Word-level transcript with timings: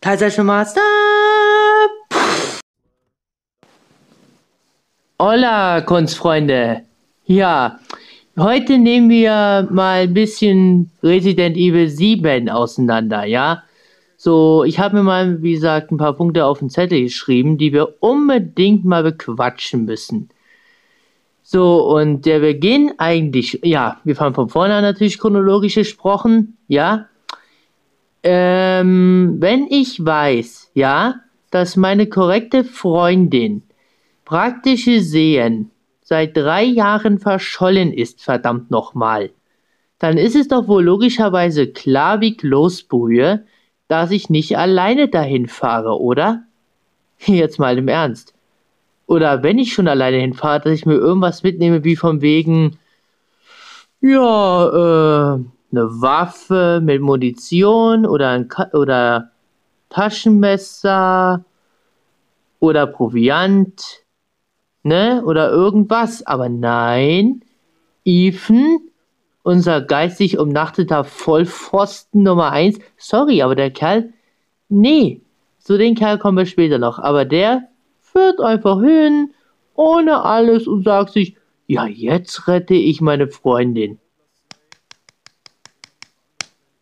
Teilzeit 0.00 0.38
Master. 0.44 0.80
Hola, 5.18 5.80
Kunstfreunde. 5.80 6.82
Ja, 7.26 7.80
heute 8.38 8.78
nehmen 8.78 9.10
wir 9.10 9.66
mal 9.72 10.02
ein 10.02 10.14
bisschen 10.14 10.92
Resident 11.02 11.56
Evil 11.56 11.88
7 11.88 12.48
auseinander, 12.48 13.24
ja? 13.24 13.64
So, 14.16 14.62
ich 14.62 14.78
habe 14.78 14.98
mir 14.98 15.02
mal, 15.02 15.42
wie 15.42 15.54
gesagt, 15.54 15.90
ein 15.90 15.98
paar 15.98 16.12
Punkte 16.12 16.44
auf 16.44 16.60
den 16.60 16.70
Zettel 16.70 17.02
geschrieben, 17.02 17.58
die 17.58 17.72
wir 17.72 18.00
unbedingt 18.00 18.84
mal 18.84 19.02
bequatschen 19.02 19.84
müssen. 19.84 20.28
So, 21.42 21.84
und 21.88 22.24
der 22.24 22.38
Beginn 22.38 22.92
eigentlich, 22.98 23.58
ja, 23.64 24.00
wir 24.04 24.14
fangen 24.14 24.34
von 24.34 24.48
vorne 24.48 24.74
an 24.74 24.82
natürlich 24.82 25.18
chronologisch 25.18 25.74
gesprochen, 25.74 26.56
ja. 26.68 27.08
Ähm, 28.22 29.36
wenn 29.38 29.66
ich 29.70 30.04
weiß, 30.04 30.72
ja, 30.74 31.20
dass 31.50 31.76
meine 31.76 32.08
korrekte 32.08 32.64
Freundin 32.64 33.62
praktisch 34.24 34.84
gesehen 34.84 35.70
seit 36.02 36.36
drei 36.36 36.64
Jahren 36.64 37.18
verschollen 37.18 37.92
ist, 37.92 38.22
verdammt 38.22 38.70
nochmal, 38.70 39.30
dann 39.98 40.16
ist 40.16 40.36
es 40.36 40.48
doch 40.48 40.68
wohl 40.68 40.84
logischerweise 40.84 41.66
klar 41.68 42.20
wie 42.20 42.36
Kloßbrühe, 42.36 43.44
dass 43.88 44.10
ich 44.10 44.30
nicht 44.30 44.56
alleine 44.56 45.08
dahin 45.08 45.48
fahre, 45.48 46.00
oder? 46.00 46.44
Jetzt 47.18 47.58
mal 47.58 47.78
im 47.78 47.88
Ernst. 47.88 48.34
Oder 49.06 49.42
wenn 49.42 49.58
ich 49.58 49.72
schon 49.72 49.88
alleine 49.88 50.18
hinfahre, 50.18 50.60
dass 50.60 50.72
ich 50.74 50.86
mir 50.86 50.96
irgendwas 50.96 51.42
mitnehme, 51.42 51.82
wie 51.82 51.96
von 51.96 52.20
wegen, 52.20 52.78
ja, 54.02 55.34
äh, 55.36 55.40
eine 55.70 55.84
Waffe 56.00 56.80
mit 56.82 57.00
Munition 57.00 58.06
oder 58.06 58.30
ein 58.30 58.48
Ka 58.48 58.70
oder 58.72 59.30
Taschenmesser 59.90 61.44
oder 62.60 62.86
Proviant 62.86 64.04
ne? 64.88 65.22
Oder 65.24 65.50
irgendwas. 65.50 66.26
Aber 66.26 66.48
nein, 66.48 67.42
Ethan, 68.04 68.80
unser 69.42 69.80
geistig 69.82 70.38
umnachteter 70.38 71.04
Vollpfosten 71.04 72.22
Nummer 72.22 72.50
1, 72.50 72.78
sorry, 72.96 73.42
aber 73.42 73.54
der 73.54 73.70
Kerl, 73.70 74.12
nee, 74.68 75.22
zu 75.58 75.78
den 75.78 75.94
Kerl 75.94 76.18
kommen 76.18 76.38
wir 76.38 76.46
später 76.46 76.78
noch, 76.78 76.98
aber 76.98 77.24
der 77.24 77.68
fährt 78.00 78.40
einfach 78.40 78.80
hin, 78.80 79.30
ohne 79.74 80.22
alles 80.24 80.66
und 80.66 80.84
sagt 80.84 81.12
sich, 81.12 81.36
ja, 81.66 81.86
jetzt 81.86 82.48
rette 82.48 82.74
ich 82.74 83.00
meine 83.00 83.28
Freundin. 83.28 83.98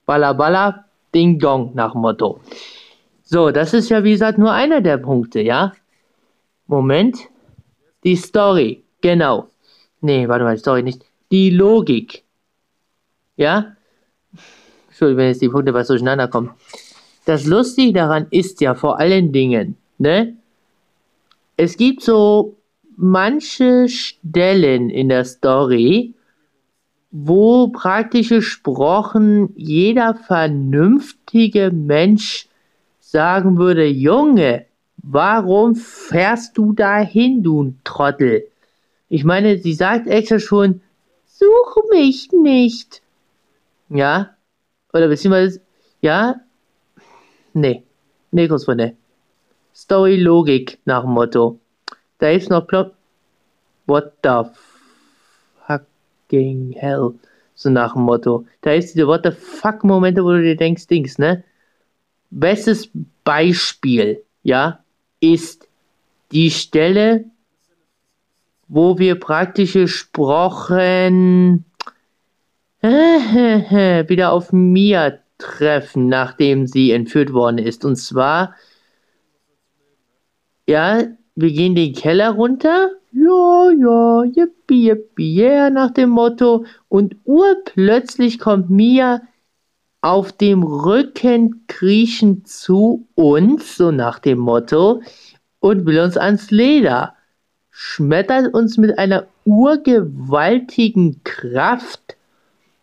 Balla 0.07 0.33
balla, 0.33 0.85
ding 1.13 1.39
dong 1.39 1.73
nach 1.75 1.95
Motto. 1.95 2.41
So, 3.23 3.51
das 3.51 3.75
ist 3.75 3.89
ja 3.91 4.05
wie 4.05 4.13
gesagt 4.13 4.39
nur 4.39 4.53
einer 4.53 4.81
der 4.81 4.99
Punkte, 4.99 5.41
ja? 5.41 5.73
Moment, 6.69 7.19
die 8.05 8.17
Story, 8.17 8.85
genau. 9.01 9.49
Nee, 10.01 10.29
warte 10.29 10.45
mal, 10.45 10.57
Story 10.57 10.83
nicht. 10.83 11.03
Die 11.33 11.51
Logik. 11.51 12.23
Ja? 13.37 13.77
Entschuldigung, 14.89 15.19
wenn 15.19 15.29
jetzt 15.29 15.43
die 15.43 15.49
Punkte 15.49 15.75
was 15.75 15.89
durcheinander 15.89 16.29
kommen. 16.29 16.51
Das 17.25 17.45
Lustige 17.45 17.93
daran 17.93 18.29
ist 18.31 18.61
ja 18.61 18.75
vor 18.75 18.99
allen 19.01 19.33
Dingen, 19.33 19.77
ne? 19.99 20.37
Es 21.57 21.77
gibt 21.77 22.03
so 22.03 22.55
manche 22.97 23.89
Stellen 23.89 24.91
in 24.91 25.09
der 25.09 25.25
Story, 25.25 26.15
wo 27.11 27.69
praktisch 27.69 28.29
gesprochen 28.29 29.53
jeder 29.57 30.15
vernünftige 30.15 31.71
Mensch 31.71 32.49
sagen 33.01 33.59
würde, 33.59 33.87
Junge, 33.87 34.67
Warum 35.09 35.77
fährst 35.77 36.59
du 36.59 36.73
dahin, 36.73 37.45
du 37.45 37.75
Trottel? 37.85 38.49
Ich 39.09 39.23
meine, 39.23 39.57
sie 39.59 39.73
sagt 39.73 40.09
extra 40.09 40.41
schon, 40.41 40.81
such 41.27 41.77
mich 41.93 42.33
nicht. 42.33 43.03
Ja? 43.89 44.35
Oder 44.93 45.07
beziehungsweise, 45.07 45.61
ja? 46.01 46.41
Nee. 47.53 47.85
Nee, 48.33 48.49
kurz 48.49 48.65
von 48.65 48.79
der. 48.79 48.95
Story-Logik 49.77 50.81
nach 50.87 51.03
dem 51.03 51.13
Motto. 51.13 51.61
Da 52.19 52.31
ist 52.31 52.51
noch 52.51 52.67
Plot. 52.67 52.93
What 53.87 54.13
the 54.25 54.43
fucking 56.29 56.73
hell? 56.73 57.15
So 57.55 57.71
nach 57.71 57.95
dem 57.95 58.03
Motto. 58.03 58.45
Da 58.61 58.73
ist 58.73 58.95
diese 58.95 59.07
What 59.07 59.23
the 59.25 59.31
fuck 59.31 59.83
Momente, 59.83 60.23
wo 60.23 60.33
du 60.33 60.43
dir 60.43 60.57
denkst, 60.57 60.87
Dings, 60.89 61.19
ne? 61.19 61.43
Bestes 62.31 62.91
Beispiel, 63.25 64.23
ja? 64.43 64.81
ist 65.21 65.69
die 66.33 66.51
Stelle, 66.51 67.25
wo 68.69 68.99
wir 68.99 69.19
praktisch 69.19 69.75
gesprochen 69.75 71.65
wieder 72.83 74.33
auf 74.33 74.53
Mia 74.53 75.19
treffen, 75.39 76.09
nachdem 76.09 76.67
sie 76.67 76.91
entführt 76.91 77.33
worden 77.33 77.59
ist. 77.59 77.85
Und 77.85 77.97
zwar, 77.97 78.55
ja, 80.67 81.05
wir 81.35 81.53
gehen 81.53 81.75
den 81.75 81.95
Keller 81.95 82.31
runter. 82.31 82.91
Ja, 83.19 83.71
ja, 83.71 84.25
yippie, 84.25 84.89
yippie, 84.89 85.37
yeah, 85.37 85.71
nach 85.71 85.91
dem 85.91 86.11
Motto. 86.11 86.67
Und 86.89 87.17
urplötzlich 87.25 88.39
kommt 88.39 88.69
Mia 88.69 89.23
auf 90.03 90.33
dem 90.33 90.63
Rücken 90.63 91.65
kriechen 91.67 92.45
zu 92.45 93.09
uns, 93.15 93.77
so 93.77 93.91
nach 93.91 94.19
dem 94.19 94.39
Motto, 94.39 95.01
und 95.61 95.87
will 95.87 95.99
uns 96.01 96.19
ans 96.19 96.51
Leder, 96.51 97.15
schmettert 97.71 98.53
uns 98.53 98.77
mit 98.77 98.99
einer 98.99 99.27
urgewaltigen 99.45 101.23
Kraft 101.25 102.17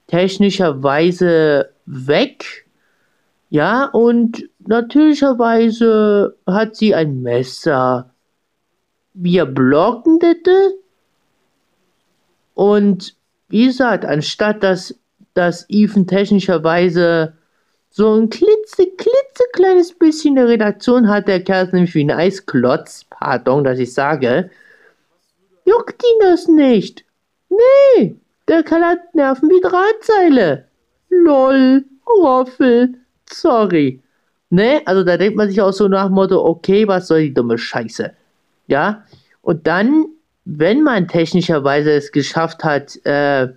technischerweise 0.08 1.70
weg, 1.86 2.66
ja, 3.50 3.86
und 3.86 4.50
natürlicherweise 4.58 6.36
hat 6.48 6.76
sie 6.76 6.96
ein 6.96 7.22
Messer. 7.22 8.13
Wir 9.14 9.46
blocken 9.46 10.20
das 10.20 10.74
und 12.56 13.16
wie 13.50 13.68
gesagt, 13.68 14.06
anstatt 14.06 14.64
dass 14.64 14.96
dass 15.34 15.66
Ethan 15.70 16.08
technischerweise 16.08 17.34
so 17.90 18.16
ein 18.16 18.30
klitze, 18.30 18.88
klitzekleines 18.88 19.94
bisschen 19.94 20.38
eine 20.38 20.48
Redaktion 20.48 21.08
hat. 21.08 21.28
Der 21.28 21.44
Kerl 21.44 21.66
ist 21.68 21.74
nämlich 21.74 21.94
wie 21.96 22.04
ein 22.04 22.12
Eisklotz. 22.12 23.06
Pardon, 23.10 23.64
dass 23.64 23.80
ich 23.80 23.94
sage. 23.94 24.50
Juckt 25.66 26.04
ihn 26.04 26.20
das 26.20 26.48
nicht? 26.48 27.06
Nee, 27.50 28.16
der 28.48 28.64
Kerl 28.64 28.84
hat 28.84 29.14
Nerven 29.14 29.50
wie 29.50 29.62
Drahtseile. 29.62 30.66
Lol, 31.10 31.86
Roffel, 32.08 32.96
sorry. 33.32 34.02
Ne, 34.50 34.82
also 34.86 35.04
da 35.04 35.18
denkt 35.18 35.36
man 35.36 35.50
sich 35.50 35.62
auch 35.62 35.72
so 35.72 35.88
nach 35.88 36.10
Motto, 36.10 36.44
okay, 36.44 36.88
was 36.88 37.08
soll 37.08 37.22
die 37.22 37.34
dumme 37.34 37.58
Scheiße? 37.58 38.12
Ja, 38.68 39.06
und 39.42 39.68
dann, 39.68 40.06
wenn 40.46 40.82
man 40.84 41.08
technischerweise 41.08 41.92
es 41.92 42.12
geschafft 42.12 42.64
hat, 42.64 42.98
äh, 43.06 43.50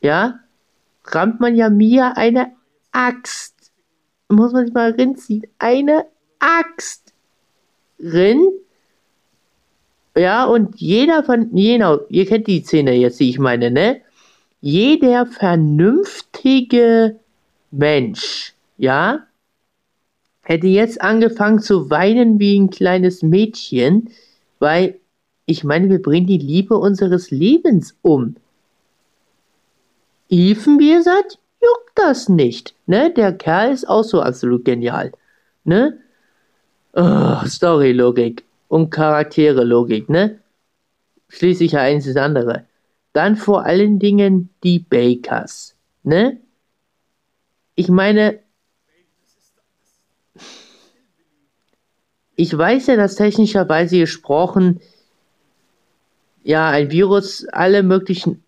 ja, 0.00 0.40
rammt 1.04 1.40
man 1.40 1.56
ja 1.56 1.70
mir 1.70 2.16
eine 2.16 2.52
Axt. 2.92 3.72
Muss 4.28 4.52
man 4.52 4.66
sich 4.66 4.74
mal 4.74 4.92
rinziehen. 4.92 5.46
Eine 5.58 6.06
Axt 6.38 7.12
rin. 7.98 8.40
Ja, 10.16 10.44
und 10.44 10.80
jeder 10.80 11.22
von, 11.22 11.50
genau, 11.54 12.00
ihr 12.08 12.26
kennt 12.26 12.46
die 12.46 12.62
Szene 12.62 12.94
jetzt, 12.94 13.20
die 13.20 13.30
ich 13.30 13.38
meine, 13.38 13.70
ne? 13.70 14.00
Jeder 14.60 15.24
vernünftige 15.24 17.16
Mensch, 17.70 18.52
ja, 18.76 19.26
hätte 20.50 20.66
jetzt 20.66 21.00
angefangen 21.00 21.60
zu 21.60 21.90
weinen 21.90 22.40
wie 22.40 22.58
ein 22.58 22.70
kleines 22.70 23.22
Mädchen, 23.22 24.10
weil 24.58 24.98
ich 25.46 25.62
meine, 25.62 25.88
wir 25.88 26.02
bringen 26.02 26.26
die 26.26 26.38
Liebe 26.38 26.76
unseres 26.76 27.30
Lebens 27.30 27.96
um. 28.02 28.34
Ethan, 30.28 30.80
wie 30.80 31.00
seid, 31.02 31.38
juckt 31.62 31.92
das 31.94 32.28
nicht. 32.28 32.74
Ne? 32.86 33.12
Der 33.14 33.32
Kerl 33.32 33.72
ist 33.72 33.88
auch 33.88 34.02
so 34.02 34.22
absolut 34.22 34.64
genial. 34.64 35.12
Ne? 35.62 35.98
Oh, 36.94 37.46
Story-Logik 37.46 38.42
und 38.66 38.90
Charaktere-Logik, 38.90 40.08
ne? 40.08 40.40
Schließlich 41.28 41.72
ja 41.72 41.82
eins 41.82 42.06
das 42.06 42.16
andere. 42.16 42.64
Dann 43.12 43.36
vor 43.36 43.66
allen 43.66 44.00
Dingen 44.00 44.50
die 44.64 44.80
Bakers, 44.80 45.76
ne? 46.02 46.40
Ich 47.76 47.88
meine, 47.88 48.40
ich 52.36 52.56
weiß 52.56 52.88
ja, 52.88 52.96
dass 52.96 53.16
technischerweise 53.16 53.98
gesprochen 53.98 54.80
ja 56.42 56.70
ein 56.70 56.90
Virus 56.90 57.46
alle 57.48 57.82
möglichen 57.82 58.42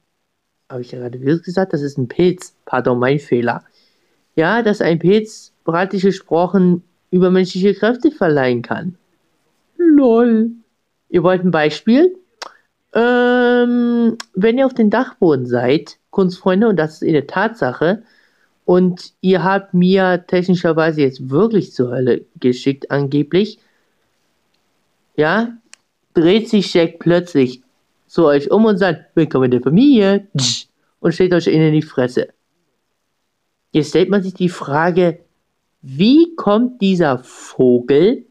habe 0.73 0.81
ich 0.81 0.91
ja 0.91 0.99
gerade 0.99 1.21
Virus 1.21 1.43
gesagt? 1.43 1.75
Das 1.75 1.83
ist 1.83 1.99
ein 1.99 2.09
Pilz. 2.09 2.57
Pardon, 2.65 2.99
mein 2.99 3.19
Fehler. 3.19 3.63
Ja, 4.37 4.63
dass 4.63 4.81
ein 4.81 4.99
Pilz, 4.99 5.53
praktisch 5.65 6.03
gesprochen, 6.03 6.83
übermenschliche 7.11 7.75
Kräfte 7.75 8.11
verleihen 8.11 8.63
kann. 8.63 8.97
Lol. 9.77 10.51
Ihr 11.11 11.23
wollt 11.23 11.45
ein 11.45 11.51
Beispiel? 11.51 12.17
Ähm, 12.95 14.17
wenn 14.35 14.57
ihr 14.57 14.65
auf 14.65 14.73
dem 14.73 14.89
Dachboden 14.89 15.45
seid, 15.45 15.99
Kunstfreunde, 16.11 16.69
und 16.69 16.77
das 16.77 17.03
ist 17.03 17.09
eine 17.09 17.27
Tatsache, 17.27 18.03
und 18.65 19.13
ihr 19.21 19.43
habt 19.43 19.75
mir 19.75 20.25
technischerweise 20.27 21.03
jetzt 21.03 21.31
wirklich 21.31 21.73
zur 21.73 21.91
Hölle 21.91 22.25
geschickt, 22.39 22.91
angeblich, 22.91 23.59
ja, 25.17 25.57
dreht 26.15 26.49
sich 26.49 26.73
Jack 26.73 26.99
plötzlich 26.99 27.63
zu 28.07 28.27
euch 28.27 28.51
um 28.51 28.65
und 28.65 28.79
sagt, 28.79 29.17
willkommen 29.17 29.47
in 29.47 29.51
der 29.53 29.63
Familie, 29.63 30.29
und 31.01 31.13
steht 31.13 31.35
euch 31.35 31.49
in 31.49 31.73
die 31.73 31.83
Fresse. 31.83 32.29
Jetzt 33.73 33.89
stellt 33.89 34.09
man 34.09 34.23
sich 34.23 34.35
die 34.35 34.49
Frage, 34.49 35.19
wie 35.81 36.37
kommt 36.37 36.81
dieser 36.81 37.19
Vogel 37.19 38.25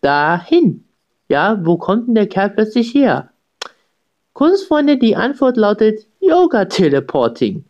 dahin? 0.00 0.84
Ja, 1.28 1.60
wo 1.62 1.76
kommt 1.76 2.08
denn 2.08 2.14
der 2.14 2.28
Kerl 2.28 2.50
plötzlich 2.50 2.94
her? 2.94 3.30
Kunstfreunde, 4.32 4.96
die 4.96 5.16
Antwort 5.16 5.56
lautet 5.56 6.06
Yoga 6.20 6.64
Teleporting. 6.64 7.64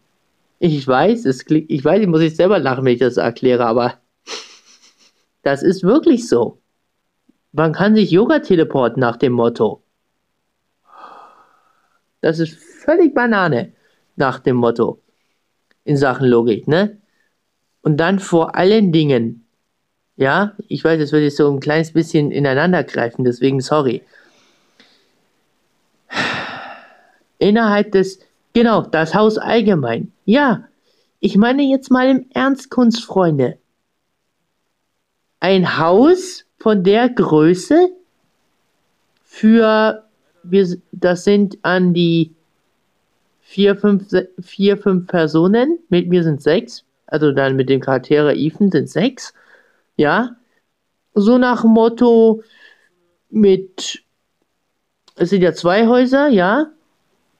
Ich 0.58 0.86
weiß, 0.86 1.26
es 1.26 1.44
klingt, 1.44 1.70
ich 1.70 1.84
weiß, 1.84 2.00
ich 2.00 2.06
muss 2.08 2.22
ich 2.22 2.36
selber 2.36 2.58
lachen, 2.58 2.84
wenn 2.84 2.94
ich 2.94 3.00
das 3.00 3.18
erkläre, 3.18 3.66
aber 3.66 4.00
das 5.42 5.62
ist 5.62 5.82
wirklich 5.82 6.28
so. 6.28 6.60
Man 7.52 7.72
kann 7.72 7.94
sich 7.94 8.10
Yoga 8.10 8.40
teleporten 8.40 9.00
nach 9.00 9.16
dem 9.16 9.32
Motto. 9.32 9.82
Das 12.20 12.38
ist 12.38 12.54
völlig 12.54 13.14
Banane 13.14 13.72
nach 14.16 14.40
dem 14.40 14.56
Motto 14.56 15.00
in 15.84 15.96
Sachen 15.96 16.26
Logik, 16.26 16.66
ne? 16.66 16.98
Und 17.82 17.98
dann 17.98 18.18
vor 18.18 18.56
allen 18.56 18.90
Dingen, 18.90 19.46
ja, 20.16 20.56
ich 20.66 20.82
weiß, 20.82 21.00
es 21.00 21.12
wird 21.12 21.22
jetzt 21.22 21.36
so 21.36 21.48
ein 21.50 21.60
kleines 21.60 21.92
bisschen 21.92 22.32
ineinander 22.32 22.82
greifen, 22.82 23.24
deswegen 23.24 23.60
sorry. 23.60 24.02
Innerhalb 27.38 27.92
des, 27.92 28.18
genau, 28.56 28.80
das 28.80 29.14
Haus 29.14 29.36
allgemein. 29.36 30.12
Ja, 30.24 30.66
ich 31.20 31.36
meine 31.36 31.62
jetzt 31.62 31.90
mal 31.90 32.08
im 32.08 32.24
Ernst, 32.32 32.70
Kunstfreunde. 32.70 33.58
Ein 35.40 35.78
Haus 35.78 36.46
von 36.58 36.82
der 36.82 37.10
Größe 37.10 37.90
für, 39.24 40.04
wir, 40.42 40.78
das 40.90 41.24
sind 41.24 41.58
an 41.60 41.92
die 41.92 42.34
vier, 43.42 43.76
fünf, 43.76 44.08
vier, 44.40 44.78
fünf 44.78 45.06
Personen. 45.06 45.78
Mit 45.90 46.08
mir 46.08 46.24
sind 46.24 46.40
sechs. 46.40 46.82
Also 47.06 47.32
dann 47.32 47.56
mit 47.56 47.68
dem 47.68 47.82
Charakter 47.82 48.32
Ethan 48.32 48.70
sind 48.70 48.88
sechs. 48.88 49.34
Ja. 49.98 50.34
So 51.12 51.36
nach 51.36 51.62
Motto 51.62 52.42
mit, 53.28 54.02
es 55.16 55.28
sind 55.28 55.42
ja 55.42 55.52
zwei 55.52 55.86
Häuser, 55.86 56.28
ja. 56.28 56.70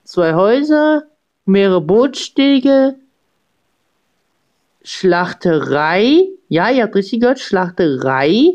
Zwei 0.07 0.35
Häuser, 0.35 1.03
mehrere 1.47 1.81
Bootstege, 1.81 2.95
Schlachterei. 4.85 6.29
Ja, 6.49 6.71
ihr 6.71 6.85
habt 6.85 6.95
richtig 6.95 7.23
gehört, 7.23 7.41
Schlachterei. 7.41 8.53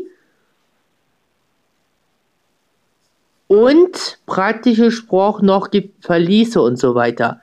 Und 3.48 4.18
praktische 4.24 4.90
Spruch 4.90 5.42
noch 5.42 5.70
gibt 5.70 6.02
Verliese 6.02 6.62
und 6.62 6.78
so 6.78 6.94
weiter. 6.94 7.42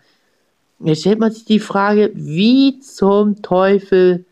Jetzt 0.80 1.02
stellt 1.02 1.20
man 1.20 1.32
sich 1.32 1.46
die 1.46 1.60
Frage, 1.60 2.10
wie 2.16 2.80
zum 2.80 3.44
Teufel. 3.44 4.26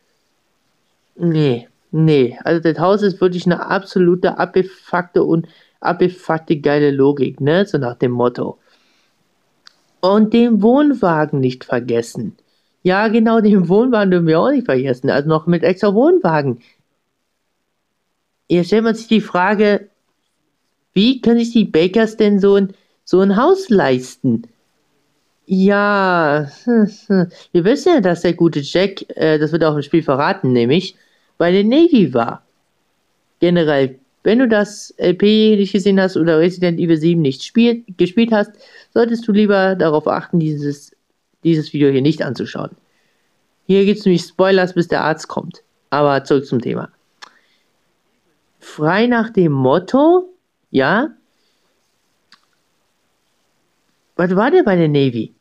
Nee, 1.15 1.69
nee. 1.91 2.39
Also 2.43 2.61
das 2.61 2.79
Haus 2.79 3.03
ist 3.03 3.21
wirklich 3.21 3.45
eine 3.45 3.63
absolute 3.63 4.39
abgefuckte 4.39 5.23
und 5.23 5.47
abgefuckte 5.81 6.59
geile 6.59 6.89
Logik, 6.89 7.39
ne? 7.41 7.63
So 7.67 7.77
nach 7.77 7.95
dem 7.95 8.13
Motto. 8.13 8.57
Und 10.07 10.33
den 10.33 10.61
Wohnwagen 10.61 11.41
nicht 11.41 11.65
vergessen. 11.65 12.37
Ja, 12.81 13.09
genau, 13.09 13.41
den 13.41 13.67
Wohnwagen 13.67 14.09
dürfen 14.11 14.27
wir 14.27 14.39
auch 14.39 14.51
nicht 14.51 14.65
vergessen. 14.65 15.09
Also 15.09 15.27
noch 15.27 15.47
mit 15.47 15.63
extra 15.63 15.93
Wohnwagen. 15.93 16.61
Jetzt 18.47 18.67
stellt 18.67 18.85
man 18.85 18.95
sich 18.95 19.07
die 19.07 19.19
Frage, 19.19 19.89
wie 20.93 21.19
können 21.19 21.39
sich 21.39 21.51
die 21.51 21.65
Bakers 21.65 22.15
denn 22.15 22.39
so 22.39 22.55
ein, 22.55 22.73
so 23.03 23.19
ein 23.19 23.35
Haus 23.35 23.69
leisten? 23.69 24.43
Ja, 25.45 26.49
wir 26.65 27.63
wissen 27.65 27.95
ja, 27.95 27.99
dass 27.99 28.21
der 28.21 28.33
gute 28.33 28.61
Jack, 28.61 29.05
äh, 29.17 29.37
das 29.37 29.51
wird 29.51 29.65
auch 29.65 29.75
im 29.75 29.81
Spiel 29.81 30.03
verraten, 30.03 30.53
nämlich 30.53 30.95
bei 31.37 31.51
der 31.51 31.65
Navy 31.65 32.13
war. 32.13 32.45
Generell, 33.41 33.99
wenn 34.23 34.39
du 34.39 34.47
das 34.47 34.93
LP 34.97 35.21
nicht 35.57 35.71
gesehen 35.71 35.99
hast 35.99 36.17
oder 36.17 36.39
Resident 36.39 36.79
Evil 36.79 36.97
7 36.97 37.21
nicht 37.21 37.43
spiel, 37.43 37.83
gespielt 37.97 38.31
hast, 38.31 38.51
solltest 38.93 39.27
du 39.27 39.31
lieber 39.31 39.75
darauf 39.75 40.07
achten, 40.07 40.39
dieses, 40.39 40.91
dieses 41.43 41.71
Video 41.73 41.89
hier 41.89 42.01
nicht 42.01 42.21
anzuschauen. 42.21 42.71
Hier 43.67 43.85
gibt 43.85 43.99
es 43.99 44.05
nämlich 44.05 44.23
Spoilers, 44.23 44.73
bis 44.73 44.87
der 44.87 45.03
Arzt 45.03 45.27
kommt. 45.27 45.61
Aber 45.89 46.23
zurück 46.23 46.45
zum 46.45 46.61
Thema. 46.61 46.89
Frei 48.59 49.07
nach 49.07 49.29
dem 49.29 49.51
Motto, 49.51 50.29
ja. 50.71 51.09
Was 54.15 54.35
war 54.35 54.51
der 54.51 54.63
bei 54.63 54.75
der 54.75 54.89
Navy? 54.89 55.33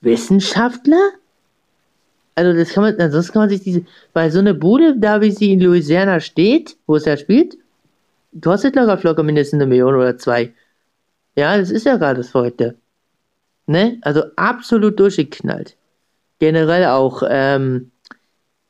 Wissenschaftler? 0.00 1.10
Also 2.34 2.52
das 2.52 2.70
kann 2.70 2.84
man, 2.84 3.00
ansonsten 3.00 3.32
kann 3.32 3.42
man 3.42 3.48
sich 3.48 3.62
diese, 3.62 3.84
weil 4.12 4.30
so 4.30 4.38
eine 4.38 4.54
Bude, 4.54 4.96
da 4.98 5.20
wie 5.20 5.30
sie 5.30 5.52
in 5.52 5.60
Louisiana 5.60 6.20
steht, 6.20 6.76
wo 6.86 6.96
es 6.96 7.04
ja 7.04 7.16
spielt, 7.16 7.56
kostet 8.42 8.76
locker 8.76 8.98
locker 9.02 9.22
mindestens 9.22 9.60
eine 9.60 9.66
Million 9.66 9.94
oder 9.94 10.16
zwei. 10.18 10.52
Ja, 11.36 11.56
das 11.56 11.70
ist 11.70 11.86
ja 11.86 11.96
gerade 11.96 12.18
das 12.18 12.30
Verrückte. 12.30 12.76
Ne? 13.66 13.98
Also 14.02 14.22
absolut 14.36 14.98
durchgeknallt. 15.00 15.76
Generell 16.38 16.86
auch, 16.86 17.22
ähm, 17.28 17.90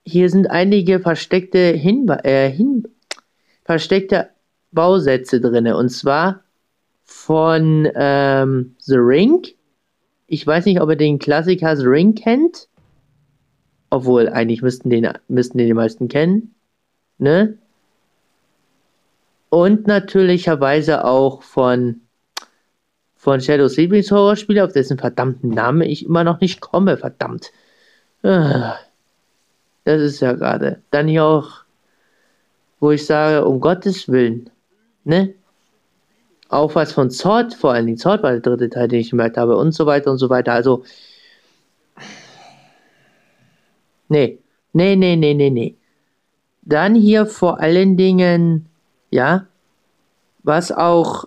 hier 0.05 0.29
sind 0.31 0.51
einige 0.51 1.01
versteckte 1.01 1.59
Hinwe 1.73 2.25
äh, 2.25 2.51
hin 2.51 2.87
versteckte 3.65 4.31
Bausätze 4.73 5.41
drin. 5.41 5.67
Und 5.69 5.89
zwar 5.89 6.43
von 7.05 7.89
ähm, 7.95 8.77
The 8.79 8.97
Ring 8.97 9.47
ich 10.27 10.47
weiß 10.47 10.65
nicht, 10.67 10.81
ob 10.81 10.91
ihr 10.91 10.97
den 10.97 11.19
Klassiker 11.19 11.77
The 11.77 11.87
Ring 11.87 12.15
kennt. 12.15 12.69
Obwohl, 13.91 14.29
eigentlich 14.29 14.63
müssten 14.63 14.91
den, 14.91 15.09
müssten 15.29 15.59
den 15.59 15.67
die 15.69 15.75
meisten 15.75 16.09
kennen. 16.09 16.55
Ne? 17.19 17.59
Und 19.55 19.87
natürlicherweise 19.87 21.05
auch 21.05 21.45
von, 21.45 22.01
von 23.15 23.41
Shadows 23.41 23.77
Lieblingshorrorspiel, 23.77 24.59
auf 24.59 24.73
dessen 24.73 24.99
verdammten 24.99 25.51
Namen 25.51 25.83
ich 25.83 26.05
immer 26.05 26.25
noch 26.25 26.41
nicht 26.41 26.61
komme, 26.61 26.97
verdammt. 26.97 27.53
Ah, 28.25 28.75
das 29.85 30.03
ist 30.03 30.19
ja 30.19 30.33
gerade. 30.33 30.83
Dann 30.91 31.07
hier 31.07 31.23
auch, 31.23 31.51
wo 32.81 32.91
ich 32.91 33.07
sage, 33.07 33.45
um 33.45 33.61
Gottes 33.61 34.09
Willen, 34.09 34.51
ne? 35.05 35.35
auch 36.49 36.75
was 36.75 36.93
von 36.93 37.13
Zord, 37.13 37.55
vor 37.55 37.75
allem 37.75 37.97
Zord 37.97 38.25
war 38.25 38.33
der 38.33 38.41
dritte 38.41 38.71
Teil, 38.71 38.89
den 38.89 38.99
ich 39.03 39.11
gemerkt 39.11 39.37
habe 39.37 39.57
und 39.57 39.71
so 39.71 39.87
weiter 39.87 40.11
und 40.11 40.19
so 40.19 40.31
weiter. 40.31 40.53
Also, 40.53 40.83
nee, 44.09 44.41
nee, 44.73 44.97
nee, 44.97 45.15
nee, 45.15 45.35
nee, 45.35 45.51
nee. 45.51 45.77
Dann 46.63 46.97
hier 46.97 47.25
vor 47.27 47.61
allen 47.61 47.97
Dingen, 47.97 48.69
ja, 49.15 49.47
was 50.43 50.73
auch 50.73 51.27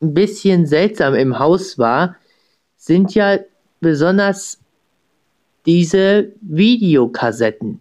ein 0.00 0.14
bisschen 0.14 0.66
seltsam 0.66 1.14
im 1.14 1.40
Haus 1.40 1.76
war, 1.76 2.14
sind 2.76 3.16
ja 3.16 3.38
besonders 3.80 4.60
diese 5.66 6.32
Videokassetten, 6.40 7.80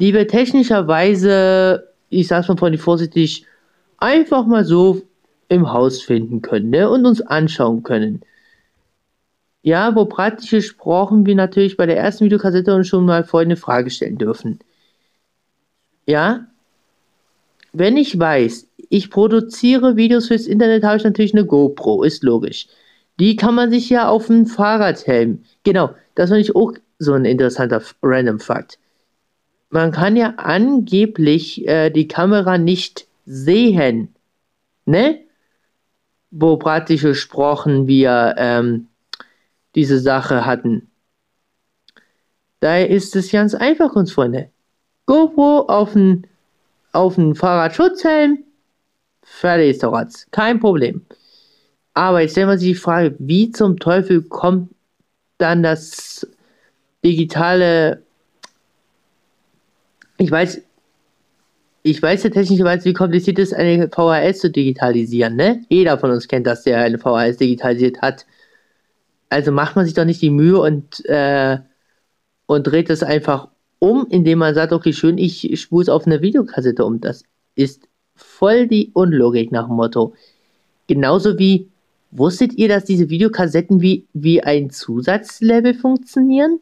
die 0.00 0.12
wir 0.12 0.28
technischerweise, 0.28 1.88
ich 2.10 2.28
sag's 2.28 2.48
mal 2.48 2.78
vorsichtig, 2.78 3.46
einfach 3.96 4.46
mal 4.46 4.66
so 4.66 5.00
im 5.48 5.72
Haus 5.72 6.02
finden 6.02 6.42
können 6.42 6.68
ne? 6.68 6.90
und 6.90 7.06
uns 7.06 7.22
anschauen 7.22 7.82
können. 7.82 8.20
Ja, 9.62 9.94
wo 9.96 10.04
praktisch 10.04 10.50
gesprochen 10.50 11.24
wir 11.24 11.34
natürlich 11.34 11.78
bei 11.78 11.86
der 11.86 11.96
ersten 11.96 12.26
Videokassette 12.26 12.74
uns 12.74 12.88
schon 12.88 13.06
mal 13.06 13.24
folgende 13.24 13.56
Frage 13.56 13.90
stellen 13.90 14.18
dürfen. 14.18 14.58
Ja, 16.06 16.49
wenn 17.72 17.96
ich 17.96 18.18
weiß, 18.18 18.68
ich 18.88 19.10
produziere 19.10 19.96
Videos 19.96 20.28
fürs 20.28 20.46
Internet, 20.46 20.84
habe 20.84 20.96
ich 20.96 21.04
natürlich 21.04 21.34
eine 21.34 21.46
GoPro, 21.46 22.02
ist 22.02 22.22
logisch. 22.22 22.66
Die 23.18 23.36
kann 23.36 23.54
man 23.54 23.70
sich 23.70 23.90
ja 23.90 24.08
auf 24.08 24.30
einen 24.30 24.46
Fahrradhelm. 24.46 25.44
Genau, 25.62 25.94
das 26.14 26.30
fand 26.30 26.40
ich 26.40 26.56
auch 26.56 26.72
so 26.98 27.12
ein 27.12 27.24
interessanter 27.24 27.82
Random 28.02 28.40
Fakt. 28.40 28.78
Man 29.70 29.92
kann 29.92 30.16
ja 30.16 30.34
angeblich 30.36 31.66
äh, 31.68 31.90
die 31.90 32.08
Kamera 32.08 32.58
nicht 32.58 33.06
sehen. 33.24 34.14
Ne? 34.86 35.20
wo 36.30 36.56
praktisch 36.56 37.02
gesprochen 37.02 37.86
wir 37.86 38.34
ähm, 38.38 38.88
diese 39.74 39.98
Sache 39.98 40.46
hatten. 40.46 40.90
Daher 42.60 42.90
ist 42.90 43.16
es 43.16 43.32
ganz 43.32 43.54
einfach, 43.54 43.94
uns 43.96 44.12
Freunde. 44.12 44.50
GoPro 45.06 45.66
auf 45.66 45.94
den 45.94 46.26
auf 46.92 47.18
einen 47.18 47.34
Fahrradschutzhelm, 47.34 48.44
fertig 49.22 49.70
ist 49.70 49.82
der 49.82 49.92
Ratz. 49.92 50.26
Kein 50.30 50.60
Problem. 50.60 51.04
Aber 51.94 52.20
jetzt 52.20 52.32
stellen 52.32 52.48
wir 52.48 52.58
sich 52.58 52.68
die 52.68 52.74
Frage, 52.74 53.16
wie 53.18 53.50
zum 53.50 53.78
Teufel 53.78 54.22
kommt 54.22 54.70
dann 55.38 55.62
das 55.62 56.26
digitale, 57.04 58.02
ich 60.18 60.30
weiß, 60.30 60.60
ich 61.82 62.02
weiß 62.02 62.24
ja 62.24 62.30
technischerweise, 62.30 62.84
wie 62.84 62.92
kompliziert 62.92 63.38
es 63.38 63.52
ist, 63.52 63.58
eine 63.58 63.88
VHS 63.88 64.40
zu 64.40 64.50
digitalisieren, 64.50 65.36
ne? 65.36 65.64
Jeder 65.68 65.98
von 65.98 66.10
uns 66.10 66.28
kennt 66.28 66.46
das, 66.46 66.62
der 66.64 66.78
eine 66.78 66.98
VHS 66.98 67.38
digitalisiert 67.38 68.02
hat. 68.02 68.26
Also 69.30 69.52
macht 69.52 69.76
man 69.76 69.86
sich 69.86 69.94
doch 69.94 70.04
nicht 70.04 70.20
die 70.20 70.30
Mühe 70.30 70.60
und, 70.60 71.04
äh, 71.06 71.58
und 72.46 72.64
dreht 72.64 72.90
das 72.90 73.02
einfach 73.02 73.48
um, 73.80 74.06
indem 74.10 74.38
man 74.38 74.54
sagt, 74.54 74.72
okay, 74.72 74.92
schön, 74.92 75.18
ich 75.18 75.60
spule 75.60 75.82
es 75.82 75.88
auf 75.88 76.06
eine 76.06 76.22
Videokassette 76.22 76.84
um. 76.84 77.00
Das 77.00 77.24
ist 77.56 77.88
voll 78.14 78.68
die 78.68 78.90
Unlogik 78.92 79.50
nach 79.50 79.66
dem 79.66 79.76
Motto. 79.76 80.14
Genauso 80.86 81.38
wie, 81.38 81.68
wusstet 82.10 82.52
ihr, 82.54 82.68
dass 82.68 82.84
diese 82.84 83.08
Videokassetten 83.08 83.80
wie, 83.80 84.06
wie 84.12 84.42
ein 84.42 84.70
Zusatzlevel 84.70 85.74
funktionieren? 85.74 86.60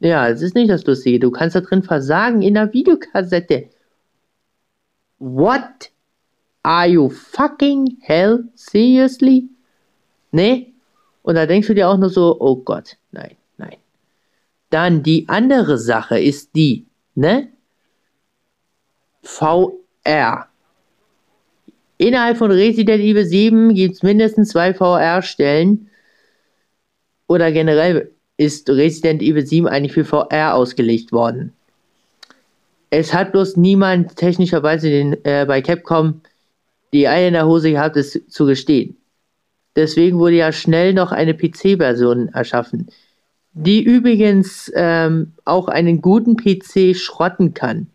Ja, 0.00 0.30
das 0.30 0.40
ist 0.40 0.54
nicht 0.54 0.70
das 0.70 0.86
Lustige. 0.86 1.20
Du 1.20 1.30
kannst 1.30 1.54
da 1.54 1.60
drin 1.60 1.82
versagen 1.82 2.40
in 2.40 2.54
der 2.54 2.72
Videokassette. 2.72 3.68
What? 5.18 5.90
Are 6.62 6.88
you 6.88 7.10
fucking 7.10 7.98
hell? 8.00 8.44
Seriously? 8.54 9.50
Nee? 10.32 10.72
Und 11.22 11.34
da 11.34 11.44
denkst 11.44 11.68
du 11.68 11.74
dir 11.74 11.90
auch 11.90 11.98
nur 11.98 12.08
so, 12.08 12.36
oh 12.40 12.56
Gott, 12.56 12.96
nein. 13.12 13.36
Dann 14.70 15.02
die 15.02 15.28
andere 15.28 15.78
Sache 15.78 16.18
ist 16.18 16.54
die, 16.54 16.86
ne? 17.14 17.48
VR. 19.22 20.48
Innerhalb 21.98 22.38
von 22.38 22.50
Resident 22.50 23.02
Evil 23.02 23.24
7 23.24 23.74
gibt 23.74 23.96
es 23.96 24.02
mindestens 24.02 24.50
zwei 24.50 24.72
VR-Stellen. 24.72 25.90
Oder 27.26 27.52
generell 27.52 28.10
ist 28.38 28.70
Resident 28.70 29.20
Evil 29.20 29.44
7 29.44 29.68
eigentlich 29.68 29.92
für 29.92 30.04
VR 30.04 30.54
ausgelegt 30.54 31.12
worden. 31.12 31.52
Es 32.88 33.12
hat 33.12 33.32
bloß 33.32 33.56
niemand 33.56 34.16
technischerweise 34.16 34.88
den, 34.88 35.24
äh, 35.24 35.44
bei 35.46 35.60
Capcom 35.60 36.22
die 36.92 37.06
Eier 37.06 37.28
in 37.28 37.34
der 37.34 37.46
Hose 37.46 37.70
gehabt, 37.70 37.96
es 37.96 38.20
zu 38.28 38.46
gestehen. 38.46 38.96
Deswegen 39.76 40.18
wurde 40.18 40.36
ja 40.36 40.52
schnell 40.52 40.94
noch 40.94 41.12
eine 41.12 41.34
PC-Version 41.34 42.28
erschaffen, 42.28 42.88
die 43.52 43.82
übrigens 43.82 44.70
ähm, 44.74 45.32
auch 45.44 45.68
einen 45.68 46.00
guten 46.00 46.36
PC 46.36 46.96
schrotten 46.96 47.54
kann. 47.54 47.88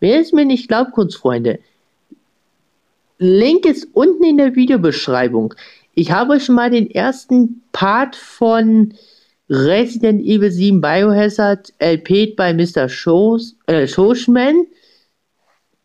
Wer 0.00 0.20
es 0.20 0.32
mir 0.32 0.44
nicht 0.44 0.68
glaubt, 0.68 0.92
Kunstfreunde, 0.92 1.58
Link 3.18 3.66
ist 3.66 3.88
unten 3.92 4.24
in 4.24 4.36
der 4.36 4.56
Videobeschreibung. 4.56 5.54
Ich 5.94 6.10
habe 6.10 6.32
euch 6.32 6.44
schon 6.44 6.56
mal 6.56 6.70
den 6.70 6.90
ersten 6.90 7.62
Part 7.72 8.16
von 8.16 8.94
Resident 9.48 10.22
Evil 10.22 10.50
7 10.50 10.80
Biohazard 10.80 11.72
LP 11.78 12.34
bei 12.34 12.54
Mr. 12.54 12.88
Shows, 12.88 13.54
äh, 13.66 13.86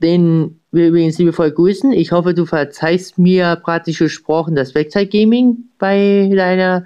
den 0.01 0.59
wir 0.71 0.87
übrigens 0.87 1.17
liebevoll 1.17 1.51
grüßen. 1.51 1.91
Ich 1.91 2.11
hoffe, 2.11 2.33
du 2.33 2.45
verzeihst 2.45 3.17
mir 3.17 3.57
praktisch 3.57 3.99
gesprochen 3.99 4.55
das 4.55 4.73
Wegzeit-Gaming 4.73 5.57
bei 5.77 6.31
deiner 6.33 6.85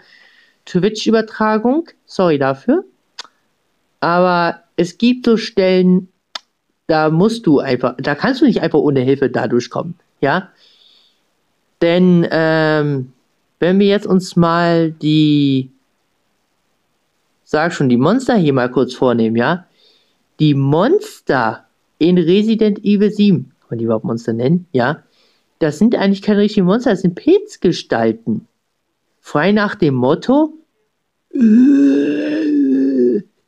Twitch-Übertragung. 0.72 1.90
Sorry 2.06 2.38
dafür. 2.38 2.86
Aber 4.00 4.62
es 4.76 4.98
gibt 4.98 5.26
so 5.26 5.38
Stellen, 5.38 6.08
da 6.88 7.10
musst 7.10 7.46
du 7.46 7.60
einfach, 7.60 7.96
da 7.98 8.16
kannst 8.16 8.42
du 8.42 8.46
nicht 8.46 8.62
einfach 8.62 8.80
ohne 8.80 9.02
Hilfe 9.02 9.30
da 9.30 9.48
durchkommen. 9.48 9.96
Ja? 10.22 10.50
Denn, 11.82 12.28
ähm, 12.32 13.14
wenn 13.60 13.80
wir 13.80 13.88
jetzt 13.88 14.08
uns 14.08 14.36
mal 14.36 14.92
die 14.92 15.72
sag 17.52 17.74
schon, 17.74 17.90
die 17.90 17.98
Monster 17.98 18.36
hier 18.36 18.54
mal 18.54 18.72
kurz 18.72 18.94
vornehmen, 18.94 19.36
ja? 19.36 19.66
Die 20.40 20.54
Monster 20.54 21.66
in 21.98 22.18
Resident 22.18 22.80
Evil 22.80 23.12
7, 23.12 23.52
kann 23.60 23.68
man 23.72 23.80
die 23.80 23.86
überhaupt 23.86 24.06
Monster 24.06 24.32
nennen, 24.32 24.68
ja? 24.72 25.04
Das 25.60 25.78
sind 25.78 25.94
eigentlich 25.96 26.22
keine 26.22 26.40
richtigen 26.40 26.66
Monster, 26.66 26.92
das 26.92 27.02
sind 27.02 27.16
Pilzgestalten. 27.16 28.48
Frei 29.20 29.52
nach 29.52 29.76
dem 29.76 29.96
Motto, 29.96 30.54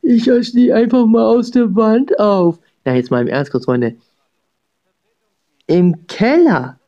ich 0.02 0.52
die 0.52 0.72
einfach 0.72 1.06
mal 1.06 1.24
aus 1.24 1.50
der 1.50 1.74
Wand 1.74 2.18
auf. 2.18 2.58
Na, 2.84 2.94
jetzt 2.94 3.10
mal 3.10 3.22
im 3.22 3.28
Ernst 3.28 3.50
kurz, 3.50 3.64
Freunde. 3.64 3.96
Im 5.66 6.06
Keller, 6.06 6.78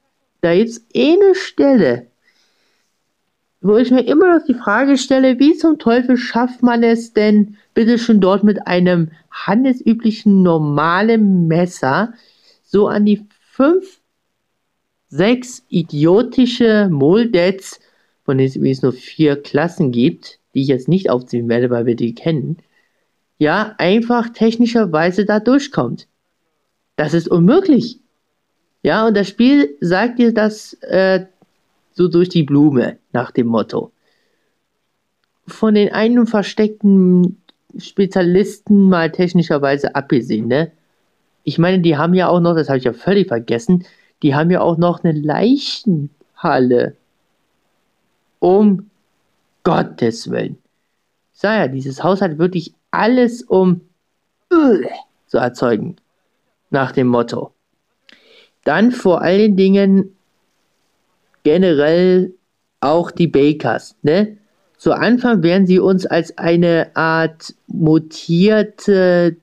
da 0.42 0.54
gibt's 0.54 0.86
eine 0.94 1.34
Stelle, 1.34 2.06
wo 3.62 3.76
ich 3.76 3.90
mir 3.90 4.06
immer 4.06 4.38
noch 4.38 4.44
die 4.46 4.54
Frage 4.54 4.98
stelle, 4.98 5.38
wie 5.38 5.56
zum 5.56 5.78
Teufel 5.78 6.16
schafft 6.16 6.62
man 6.62 6.82
es 6.82 7.12
denn, 7.12 7.56
bitte 7.74 7.98
schon 7.98 8.20
dort 8.20 8.44
mit 8.44 8.66
einem 8.66 9.10
handelsüblichen 9.30 10.42
normalen 10.42 11.46
Messer 11.48 12.12
so 12.62 12.86
an 12.88 13.06
die 13.06 13.26
fünf, 13.50 14.00
sechs 15.08 15.64
idiotische 15.68 16.88
Moldets, 16.90 17.80
von 18.24 18.38
denen 18.38 18.48
es 18.48 18.56
übrigens 18.56 18.82
nur 18.82 18.92
vier 18.92 19.40
Klassen 19.42 19.92
gibt, 19.92 20.38
die 20.56 20.62
ich 20.62 20.68
jetzt 20.68 20.88
nicht 20.88 21.10
aufziehen 21.10 21.50
werde, 21.50 21.68
weil 21.68 21.84
wir 21.84 21.96
die 21.96 22.14
kennen, 22.14 22.56
ja, 23.36 23.74
einfach 23.76 24.30
technischerweise 24.30 25.26
da 25.26 25.38
durchkommt. 25.38 26.08
Das 26.96 27.12
ist 27.12 27.28
unmöglich. 27.28 28.00
Ja, 28.82 29.06
und 29.06 29.14
das 29.14 29.28
Spiel 29.28 29.76
sagt 29.82 30.18
dir 30.18 30.32
das 30.32 30.72
äh, 30.80 31.26
so 31.92 32.08
durch 32.08 32.30
die 32.30 32.42
Blume, 32.42 32.96
nach 33.12 33.32
dem 33.32 33.48
Motto. 33.48 33.92
Von 35.46 35.74
den 35.74 35.92
einen 35.92 36.26
versteckten 36.26 37.42
Spezialisten 37.76 38.88
mal 38.88 39.12
technischerweise 39.12 39.94
abgesehen, 39.94 40.48
ne? 40.48 40.72
Ich 41.44 41.58
meine, 41.58 41.80
die 41.80 41.98
haben 41.98 42.14
ja 42.14 42.28
auch 42.28 42.40
noch, 42.40 42.54
das 42.54 42.68
habe 42.68 42.78
ich 42.78 42.84
ja 42.84 42.94
völlig 42.94 43.28
vergessen, 43.28 43.84
die 44.22 44.34
haben 44.34 44.50
ja 44.50 44.62
auch 44.62 44.78
noch 44.78 45.04
eine 45.04 45.12
Leichenhalle. 45.12 46.96
Um 48.38 48.88
Gottes 49.66 50.30
Willen. 50.30 50.58
Ich 51.34 51.42
ja, 51.42 51.66
dieses 51.66 52.04
Haus 52.04 52.22
hat 52.22 52.38
wirklich 52.38 52.72
alles 52.92 53.42
um 53.42 53.80
zu 55.26 55.38
erzeugen. 55.38 55.96
Nach 56.70 56.92
dem 56.92 57.08
Motto. 57.08 57.52
Dann 58.62 58.92
vor 58.92 59.22
allen 59.22 59.56
Dingen 59.56 60.16
generell 61.42 62.32
auch 62.80 63.10
die 63.10 63.26
Bakers, 63.26 63.96
ne? 64.02 64.36
Zu 64.78 64.92
Anfang 64.92 65.42
werden 65.42 65.66
sie 65.66 65.80
uns 65.80 66.06
als 66.06 66.38
eine 66.38 66.94
Art 66.94 67.54
mutierte, 67.66 69.36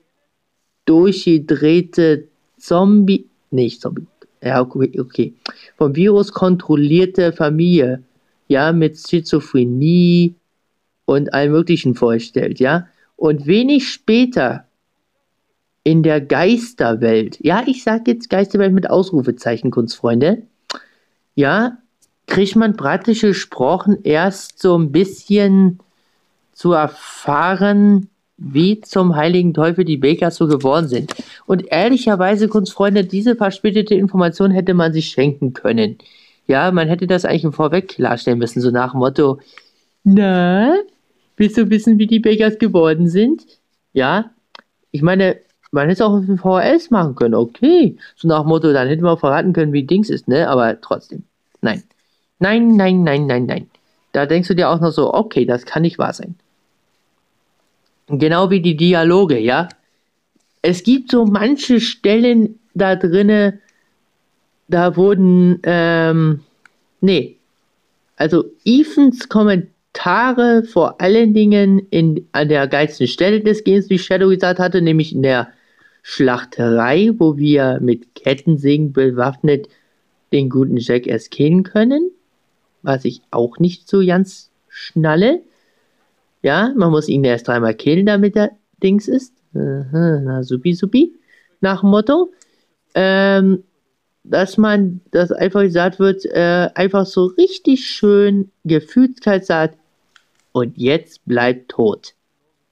durchgedrehte 0.86 2.28
Zombie, 2.58 3.28
nicht 3.52 3.82
Zombie, 3.82 4.06
ja, 4.42 4.62
okay, 4.62 5.00
okay, 5.00 5.34
vom 5.76 5.96
Virus 5.96 6.32
kontrollierte 6.32 7.34
Familie, 7.34 8.04
ja, 8.54 8.72
mit 8.72 9.00
Schizophrenie 9.00 10.36
und 11.06 11.34
allem 11.34 11.52
Möglichen 11.52 11.96
vorstellt, 11.96 12.60
ja. 12.60 12.88
Und 13.16 13.48
wenig 13.48 13.90
später 13.90 14.68
in 15.84 16.04
der 16.04 16.22
Geisterwelt, 16.22 17.40
ja, 17.42 17.64
ich 17.66 17.84
sage 17.84 18.12
jetzt 18.12 18.30
Geisterwelt 18.30 18.72
mit 18.72 18.90
Ausrufezeichen, 18.90 19.72
Kunstfreunde, 19.72 20.44
ja, 21.34 21.80
kriegt 22.28 22.56
man 22.56 22.78
praktisch 22.78 23.22
gesprochen 23.22 23.98
erst 24.04 24.62
so 24.62 24.78
ein 24.78 24.92
bisschen 24.92 25.80
zu 26.54 26.74
erfahren, 26.74 28.10
wie 28.38 28.82
zum 28.82 29.16
heiligen 29.16 29.56
Teufel 29.56 29.84
die 29.84 29.98
Bakers 29.98 30.36
so 30.36 30.48
geworden 30.48 30.88
sind. 30.88 31.16
Und 31.48 31.66
ehrlicherweise, 31.72 32.48
Kunstfreunde, 32.48 33.04
diese 33.04 33.36
verspätete 33.36 33.96
Information 33.96 34.52
hätte 34.52 34.76
man 34.76 34.94
sich 34.94 35.08
schenken 35.08 35.54
können. 35.54 35.98
Ja, 36.48 36.72
man 36.72 36.88
hätte 36.88 37.08
das 37.08 37.26
eigentlich 37.26 37.56
Vorweg 37.56 37.88
klarstellen 37.88 38.40
müssen, 38.40 38.62
so 38.62 38.72
nach 38.72 38.92
dem 38.92 39.00
Motto, 39.00 39.40
na, 40.04 40.76
willst 41.38 41.58
du 41.58 41.70
wissen, 41.70 41.98
wie 41.98 42.08
die 42.08 42.20
Bakers 42.20 42.60
geworden 42.60 43.08
sind? 43.08 43.46
Ja, 43.94 44.32
ich 44.92 45.02
meine, 45.02 45.38
man 45.72 45.88
hätte 45.88 45.94
es 45.94 46.02
auch 46.02 46.14
auf 46.14 46.26
dem 46.26 46.38
VHS 46.38 46.92
machen 46.92 47.16
können, 47.16 47.36
okay. 47.36 47.98
So 48.16 48.28
nach 48.28 48.42
dem 48.42 48.50
Motto, 48.50 48.74
dann 48.74 48.88
hätte 48.88 49.04
man 49.04 49.18
verraten 49.18 49.54
können, 49.54 49.74
wie 49.74 49.84
Dings 49.84 50.10
ist, 50.10 50.28
ne? 50.28 50.50
Aber 50.50 50.80
trotzdem, 50.82 51.24
nein. 51.62 51.84
Nein, 52.40 52.76
nein, 52.76 53.04
nein, 53.04 53.26
nein, 53.26 53.46
nein. 53.46 53.70
Da 54.12 54.26
denkst 54.26 54.50
du 54.50 54.56
dir 54.56 54.70
auch 54.70 54.82
noch 54.82 54.92
so, 54.92 55.14
okay, 55.14 55.46
das 55.46 55.66
kann 55.66 55.82
nicht 55.82 55.98
wahr 55.98 56.14
sein. 56.14 56.36
Genau 58.08 58.50
wie 58.50 58.62
die 58.62 58.76
Dialoge, 58.76 59.40
ja. 59.40 59.70
Es 60.62 60.84
gibt 60.84 61.12
so 61.12 61.26
manche 61.26 61.80
Stellen 61.80 62.60
da 62.74 62.96
drinne, 62.96 63.60
da 64.68 64.96
wurden, 64.96 65.60
ähm, 65.64 66.42
nee. 67.02 67.38
Also 68.16 68.46
Ethans 68.64 69.28
Kommentare 69.30 70.64
vor 70.64 71.02
allen 71.02 71.34
Dingen 71.34 71.88
in, 71.90 72.28
an 72.32 72.50
der 72.50 72.68
geilsten 72.68 73.08
Stelle 73.08 73.42
des 73.42 73.64
Games, 73.64 73.90
wie 73.90 74.00
Shadow 74.00 74.30
gesagt 74.30 74.60
hatte, 74.60 74.82
nämlich 74.82 75.14
in 75.14 75.24
der 75.24 75.50
Schlachterei, 76.04 77.12
wo 77.18 77.38
wir 77.38 77.80
mit 77.82 78.14
Kettensägen 78.16 78.94
bewaffnet 78.94 79.70
den 80.32 80.50
guten 80.50 80.78
Jack 80.78 81.08
erst 81.08 81.32
killen 81.32 81.64
können. 81.64 82.12
Was 82.82 83.06
ich 83.06 83.22
auch 83.32 83.60
nicht 83.60 83.88
so 83.88 84.06
ganz 84.06 84.52
schnalle. 84.68 85.42
Ja, 86.42 86.74
man 86.76 86.92
muss 86.92 87.08
ihn 87.08 87.24
erst 87.24 87.48
dreimal 87.48 87.74
killen, 87.74 88.06
damit 88.06 88.36
er 88.36 88.52
Dings 88.82 89.08
ist. 89.08 89.34
Na, 89.54 90.44
supi, 90.44 90.74
supi. 90.74 91.14
Nach 91.62 91.82
dem 91.82 91.92
Motto. 91.92 92.34
Ähm, 92.96 93.64
dass 94.24 94.58
man, 94.58 95.02
dass 95.12 95.32
einfach 95.32 95.62
gesagt 95.62 96.00
wird, 96.00 96.26
äh, 96.26 96.70
einfach 96.76 97.06
so 97.06 97.26
richtig 97.26 97.88
schön 97.88 98.52
gefühlskalt 98.64 99.46
sagt, 99.46 99.78
und 100.54 100.78
jetzt 100.78 101.26
bleibt 101.26 101.70
tot. 101.70 102.14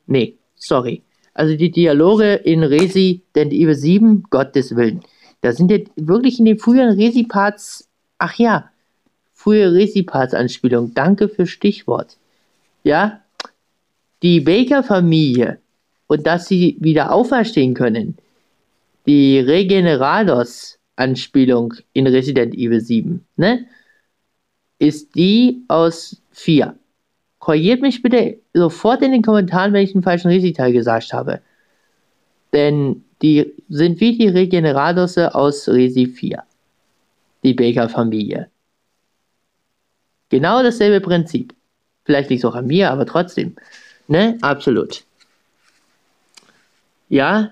Nee, 0.05 0.37
sorry. 0.55 1.01
Also 1.33 1.57
die 1.57 1.71
Dialoge 1.71 2.33
in 2.35 2.63
Resident 2.63 3.51
Evil 3.51 3.75
7, 3.75 4.23
Gottes 4.29 4.75
Willen. 4.75 5.01
Da 5.41 5.51
sind 5.51 5.71
jetzt 5.71 5.91
wirklich 5.95 6.37
in 6.39 6.45
den 6.45 6.59
früheren 6.59 6.95
Resi-Parts, 6.95 7.87
ach 8.19 8.35
ja, 8.37 8.69
frühe 9.33 9.73
Resi-Parts-Anspielung. 9.73 10.93
Danke 10.93 11.27
für 11.27 11.47
Stichwort. 11.47 12.17
Ja, 12.83 13.21
die 14.21 14.39
Baker-Familie 14.39 15.59
und 16.07 16.27
dass 16.27 16.47
sie 16.47 16.77
wieder 16.79 17.11
auferstehen 17.11 17.73
können. 17.73 18.17
Die 19.07 19.39
Regenerados-Anspielung 21.01 21.73
in 21.93 22.07
Resident 22.07 22.53
Evil 22.55 22.79
7, 22.79 23.25
ne? 23.37 23.65
Ist 24.79 25.15
die 25.15 25.63
aus 25.67 26.21
4. 26.31 26.75
Korrigiert 27.39 27.81
mich 27.81 28.01
bitte 28.01 28.39
sofort 28.53 29.01
in 29.01 29.11
den 29.11 29.21
Kommentaren, 29.21 29.73
wenn 29.73 29.83
ich 29.83 29.91
den 29.91 30.03
falschen 30.03 30.29
Resi-Teil 30.29 30.73
gesagt 30.73 31.13
habe. 31.13 31.41
Denn 32.53 33.03
die 33.21 33.53
sind 33.69 33.99
wie 33.99 34.17
die 34.17 34.27
Regenerados 34.27 35.17
aus 35.17 35.67
Resi 35.69 36.07
4. 36.07 36.43
Die 37.43 37.53
Baker-Familie. 37.53 38.49
Genau 40.29 40.63
dasselbe 40.63 41.01
Prinzip. 41.01 41.53
Vielleicht 42.05 42.29
liegt 42.29 42.43
es 42.43 42.49
auch 42.49 42.55
an 42.55 42.67
mir, 42.67 42.91
aber 42.91 43.05
trotzdem. 43.05 43.55
Ne? 44.07 44.37
Absolut. 44.41 45.03
Ja. 47.09 47.51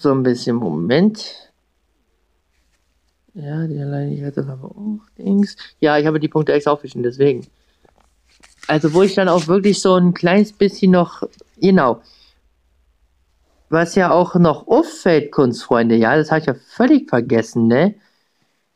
So 0.00 0.12
ein 0.12 0.22
bisschen 0.22 0.56
Moment. 0.56 1.52
Ja, 3.34 3.66
die 3.66 3.78
Alleinigkeit 3.78 4.34
ist 4.34 4.48
aber 4.48 4.70
auch 4.70 5.00
Dings. 5.18 5.58
Ja, 5.78 5.98
ich 5.98 6.06
habe 6.06 6.18
die 6.18 6.28
Punkte 6.28 6.54
extra 6.54 6.70
aufgeschrieben, 6.70 7.02
deswegen. 7.02 7.46
Also, 8.66 8.94
wo 8.94 9.02
ich 9.02 9.14
dann 9.14 9.28
auch 9.28 9.46
wirklich 9.46 9.78
so 9.82 9.96
ein 9.96 10.14
kleines 10.14 10.54
bisschen 10.54 10.92
noch, 10.92 11.22
genau. 11.60 12.00
Was 13.68 13.94
ja 13.94 14.10
auch 14.10 14.36
noch 14.36 14.68
auffällt, 14.68 15.32
Kunstfreunde, 15.32 15.96
ja, 15.96 16.16
das 16.16 16.30
habe 16.30 16.40
ich 16.40 16.46
ja 16.46 16.54
völlig 16.54 17.10
vergessen, 17.10 17.66
ne? 17.66 17.94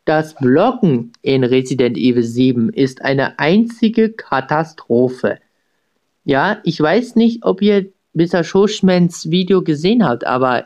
Das 0.05 0.35
Blocken 0.35 1.11
in 1.23 1.43
Resident 1.43 1.97
Evil 1.97 2.21
7 2.21 2.69
ist 2.69 3.01
eine 3.01 3.39
einzige 3.39 4.11
Katastrophe. 4.11 5.39
Ja, 6.23 6.59
ich 6.63 6.79
weiß 6.79 7.15
nicht, 7.15 7.43
ob 7.43 7.63
ihr 7.63 7.87
Mr. 8.13 8.43
Schoschmans 8.43 9.31
Video 9.31 9.63
gesehen 9.63 10.05
habt, 10.05 10.23
aber 10.27 10.65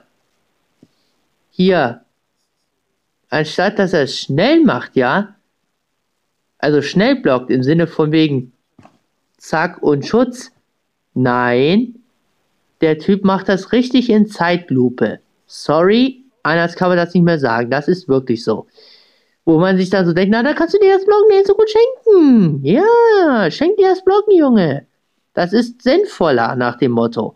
hier, 1.59 2.05
anstatt 3.29 3.79
dass 3.79 3.91
er 3.91 4.03
es 4.03 4.17
schnell 4.17 4.63
macht, 4.63 4.95
ja, 4.95 5.35
also 6.57 6.81
schnell 6.81 7.17
blockt 7.17 7.51
im 7.51 7.63
Sinne 7.63 7.85
von 7.85 8.13
wegen 8.13 8.53
Zack 9.37 9.83
und 9.83 10.05
Schutz, 10.05 10.51
nein, 11.13 11.95
der 12.79 12.97
Typ 12.97 13.25
macht 13.25 13.49
das 13.49 13.73
richtig 13.73 14.09
in 14.09 14.27
Zeitlupe. 14.27 15.19
Sorry, 15.47 16.23
anders 16.43 16.77
kann 16.77 16.87
man 16.87 16.97
das 16.97 17.13
nicht 17.13 17.23
mehr 17.23 17.39
sagen, 17.39 17.69
das 17.69 17.89
ist 17.89 18.07
wirklich 18.07 18.41
so. 18.41 18.67
Wo 19.43 19.59
man 19.59 19.75
sich 19.75 19.89
dann 19.89 20.05
so 20.05 20.13
denkt, 20.13 20.31
na, 20.31 20.43
da 20.43 20.53
kannst 20.53 20.75
du 20.75 20.79
dir 20.79 20.95
das 20.95 21.03
Bloggen 21.03 21.31
jetzt 21.31 21.47
so 21.47 21.55
gut 21.55 21.69
schenken. 21.69 22.63
Ja, 22.63 23.51
schenk 23.51 23.75
dir 23.75 23.89
das 23.89 24.05
Bloggen, 24.05 24.33
Junge. 24.33 24.85
Das 25.33 25.51
ist 25.51 25.81
sinnvoller 25.81 26.55
nach 26.55 26.77
dem 26.77 26.93
Motto. 26.93 27.35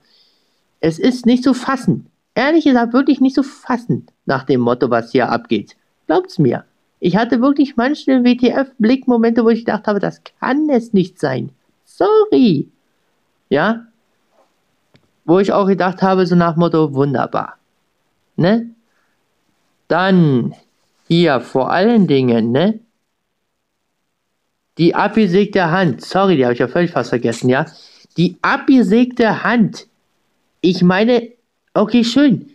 Es 0.79 0.97
ist 0.97 1.25
nicht 1.25 1.43
zu 1.43 1.53
fassen. 1.53 2.09
Ehrlich 2.35 2.65
gesagt, 2.65 2.93
wirklich 2.93 3.21
nicht 3.21 3.35
zu 3.35 3.43
fassen 3.43 4.07
nach 4.25 4.43
dem 4.43 4.61
Motto, 4.61 4.89
was 4.89 5.11
hier 5.11 5.29
abgeht. 5.29 5.75
Glaubt's 6.07 6.39
mir. 6.39 6.65
Ich 6.99 7.17
hatte 7.17 7.41
wirklich 7.41 7.75
manche 7.75 8.23
WTF-Blickmomente, 8.23 9.43
wo 9.43 9.49
ich 9.49 9.65
gedacht 9.65 9.87
habe, 9.87 9.99
das 9.99 10.21
kann 10.39 10.69
es 10.69 10.93
nicht 10.93 11.19
sein. 11.19 11.51
Sorry. 11.85 12.69
Ja? 13.49 13.85
Wo 15.25 15.39
ich 15.39 15.51
auch 15.51 15.67
gedacht 15.67 16.01
habe, 16.01 16.25
so 16.25 16.35
nach 16.35 16.55
Motto, 16.55 16.93
wunderbar. 16.93 17.57
Ne? 18.35 18.69
Dann 19.87 20.55
hier, 21.07 21.41
vor 21.41 21.71
allen 21.71 22.07
Dingen, 22.07 22.51
ne? 22.51 22.79
Die 24.77 24.95
abgesägte 24.95 25.69
Hand. 25.69 26.03
Sorry, 26.03 26.37
die 26.37 26.45
habe 26.45 26.53
ich 26.53 26.59
ja 26.59 26.67
völlig 26.67 26.91
fast 26.91 27.09
vergessen, 27.09 27.49
ja? 27.49 27.65
Die 28.17 28.37
abgesägte 28.41 29.43
Hand. 29.43 29.87
Ich 30.61 30.81
meine, 30.81 31.29
okay, 31.73 32.03
schön. 32.03 32.49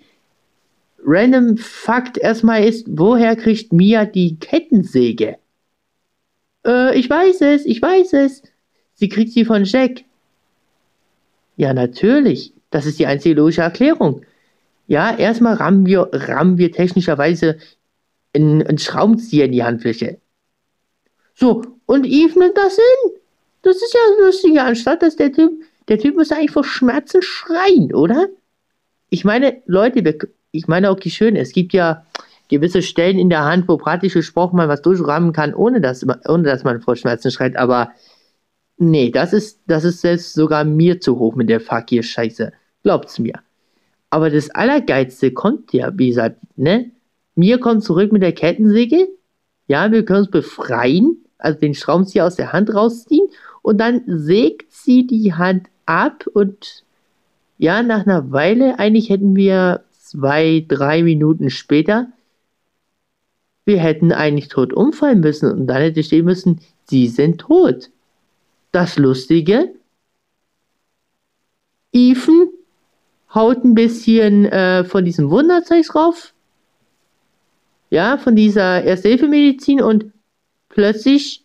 Random 1.05 1.57
Fakt 1.57 2.19
erstmal 2.19 2.65
ist, 2.65 2.87
woher 2.91 3.37
kriegt 3.37 3.73
Mia 3.73 4.05
die 4.05 4.39
Kettensäge? 4.39 5.39
Äh, 6.67 6.99
ich 6.99 7.09
weiß 7.09 7.41
es, 7.43 7.65
ich 7.65 7.81
weiß 7.81 8.13
es. 8.15 8.43
Sie 8.95 9.09
kriegt 9.09 9.33
sie 9.33 9.45
von 9.45 9.65
Jack. 9.65 10.05
Ja, 11.57 11.73
natürlich. 11.73 12.53
Das 12.71 12.85
ist 12.85 12.99
die 12.99 13.07
einzige 13.07 13.37
logische 13.37 13.63
Erklärung. 13.63 14.23
Ja, 14.87 15.17
erstmal 15.17 15.55
rammen 15.55 15.87
wir, 15.87 16.09
rammen 16.13 16.59
wir 16.59 16.73
technischerweise 16.73 17.59
einen, 18.35 18.79
Schraubenzieher 18.79 19.47
in 19.47 19.53
die 19.53 19.65
Handfläche. 19.65 20.19
So, 21.35 21.65
und 21.87 22.07
Eve 22.07 22.39
nimmt 22.39 22.57
das 22.57 22.77
hin. 22.77 23.13
Das 23.63 23.77
ist 23.77 23.95
ja 23.95 24.25
lustig, 24.25 24.61
anstatt 24.61 25.03
dass 25.03 25.17
der 25.17 25.33
Typ, 25.33 25.63
der 25.89 25.99
Typ 25.99 26.17
muss 26.17 26.33
eigentlich 26.33 26.51
vor 26.51 26.65
Schmerzen 26.65 27.23
schreien, 27.23 27.95
oder? 27.95 28.29
Ich 29.11 29.25
meine, 29.25 29.63
Leute, 29.67 30.03
ich 30.51 30.69
meine, 30.69 30.91
okay, 30.91 31.11
schön, 31.11 31.37
es 31.37 31.53
gibt 31.53 31.73
ja 31.73 32.05
gewisse 32.49 32.83
Stellen 32.83 33.19
in 33.19 33.29
der 33.29 33.45
Hand, 33.45 33.69
wo 33.69 33.77
praktisch 33.77 34.15
gesprochen 34.15 34.57
man 34.57 34.69
was 34.69 34.83
durchrammen 34.83 35.33
kann, 35.33 35.55
ohne 35.55 35.81
dass, 35.81 36.05
ohne 36.27 36.43
dass 36.45 36.65
man 36.65 36.81
vor 36.81 36.97
Schmerzen 36.97 37.31
schreit, 37.31 37.57
aber 37.57 37.93
nee, 38.79 39.11
das 39.11 39.33
ist, 39.33 39.61
das 39.67 39.85
ist 39.85 40.01
selbst 40.01 40.33
sogar 40.33 40.65
mir 40.65 41.01
zu 41.01 41.19
hoch 41.19 41.35
mit 41.35 41.49
der 41.49 41.61
Fakir-Scheiße. 41.61 42.53
Glaubt's 42.83 43.19
mir. 43.19 43.35
Aber 44.11 44.31
das 44.31 44.51
Allergeilste 44.51 45.33
kommt 45.33 45.73
ja, 45.73 45.97
wie 45.99 46.09
gesagt, 46.09 46.39
ne? 46.57 46.91
Mir 47.35 47.61
kommt 47.61 47.85
zurück 47.85 48.11
mit 48.11 48.23
der 48.23 48.33
Kettensäge. 48.33 49.09
Ja, 49.69 49.93
wir 49.93 50.05
können 50.05 50.21
uns 50.21 50.31
befreien, 50.31 51.25
also 51.37 51.59
den 51.61 51.75
Schraubenzieher 51.75 52.27
aus 52.27 52.37
der 52.37 52.53
Hand 52.53 52.75
rausziehen 52.75 53.29
und 53.63 53.79
dann 53.79 54.03
sägt 54.07 54.73
sie 54.73 55.07
die 55.07 55.35
Hand 55.35 55.69
ab 55.85 56.27
und 56.33 56.85
ja, 57.59 57.83
nach 57.83 58.07
einer 58.07 58.31
Weile, 58.31 58.79
eigentlich 58.79 59.11
hätten 59.11 59.37
wir 59.37 59.85
zwei, 59.91 60.65
drei 60.67 61.03
Minuten 61.03 61.51
später, 61.51 62.09
wir 63.65 63.81
hätten 63.81 64.13
eigentlich 64.13 64.49
tot 64.49 64.73
umfallen 64.73 65.21
müssen 65.21 65.51
und 65.53 65.67
dann 65.67 65.83
hätte 65.83 66.03
stehen 66.03 66.25
müssen, 66.25 66.61
sie 66.85 67.09
sind 67.09 67.41
tot. 67.41 67.91
Das 68.73 68.97
Lustige, 68.97 69.75
Ethan 71.93 72.49
haut 73.35 73.65
ein 73.65 73.75
bisschen 73.75 74.47
äh, 74.47 74.85
von 74.85 75.05
diesem 75.05 75.31
Wunderzeug 75.31 75.85
drauf, 75.87 76.33
ja, 77.91 78.19
von 78.19 78.37
dieser 78.37 78.85
Erste-Hilfe-Medizin 78.85 79.83
und 79.83 80.13
plötzlich 80.69 81.45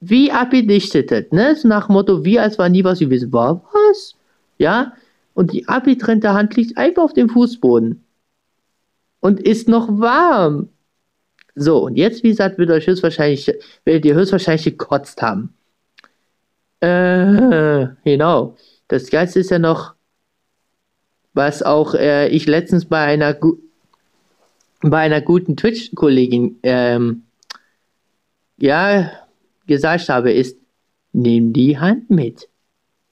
wie 0.00 0.30
abgedichtet, 0.30 1.32
ne? 1.32 1.56
So 1.56 1.66
nach 1.68 1.88
Motto, 1.88 2.24
wie 2.24 2.38
als 2.38 2.58
war 2.58 2.68
nie 2.68 2.84
was 2.84 2.98
gewesen 2.98 3.32
war. 3.32 3.64
Was? 3.72 4.14
Ja? 4.58 4.94
Und 5.34 5.52
die 5.52 5.68
abgetrennte 5.68 6.32
Hand 6.32 6.54
liegt 6.56 6.76
einfach 6.76 7.02
auf 7.02 7.12
dem 7.12 7.28
Fußboden. 7.28 8.04
Und 9.20 9.40
ist 9.40 9.68
noch 9.68 9.88
warm. 9.88 10.68
So, 11.54 11.84
und 11.84 11.96
jetzt, 11.96 12.22
wie 12.22 12.30
gesagt, 12.30 12.58
wird 12.58 12.70
euch 12.70 12.86
höchstwahrscheinlich, 12.86 13.52
werdet 13.84 14.04
ihr 14.04 14.14
höchstwahrscheinlich 14.14 14.64
gekotzt 14.64 15.22
haben. 15.22 15.54
Äh, 16.80 17.86
genau. 18.04 18.56
Das 18.88 19.08
Geilste 19.08 19.40
ist 19.40 19.50
ja 19.50 19.58
noch, 19.58 19.94
was 21.32 21.62
auch 21.62 21.94
äh, 21.94 22.28
ich 22.28 22.46
letztens 22.46 22.84
bei 22.84 23.00
einer 23.00 23.36
bei 24.80 24.98
einer 24.98 25.22
guten 25.22 25.56
Twitch-Kollegin 25.56 26.58
ähm, 26.62 27.22
ja, 28.58 29.10
gesagt 29.66 30.08
habe, 30.08 30.32
ist, 30.32 30.58
nimm 31.12 31.52
die 31.52 31.78
Hand 31.78 32.10
mit. 32.10 32.48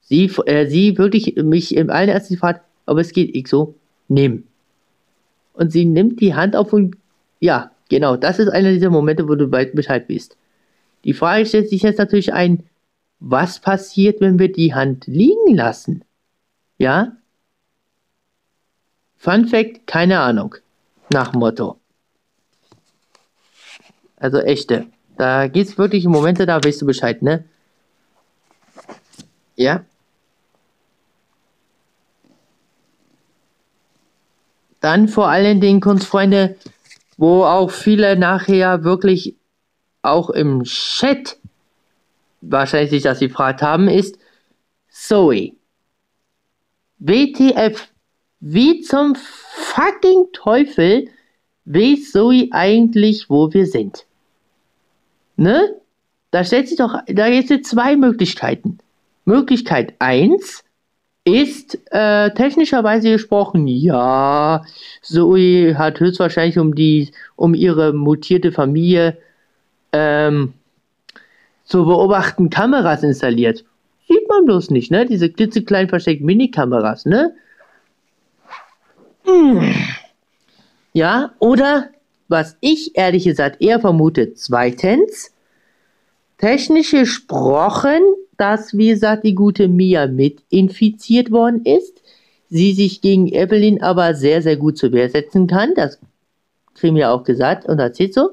Sie, 0.02 0.30
äh, 0.46 0.66
sie 0.66 0.98
wirklich 0.98 1.36
mich 1.36 1.74
im 1.76 1.90
allen 1.90 2.08
Ersten 2.08 2.36
fragt, 2.36 2.62
ob 2.86 2.98
es 2.98 3.12
geht. 3.12 3.34
Ich 3.34 3.48
so, 3.48 3.74
nimm. 4.08 4.44
Und 5.54 5.72
sie 5.72 5.84
nimmt 5.84 6.20
die 6.20 6.34
Hand 6.34 6.56
auf 6.56 6.72
und 6.72 6.96
ja, 7.40 7.70
genau, 7.88 8.16
das 8.16 8.38
ist 8.38 8.48
einer 8.48 8.72
dieser 8.72 8.90
Momente, 8.90 9.28
wo 9.28 9.34
du 9.34 9.48
bald 9.48 9.74
Bescheid 9.74 10.06
bist. 10.06 10.36
Die 11.04 11.14
Frage 11.14 11.46
stellt 11.46 11.68
sich 11.68 11.82
jetzt 11.82 11.98
natürlich 11.98 12.32
ein, 12.32 12.64
was 13.20 13.60
passiert, 13.60 14.20
wenn 14.20 14.38
wir 14.38 14.52
die 14.52 14.74
Hand 14.74 15.06
liegen 15.06 15.54
lassen? 15.54 16.04
Ja? 16.78 17.16
Fun 19.16 19.46
Fact, 19.46 19.86
keine 19.86 20.20
Ahnung. 20.20 20.56
Nach 21.12 21.32
Motto. 21.32 21.78
Also 24.16 24.38
echte. 24.38 24.86
Da 25.16 25.46
geht's 25.48 25.78
wirklich 25.78 26.06
Momente, 26.06 26.46
da 26.46 26.62
weißt 26.62 26.82
du 26.82 26.86
Bescheid, 26.86 27.22
ne? 27.22 27.44
Ja. 29.56 29.84
Dann 34.82 35.08
vor 35.08 35.28
allen 35.28 35.60
Dingen 35.60 35.80
Kunstfreunde, 35.80 36.56
wo 37.16 37.44
auch 37.44 37.70
viele 37.70 38.18
nachher 38.18 38.82
wirklich 38.82 39.36
auch 40.02 40.28
im 40.28 40.64
Chat 40.64 41.38
wahrscheinlich 42.40 42.90
sich 42.90 43.02
das 43.04 43.20
gefragt 43.20 43.62
haben, 43.62 43.88
ist 43.88 44.18
Zoe. 44.90 45.52
WTF. 46.98 47.88
Wie 48.40 48.80
zum 48.80 49.14
fucking 49.14 50.26
Teufel 50.32 51.08
weiß 51.64 52.10
Zoe 52.10 52.48
eigentlich, 52.50 53.30
wo 53.30 53.52
wir 53.52 53.66
sind? 53.66 54.04
Ne? 55.36 55.76
Da 56.32 56.44
stellt 56.44 56.68
sich 56.68 56.78
doch, 56.78 56.98
da 57.06 57.30
gibt 57.30 57.52
es 57.52 57.68
zwei 57.68 57.94
Möglichkeiten. 57.94 58.78
Möglichkeit 59.24 59.94
1 60.00 60.64
ist 61.24 61.78
äh, 61.92 62.30
technischerweise 62.34 63.12
gesprochen, 63.12 63.66
ja, 63.66 64.62
Zoe 65.02 65.78
hat 65.78 66.00
höchstwahrscheinlich 66.00 66.58
um 66.58 66.74
die, 66.74 67.12
um 67.36 67.54
ihre 67.54 67.92
mutierte 67.92 68.50
Familie 68.50 69.18
ähm, 69.92 70.54
zu 71.64 71.84
beobachten 71.84 72.50
Kameras 72.50 73.02
installiert. 73.02 73.64
Sieht 74.08 74.28
man 74.28 74.44
bloß 74.44 74.70
nicht, 74.70 74.90
ne? 74.90 75.06
Diese 75.06 75.30
klitzekleinen 75.30 75.88
versteckten 75.88 76.26
Minikameras, 76.26 77.06
ne? 77.06 77.34
Hm. 79.24 79.74
Ja, 80.92 81.32
oder 81.38 81.90
was 82.28 82.56
ich 82.60 82.96
ehrlich 82.96 83.24
gesagt 83.24 83.62
eher 83.62 83.78
vermute, 83.78 84.34
zweitens, 84.34 85.32
technisch 86.42 86.90
gesprochen, 86.90 88.02
dass, 88.36 88.76
wie 88.76 88.88
gesagt, 88.88 89.24
die 89.24 89.34
gute 89.34 89.68
Mia 89.68 90.08
mit 90.08 90.42
infiziert 90.50 91.30
worden 91.30 91.64
ist, 91.64 92.02
sie 92.50 92.72
sich 92.72 93.00
gegen 93.00 93.28
Evelyn 93.28 93.80
aber 93.80 94.14
sehr, 94.14 94.42
sehr 94.42 94.56
gut 94.56 94.76
zur 94.76 94.92
Wehr 94.92 95.08
setzen 95.08 95.46
kann. 95.46 95.74
Das 95.76 95.98
kriegen 96.74 96.96
wir 96.96 97.12
auch 97.12 97.22
gesagt 97.22 97.66
und 97.66 97.78
erzählt 97.78 98.12
so 98.12 98.30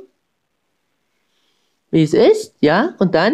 wie 1.91 2.03
es 2.03 2.13
ist, 2.13 2.55
ja, 2.61 2.95
und 2.99 3.15
dann 3.15 3.33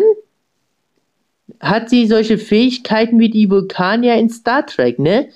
hat 1.59 1.89
sie 1.89 2.07
solche 2.07 2.37
Fähigkeiten 2.37 3.19
wie 3.19 3.29
die 3.29 3.49
Vulkanier 3.49 4.15
in 4.15 4.29
Star 4.29 4.65
Trek, 4.65 4.99
ne? 4.99 5.29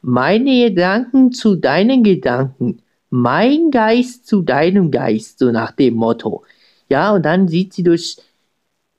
Meine 0.00 0.68
Gedanken 0.68 1.32
zu 1.32 1.54
deinen 1.54 2.02
Gedanken, 2.02 2.82
mein 3.10 3.70
Geist 3.70 4.26
zu 4.26 4.42
deinem 4.42 4.90
Geist, 4.90 5.38
so 5.38 5.52
nach 5.52 5.72
dem 5.72 5.94
Motto. 5.94 6.44
Ja, 6.88 7.14
und 7.14 7.24
dann 7.24 7.46
sieht 7.46 7.72
sie 7.74 7.82
durch, 7.82 8.16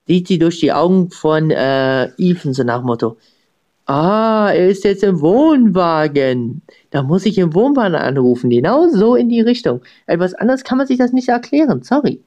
sieht 0.07 0.27
sie 0.27 0.39
durch 0.39 0.59
die 0.59 0.71
Augen 0.71 1.09
von 1.09 1.51
äh, 1.51 2.05
Ethan, 2.17 2.53
so 2.53 2.63
nach 2.63 2.83
Motto. 2.83 3.17
Ah, 3.85 4.51
er 4.53 4.69
ist 4.69 4.83
jetzt 4.85 5.03
im 5.03 5.19
Wohnwagen. 5.19 6.61
Da 6.89 7.03
muss 7.03 7.25
ich 7.25 7.37
im 7.37 7.53
Wohnwagen 7.53 7.95
anrufen. 7.95 8.49
Genau 8.49 8.87
so 8.87 9.15
in 9.15 9.27
die 9.29 9.41
Richtung. 9.41 9.81
Etwas 10.05 10.33
anderes 10.33 10.63
kann 10.63 10.77
man 10.77 10.87
sich 10.87 10.97
das 10.97 11.11
nicht 11.11 11.27
erklären. 11.29 11.83
Sorry. 11.83 12.21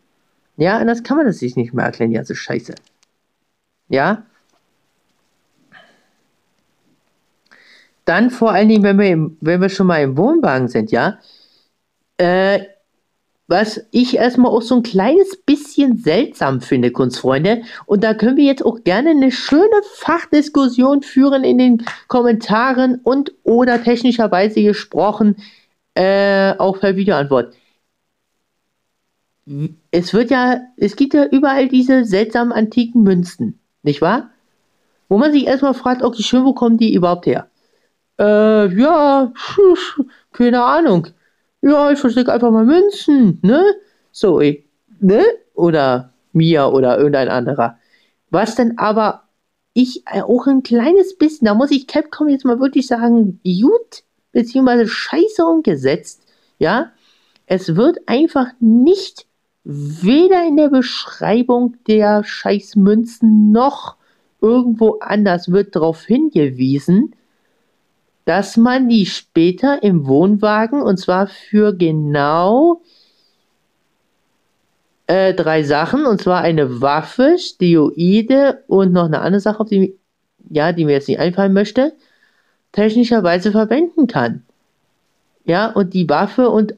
Ja, 0.58 0.78
anders 0.78 1.02
kann 1.02 1.16
man 1.16 1.26
das 1.26 1.38
sich 1.38 1.56
nicht 1.56 1.72
mehr 1.74 1.86
erklären, 1.86 2.10
die 2.10 2.16
ganze 2.16 2.34
Scheiße. 2.34 2.74
Ja? 3.88 4.24
Dann 8.04 8.30
vor 8.30 8.52
allen 8.52 8.68
Dingen, 8.68 8.82
wenn 8.84 8.98
wir, 8.98 9.08
im, 9.08 9.36
wenn 9.40 9.60
wir 9.60 9.68
schon 9.68 9.86
mal 9.86 10.02
im 10.02 10.16
Wohnwagen 10.16 10.68
sind, 10.68 10.92
ja? 10.92 11.18
Äh, 12.18 12.60
was 13.48 13.80
ich 13.92 14.16
erstmal 14.16 14.50
auch 14.50 14.62
so 14.62 14.76
ein 14.76 14.82
kleines 14.82 15.36
bisschen 15.44 15.96
seltsam 15.98 16.60
finde, 16.60 16.90
Kunstfreunde. 16.90 17.62
Und 17.86 18.02
da 18.02 18.14
können 18.14 18.36
wir 18.36 18.44
jetzt 18.44 18.64
auch 18.64 18.82
gerne 18.82 19.10
eine 19.10 19.30
schöne 19.30 19.82
Fachdiskussion 19.94 21.02
führen 21.02 21.44
in 21.44 21.58
den 21.58 21.86
Kommentaren 22.08 23.00
und 23.02 23.32
oder 23.44 23.82
technischerweise 23.82 24.62
gesprochen 24.62 25.36
äh, 25.94 26.54
auch 26.58 26.80
per 26.80 26.96
Videoantwort 26.96 27.54
es 29.90 30.12
wird 30.12 30.30
ja, 30.30 30.60
es 30.76 30.96
gibt 30.96 31.14
ja 31.14 31.24
überall 31.26 31.68
diese 31.68 32.04
seltsamen 32.04 32.52
antiken 32.52 33.02
Münzen, 33.02 33.60
nicht 33.82 34.02
wahr? 34.02 34.30
Wo 35.08 35.18
man 35.18 35.32
sich 35.32 35.46
erstmal 35.46 35.74
fragt, 35.74 36.02
okay, 36.02 36.22
schön, 36.22 36.44
wo 36.44 36.52
kommen 36.52 36.78
die 36.78 36.92
überhaupt 36.92 37.26
her? 37.26 37.48
Äh, 38.18 38.76
ja, 38.76 39.32
keine 40.32 40.64
Ahnung. 40.64 41.08
Ja, 41.66 41.90
ich 41.90 41.98
verstecke 41.98 42.32
einfach 42.32 42.52
mal 42.52 42.64
Münzen, 42.64 43.40
ne? 43.42 43.60
So, 44.12 44.40
ne? 45.00 45.24
Oder 45.52 46.12
Mia 46.32 46.68
oder 46.68 46.96
irgendein 46.96 47.28
anderer. 47.28 47.78
Was 48.30 48.54
denn 48.54 48.78
aber 48.78 49.24
ich 49.72 50.04
äh, 50.06 50.22
auch 50.22 50.46
ein 50.46 50.62
kleines 50.62 51.18
bisschen, 51.18 51.46
da 51.46 51.54
muss 51.54 51.72
ich 51.72 51.88
Capcom 51.88 52.28
jetzt 52.28 52.44
mal 52.44 52.60
wirklich 52.60 52.86
sagen, 52.86 53.40
gut, 53.44 54.04
beziehungsweise 54.30 54.86
scheiße 54.86 55.44
umgesetzt, 55.44 56.22
ja? 56.58 56.92
Es 57.46 57.74
wird 57.74 57.98
einfach 58.06 58.46
nicht 58.60 59.26
weder 59.64 60.46
in 60.46 60.56
der 60.56 60.68
Beschreibung 60.68 61.74
der 61.88 62.22
Scheißmünzen 62.22 63.50
noch 63.50 63.96
irgendwo 64.40 64.98
anders 65.00 65.50
wird 65.50 65.74
darauf 65.74 66.04
hingewiesen, 66.04 67.16
dass 68.26 68.56
man 68.56 68.88
die 68.88 69.06
später 69.06 69.82
im 69.84 70.06
Wohnwagen 70.06 70.82
und 70.82 70.98
zwar 70.98 71.28
für 71.28 71.72
genau 71.72 72.82
äh, 75.06 75.32
drei 75.32 75.62
Sachen 75.62 76.04
und 76.04 76.20
zwar 76.20 76.40
eine 76.42 76.82
Waffe, 76.82 77.36
Steroide 77.38 78.64
und 78.66 78.92
noch 78.92 79.04
eine 79.04 79.20
andere 79.20 79.40
Sache, 79.40 79.64
die, 79.64 79.96
ja, 80.50 80.72
die 80.72 80.84
mir 80.84 80.92
jetzt 80.92 81.06
nicht 81.08 81.20
einfallen 81.20 81.52
möchte, 81.52 81.92
technischerweise 82.72 83.52
verwenden 83.52 84.08
kann. 84.08 84.44
Ja, 85.44 85.70
und 85.70 85.94
die 85.94 86.08
Waffe 86.08 86.50
und 86.50 86.74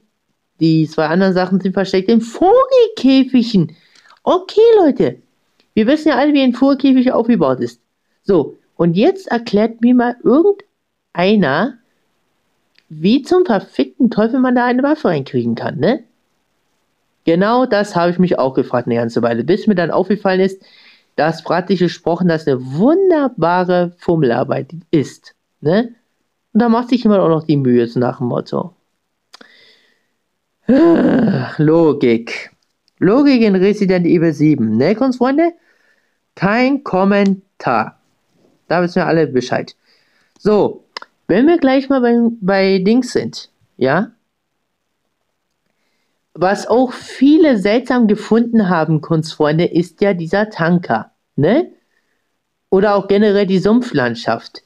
die 0.60 0.86
zwei 0.86 1.06
anderen 1.06 1.32
Sachen 1.32 1.60
sind 1.60 1.72
versteckt 1.72 2.10
in 2.10 2.20
Vogelkäfigen. 2.20 3.74
Okay, 4.22 4.60
Leute. 4.78 5.22
Wir 5.72 5.86
wissen 5.86 6.08
ja 6.08 6.16
alle, 6.16 6.34
wie 6.34 6.42
ein 6.42 6.52
Vogelkäfig 6.52 7.10
aufgebaut 7.10 7.60
ist. 7.60 7.80
So, 8.22 8.58
und 8.76 8.98
jetzt 8.98 9.28
erklärt 9.28 9.80
mir 9.80 9.94
mal 9.94 10.16
irgendeiner, 11.14 11.78
wie 12.88 13.22
zum 13.22 13.44
verfickten 13.44 14.10
Teufel 14.10 14.40
man 14.40 14.54
da 14.54 14.66
eine 14.66 14.82
Waffe 14.82 15.08
reinkriegen 15.08 15.54
kann, 15.54 15.78
ne? 15.78 16.04
Genau 17.24 17.66
das 17.66 17.94
habe 17.94 18.10
ich 18.10 18.18
mich 18.18 18.38
auch 18.38 18.54
gefragt 18.54 18.86
eine 18.86 18.96
ganze 18.96 19.20
Weile, 19.22 19.44
bis 19.44 19.66
mir 19.66 19.74
dann 19.74 19.90
aufgefallen 19.90 20.40
ist, 20.40 20.62
dass 21.16 21.42
praktisch 21.42 21.80
gesprochen 21.80 22.28
das 22.28 22.46
eine 22.46 22.64
wunderbare 22.64 23.94
Fummelarbeit 23.98 24.74
ist, 24.90 25.34
ne? 25.60 25.94
Und 26.52 26.62
da 26.62 26.68
macht 26.68 26.88
sich 26.88 27.02
jemand 27.02 27.20
auch 27.20 27.28
noch 27.28 27.44
die 27.44 27.56
Mühe, 27.56 27.86
so 27.86 28.00
nach 28.00 28.18
dem 28.18 28.28
Motto. 28.28 28.74
Logik. 31.58 32.50
Logik 32.98 33.42
in 33.42 33.54
Resident 33.54 34.06
Evil 34.06 34.32
7. 34.32 34.76
Ne, 34.76 34.94
Kunstfreunde? 34.94 35.52
Kein 36.34 36.82
Kommentar. 36.84 38.00
Da 38.66 38.82
wissen 38.82 38.96
wir 38.96 39.06
alle 39.06 39.26
Bescheid. 39.26 39.74
So, 40.38 40.84
wenn 41.28 41.46
wir 41.46 41.58
gleich 41.58 41.88
mal 41.88 42.00
bei, 42.00 42.16
bei 42.40 42.78
Dings 42.78 43.12
sind, 43.12 43.50
ja? 43.76 44.12
Was 46.34 46.66
auch 46.66 46.92
viele 46.92 47.58
seltsam 47.58 48.06
gefunden 48.06 48.68
haben, 48.68 49.00
Kunstfreunde, 49.00 49.64
ist 49.64 50.00
ja 50.00 50.14
dieser 50.14 50.50
Tanker, 50.50 51.12
ne? 51.36 51.70
Oder 52.70 52.96
auch 52.96 53.08
generell 53.08 53.46
die 53.46 53.58
Sumpflandschaft. 53.58 54.62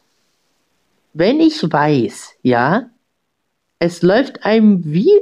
Wenn 1.12 1.40
ich 1.40 1.62
weiß, 1.62 2.34
ja, 2.42 2.90
es 3.78 4.02
läuft 4.02 4.44
einem 4.44 4.82
wie 4.84 5.12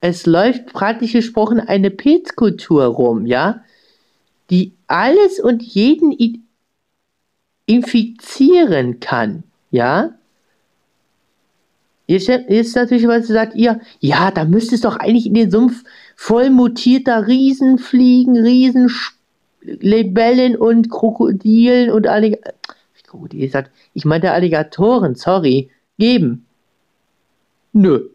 es 0.00 0.26
läuft 0.26 0.66
praktisch 0.66 1.12
gesprochen 1.12 1.60
eine 1.60 1.90
Pilzkultur 1.90 2.84
rum, 2.84 3.26
ja, 3.26 3.64
die 4.50 4.74
alles 4.86 5.40
und 5.40 5.62
jeden 5.62 6.14
infizieren 7.66 9.00
kann, 9.00 9.42
ja. 9.76 10.10
Jetzt 12.08 12.28
ist 12.28 12.76
natürlich, 12.76 13.08
was 13.08 13.26
sagt 13.26 13.56
ihr, 13.56 13.80
ja, 14.00 14.30
da 14.30 14.44
müsste 14.44 14.76
es 14.76 14.82
doch 14.82 14.96
eigentlich 14.96 15.26
in 15.26 15.34
den 15.34 15.50
Sumpf 15.50 15.82
voll 16.14 16.50
mutierter 16.50 17.26
Riesenfliegen, 17.26 18.36
Riesenlibellen 18.36 20.54
und 20.56 20.88
Krokodilen 20.88 21.90
und 21.90 22.06
Alligatoren, 22.06 22.54
Krokodil 23.06 23.50
sagt, 23.50 23.70
ich 23.94 24.04
meinte 24.04 24.32
Alligatoren, 24.32 25.14
sorry, 25.14 25.70
geben. 25.98 26.46
Nö. 27.72 28.08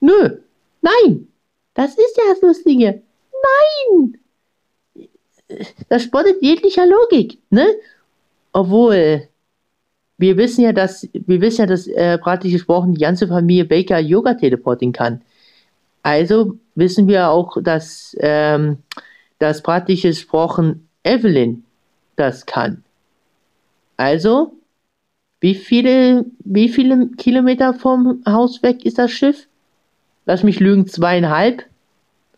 Nö. 0.00 0.38
Nein, 0.80 1.28
das 1.74 1.92
ist 1.92 2.16
ja 2.16 2.24
das 2.32 2.42
Lustige. 2.42 3.02
Nein! 3.88 4.18
Das 5.88 6.02
spottet 6.02 6.42
jeglicher 6.42 6.86
Logik, 6.86 7.38
ne? 7.50 7.66
Obwohl, 8.52 9.27
wir 10.18 10.36
wissen 10.36 10.62
ja, 10.62 10.72
dass 10.72 11.08
wir 11.12 11.40
wissen 11.40 11.62
ja, 11.62 11.66
dass 11.66 11.86
äh, 11.86 12.18
praktisch 12.18 12.52
gesprochen 12.52 12.92
die 12.92 13.00
ganze 13.00 13.28
Familie 13.28 13.64
Baker 13.64 13.98
Yoga 13.98 14.34
teleportieren 14.34 14.92
kann. 14.92 15.22
Also 16.02 16.58
wissen 16.74 17.08
wir 17.08 17.30
auch, 17.30 17.56
dass, 17.62 18.16
ähm, 18.20 18.78
dass 19.38 19.62
praktisch 19.62 20.02
gesprochen 20.02 20.88
Evelyn 21.04 21.64
das 22.16 22.46
kann. 22.46 22.84
Also, 23.96 24.52
wie 25.40 25.54
viele, 25.54 26.24
wie 26.44 26.68
viele 26.68 27.08
Kilometer 27.16 27.74
vom 27.74 28.22
Haus 28.26 28.62
weg 28.62 28.84
ist 28.84 28.98
das 28.98 29.12
Schiff? 29.12 29.48
Lass 30.26 30.42
mich 30.42 30.60
lügen, 30.60 30.86
zweieinhalb. 30.86 31.64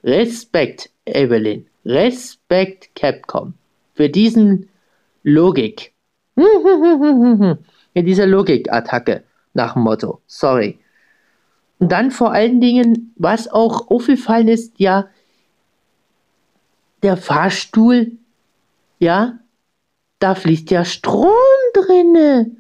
Respekt, 0.05 0.90
Evelyn. 1.07 1.66
Respekt, 1.85 2.95
Capcom. 2.95 3.55
Für 3.95 4.09
diesen 4.09 4.69
Logik. 5.23 5.93
Mit 7.94 8.07
dieser 8.07 8.26
Logikattacke 8.26 9.24
nach 9.55 9.74
dem 9.74 9.83
Motto. 9.83 10.20
Sorry. 10.26 10.79
Und 11.79 11.90
dann 11.92 12.11
vor 12.11 12.33
allen 12.33 12.61
Dingen, 12.61 13.12
was 13.16 13.48
auch 13.48 13.90
aufgefallen 13.90 14.48
ist, 14.48 14.74
ja, 14.79 15.09
der 17.03 17.16
Fahrstuhl, 17.16 18.12
ja, 18.98 19.38
da 20.18 20.35
fließt 20.35 20.70
ja 20.70 20.85
Strom 20.85 21.31
drinne. 21.72 22.50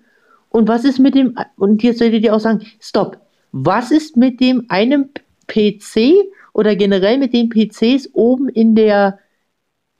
Und 0.48 0.66
was 0.68 0.84
ist 0.84 0.98
mit 0.98 1.14
dem, 1.14 1.36
und 1.56 1.82
jetzt 1.82 1.98
solltet 1.98 2.24
ihr 2.24 2.34
auch 2.34 2.40
sagen, 2.40 2.66
stopp, 2.80 3.20
was 3.52 3.90
ist 3.90 4.16
mit 4.16 4.40
dem 4.40 4.64
einem 4.68 5.10
PC 5.46 6.14
oder 6.52 6.74
generell 6.74 7.18
mit 7.18 7.32
den 7.32 7.50
PCs 7.50 8.10
oben 8.14 8.48
in 8.48 8.74
der, 8.74 9.18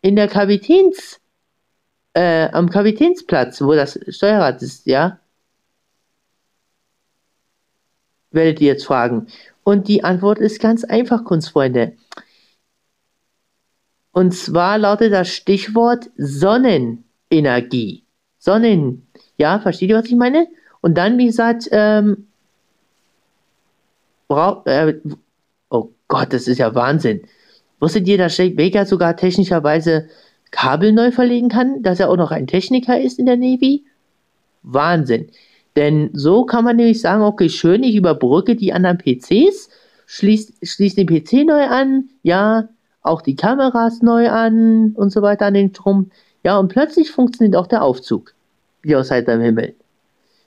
in 0.02 0.16
der 0.16 0.28
Kapitäns, 0.28 1.19
äh, 2.14 2.48
am 2.52 2.70
Kapitänsplatz, 2.70 3.60
wo 3.60 3.74
das 3.74 3.98
Steuerrad 4.08 4.62
ist, 4.62 4.86
ja? 4.86 5.18
Werdet 8.30 8.60
ihr 8.60 8.68
jetzt 8.68 8.86
fragen. 8.86 9.26
Und 9.64 9.88
die 9.88 10.04
Antwort 10.04 10.38
ist 10.38 10.60
ganz 10.60 10.84
einfach, 10.84 11.24
Kunstfreunde. 11.24 11.96
Und 14.12 14.32
zwar 14.34 14.78
lautet 14.78 15.12
das 15.12 15.28
Stichwort 15.28 16.10
Sonnenenergie. 16.16 18.04
Sonnen. 18.38 19.06
Ja, 19.36 19.60
versteht 19.60 19.90
ihr, 19.90 19.96
was 19.96 20.06
ich 20.06 20.16
meine? 20.16 20.48
Und 20.80 20.96
dann, 20.96 21.18
wie 21.18 21.26
gesagt, 21.26 21.68
ähm, 21.70 22.26
äh, 24.28 24.94
oh 25.68 25.90
Gott, 26.08 26.32
das 26.32 26.48
ist 26.48 26.58
ja 26.58 26.74
Wahnsinn. 26.74 27.22
Wusstet 27.78 28.06
ihr, 28.08 28.18
dass 28.18 28.36
Baker 28.36 28.86
sogar 28.86 29.16
technischerweise 29.16 30.08
Kabel 30.50 30.92
neu 30.92 31.12
verlegen 31.12 31.48
kann? 31.48 31.82
Dass 31.82 32.00
er 32.00 32.10
auch 32.10 32.16
noch 32.16 32.30
ein 32.30 32.46
Techniker 32.46 33.00
ist 33.00 33.18
in 33.18 33.26
der 33.26 33.36
Navy? 33.36 33.84
Wahnsinn. 34.62 35.28
Denn 35.76 36.10
so 36.12 36.44
kann 36.44 36.64
man 36.64 36.76
nämlich 36.76 37.00
sagen, 37.00 37.22
okay, 37.22 37.48
schön, 37.48 37.82
ich 37.82 37.94
überbrücke 37.94 38.56
die 38.56 38.72
anderen 38.72 38.98
PCs, 38.98 39.70
schließe 40.06 40.52
schließ 40.62 40.96
den 40.96 41.06
PC 41.06 41.46
neu 41.46 41.64
an, 41.64 42.10
ja, 42.22 42.68
auch 43.02 43.22
die 43.22 43.36
Kameras 43.36 44.02
neu 44.02 44.28
an 44.28 44.92
und 44.94 45.10
so 45.10 45.22
weiter 45.22 45.46
an 45.46 45.54
den 45.54 45.70
Strom. 45.70 46.10
Ja, 46.44 46.58
und 46.58 46.68
plötzlich 46.68 47.10
funktioniert 47.10 47.56
auch 47.56 47.66
der 47.66 47.82
Aufzug, 47.82 48.34
wie 48.82 48.96
aus 48.96 49.10
heiterem 49.10 49.40
Himmel. 49.40 49.74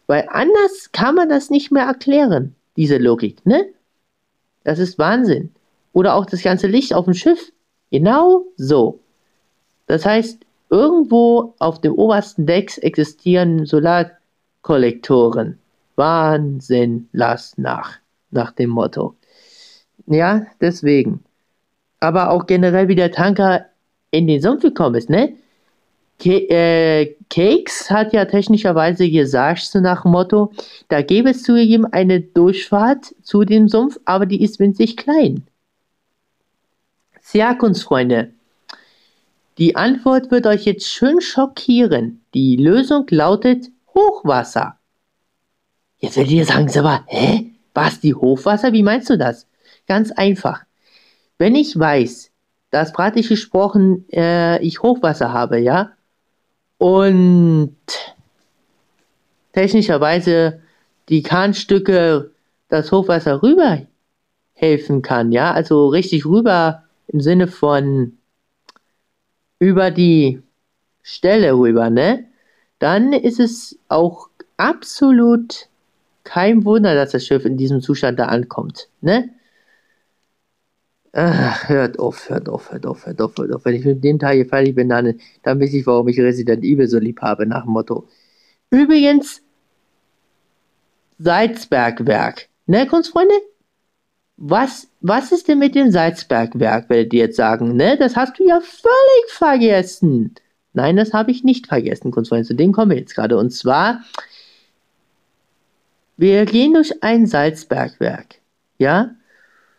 Weil 0.07 0.27
anders 0.29 0.91
kann 0.91 1.15
man 1.15 1.29
das 1.29 1.49
nicht 1.49 1.71
mehr 1.71 1.85
erklären, 1.85 2.55
diese 2.75 2.97
Logik, 2.97 3.45
ne? 3.45 3.65
Das 4.63 4.79
ist 4.79 4.97
Wahnsinn. 4.97 5.51
Oder 5.93 6.15
auch 6.15 6.25
das 6.25 6.41
ganze 6.41 6.67
Licht 6.67 6.93
auf 6.93 7.05
dem 7.05 7.13
Schiff. 7.13 7.51
Genau 7.91 8.45
so. 8.57 8.99
Das 9.93 10.07
heißt, 10.07 10.39
irgendwo 10.71 11.53
auf 11.59 11.79
dem 11.79 11.93
obersten 11.93 12.47
Deck 12.47 12.79
existieren 12.81 13.67
Solarkollektoren. 13.67 15.59
Wahnsinn, 15.95 17.09
lass 17.11 17.55
nach. 17.59 17.99
Nach 18.31 18.51
dem 18.53 18.71
Motto. 18.71 19.13
Ja, 20.07 20.47
deswegen. 20.59 21.23
Aber 21.99 22.31
auch 22.31 22.47
generell, 22.47 22.87
wie 22.87 22.95
der 22.95 23.11
Tanker 23.11 23.67
in 24.09 24.25
den 24.25 24.41
Sumpf 24.41 24.63
gekommen 24.63 24.95
ist, 24.95 25.11
ne? 25.11 25.33
Ke 26.17 26.49
äh, 26.49 27.15
Cakes 27.29 27.91
hat 27.91 28.13
ja 28.13 28.25
technischerweise 28.25 29.07
gesagt, 29.11 29.61
so 29.61 29.79
nach 29.79 30.01
dem 30.01 30.11
Motto, 30.13 30.51
da 30.87 31.03
gäbe 31.03 31.29
es 31.29 31.43
zugegeben 31.43 31.85
eine 31.85 32.19
Durchfahrt 32.19 33.13
zu 33.21 33.43
dem 33.43 33.67
Sumpf, 33.67 33.99
aber 34.05 34.25
die 34.25 34.41
ist 34.41 34.59
winzig 34.59 34.97
klein. 34.97 35.43
Tja, 37.21 37.53
Kunstfreunde, 37.53 38.31
die 39.57 39.75
Antwort 39.75 40.31
wird 40.31 40.47
euch 40.47 40.65
jetzt 40.65 40.87
schön 40.87 41.21
schockieren. 41.21 42.23
Die 42.33 42.55
Lösung 42.55 43.05
lautet 43.09 43.69
Hochwasser. 43.93 44.77
Jetzt 45.99 46.17
werdet 46.17 46.33
ihr 46.33 46.45
sagen, 46.45 46.69
aber, 46.77 47.03
hä? 47.07 47.51
Was, 47.73 47.99
die 47.99 48.13
Hochwasser? 48.13 48.73
Wie 48.73 48.83
meinst 48.83 49.09
du 49.09 49.17
das? 49.17 49.47
Ganz 49.87 50.11
einfach. 50.11 50.63
Wenn 51.37 51.55
ich 51.55 51.77
weiß, 51.77 52.31
dass 52.71 52.93
praktisch 52.93 53.29
gesprochen 53.29 54.05
äh, 54.11 54.61
ich 54.63 54.81
Hochwasser 54.81 55.33
habe, 55.33 55.59
ja, 55.59 55.91
und 56.77 57.75
technischerweise 59.53 60.61
die 61.09 61.21
Kahnstücke 61.23 62.31
das 62.69 62.91
Hochwasser 62.91 63.43
rüber 63.43 63.81
helfen 64.53 65.01
kann, 65.01 65.31
ja, 65.31 65.51
also 65.51 65.87
richtig 65.87 66.25
rüber 66.25 66.83
im 67.07 67.21
Sinne 67.21 67.47
von 67.47 68.17
über 69.63 69.91
die 69.91 70.41
Stelle 71.01 71.53
rüber, 71.57 71.89
ne? 71.89 72.25
Dann 72.79 73.13
ist 73.13 73.39
es 73.39 73.79
auch 73.87 74.27
absolut 74.57 75.69
kein 76.25 76.65
Wunder, 76.65 76.95
dass 76.95 77.11
das 77.11 77.25
Schiff 77.25 77.45
in 77.45 77.55
diesem 77.57 77.81
Zustand 77.81 78.19
da 78.19 78.25
ankommt, 78.25 78.89
ne? 78.99 79.29
Ach, 81.13 81.69
hört 81.69 81.99
auf, 81.99 82.29
hört 82.29 82.49
auf, 82.49 82.71
hört 82.71 82.85
auf, 82.85 83.05
hört 83.05 83.21
auf, 83.21 83.37
hört 83.37 83.53
auf. 83.53 83.65
Wenn 83.65 83.75
ich 83.75 83.85
mit 83.85 84.03
dem 84.03 84.19
Teil 84.19 84.35
hier 84.35 84.47
fertig 84.47 84.75
bin, 84.75 84.89
dann, 84.89 85.19
dann 85.43 85.61
weiß 85.61 85.73
ich, 85.73 85.85
warum 85.85 86.07
ich 86.07 86.19
Resident 86.19 86.63
Evil 86.63 86.87
so 86.87 86.97
lieb 86.97 87.21
habe, 87.21 87.45
nach 87.45 87.63
dem 87.63 87.73
Motto. 87.73 88.07
Übrigens, 88.71 89.41
Salzbergwerk. 91.19 92.49
Ne, 92.65 92.87
Kunstfreunde? 92.87 93.35
Was, 94.37 94.87
was 95.01 95.31
ist 95.31 95.47
denn 95.47 95.59
mit 95.59 95.75
dem 95.75 95.91
Salzbergwerk, 95.91 96.89
werdet 96.89 97.13
ihr 97.13 97.21
jetzt 97.21 97.37
sagen, 97.37 97.75
ne? 97.75 97.97
Das 97.97 98.15
hast 98.15 98.39
du 98.39 98.47
ja 98.47 98.59
völlig 98.61 99.29
vergessen. 99.29 100.33
Nein, 100.73 100.95
das 100.95 101.13
habe 101.13 101.31
ich 101.31 101.43
nicht 101.43 101.67
vergessen, 101.67 102.11
Kunstfreunde. 102.11 102.47
Zu 102.47 102.55
dem 102.55 102.71
kommen 102.71 102.91
wir 102.91 102.97
jetzt 102.97 103.15
gerade. 103.15 103.37
Und 103.37 103.51
zwar, 103.51 104.01
wir 106.17 106.45
gehen 106.45 106.73
durch 106.73 107.03
ein 107.03 107.27
Salzbergwerk. 107.27 108.39
Ja? 108.79 109.11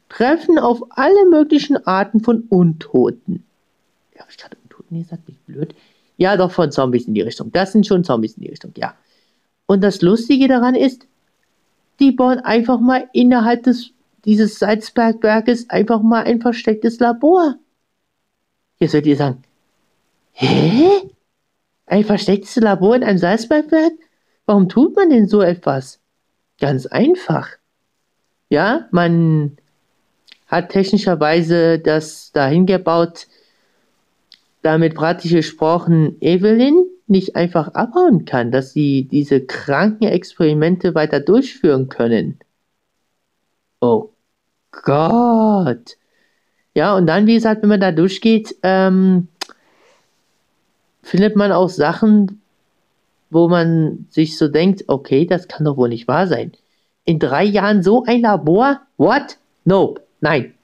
treffen 0.08 0.58
auf 0.58 0.80
alle 0.90 1.28
möglichen 1.28 1.76
Arten 1.86 2.20
von 2.20 2.44
Untoten. 2.48 3.44
Ja, 4.14 4.20
habe 4.20 4.30
ich 4.30 4.36
gerade 4.36 4.56
Untoten 4.62 5.00
gesagt? 5.00 5.26
Bin 5.26 5.34
ich 5.34 5.54
blöd? 5.54 5.74
Ja, 6.16 6.36
doch 6.36 6.52
von 6.52 6.70
Zombies 6.70 7.08
in 7.08 7.14
die 7.14 7.22
Richtung. 7.22 7.50
Das 7.50 7.72
sind 7.72 7.86
schon 7.86 8.04
Zombies 8.04 8.36
in 8.36 8.44
die 8.44 8.50
Richtung, 8.50 8.72
ja. 8.76 8.94
Und 9.66 9.82
das 9.82 10.02
Lustige 10.02 10.46
daran 10.46 10.74
ist, 10.74 11.06
die 11.98 12.12
bauen 12.12 12.38
einfach 12.38 12.78
mal 12.78 13.08
innerhalb 13.12 13.64
des, 13.64 13.90
dieses 14.24 14.58
Salzbergwerkes 14.58 15.70
einfach 15.70 16.02
mal 16.02 16.24
ein 16.24 16.40
verstecktes 16.40 16.98
Labor. 16.98 17.56
Jetzt 18.78 18.94
werdet 18.94 19.06
ihr 19.06 19.16
sagen, 19.16 19.42
hä? 20.32 20.88
Ein 21.86 22.04
verstecktes 22.04 22.56
Labor 22.56 22.96
in 22.96 23.04
einem 23.04 23.18
Salzbergwerk? 23.18 23.92
Warum 24.46 24.68
tut 24.68 24.96
man 24.96 25.10
denn 25.10 25.28
so 25.28 25.42
etwas? 25.42 26.00
Ganz 26.58 26.86
einfach. 26.86 27.50
Ja, 28.48 28.88
man 28.90 29.56
hat 30.46 30.70
technischerweise 30.70 31.78
das 31.78 32.32
dahin 32.32 32.66
gebaut, 32.66 33.26
damit 34.62 34.94
praktisch 34.94 35.32
gesprochen 35.32 36.16
Evelyn 36.20 36.84
nicht 37.06 37.36
einfach 37.36 37.68
abhauen 37.74 38.24
kann, 38.24 38.50
dass 38.50 38.72
sie 38.72 39.04
diese 39.04 39.40
kranken 39.44 40.04
Experimente 40.04 40.94
weiter 40.94 41.20
durchführen 41.20 41.88
können. 41.88 42.38
Oh 43.80 44.13
Gott. 44.82 45.96
Ja, 46.74 46.96
und 46.96 47.06
dann, 47.06 47.26
wie 47.26 47.34
gesagt, 47.34 47.62
wenn 47.62 47.68
man 47.68 47.80
da 47.80 47.92
durchgeht, 47.92 48.56
ähm, 48.62 49.28
findet 51.02 51.36
man 51.36 51.52
auch 51.52 51.68
Sachen, 51.68 52.42
wo 53.30 53.48
man 53.48 54.06
sich 54.10 54.36
so 54.36 54.48
denkt, 54.48 54.84
okay, 54.88 55.26
das 55.26 55.48
kann 55.48 55.64
doch 55.64 55.76
wohl 55.76 55.88
nicht 55.88 56.08
wahr 56.08 56.26
sein. 56.26 56.52
In 57.04 57.18
drei 57.18 57.44
Jahren 57.44 57.82
so 57.82 58.04
ein 58.04 58.22
Labor? 58.22 58.80
What? 58.96 59.38
Nope. 59.64 60.02
Nein. 60.20 60.54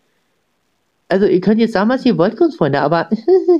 Also 1.08 1.26
ihr 1.26 1.40
könnt 1.40 1.60
jetzt 1.60 1.72
sagen, 1.72 1.90
was 1.90 2.06
ihr 2.06 2.16
wollt, 2.16 2.36
Kunstfreunde, 2.36 2.80
aber 2.80 3.10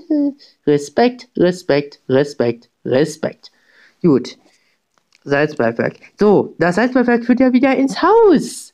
Respekt, 0.67 1.29
Respekt, 1.37 2.01
Respekt, 2.09 2.71
Respekt. 2.85 3.51
Gut. 4.03 4.37
Salzbergwerk. 5.25 5.97
So, 6.19 6.55
das 6.59 6.77
Salzbergwerk 6.77 7.25
führt 7.25 7.41
ja 7.41 7.53
wieder 7.53 7.77
ins 7.77 8.01
Haus. 8.03 8.70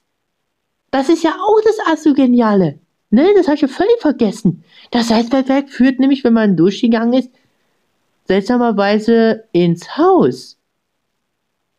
Das 0.90 1.08
ist 1.08 1.22
ja 1.22 1.32
auch 1.32 1.60
das 1.62 1.78
Assogeniale. 1.86 2.78
Ne, 3.10 3.32
das 3.36 3.46
habe 3.46 3.54
ich 3.54 3.62
ja 3.62 3.68
völlig 3.68 4.00
vergessen. 4.00 4.64
Das 4.90 5.08
Salzbergwerk 5.08 5.70
führt 5.70 6.00
nämlich, 6.00 6.24
wenn 6.24 6.32
man 6.32 6.56
durchgegangen 6.56 7.14
ist, 7.14 7.30
seltsamerweise 8.24 9.44
ins 9.52 9.96
Haus. 9.96 10.58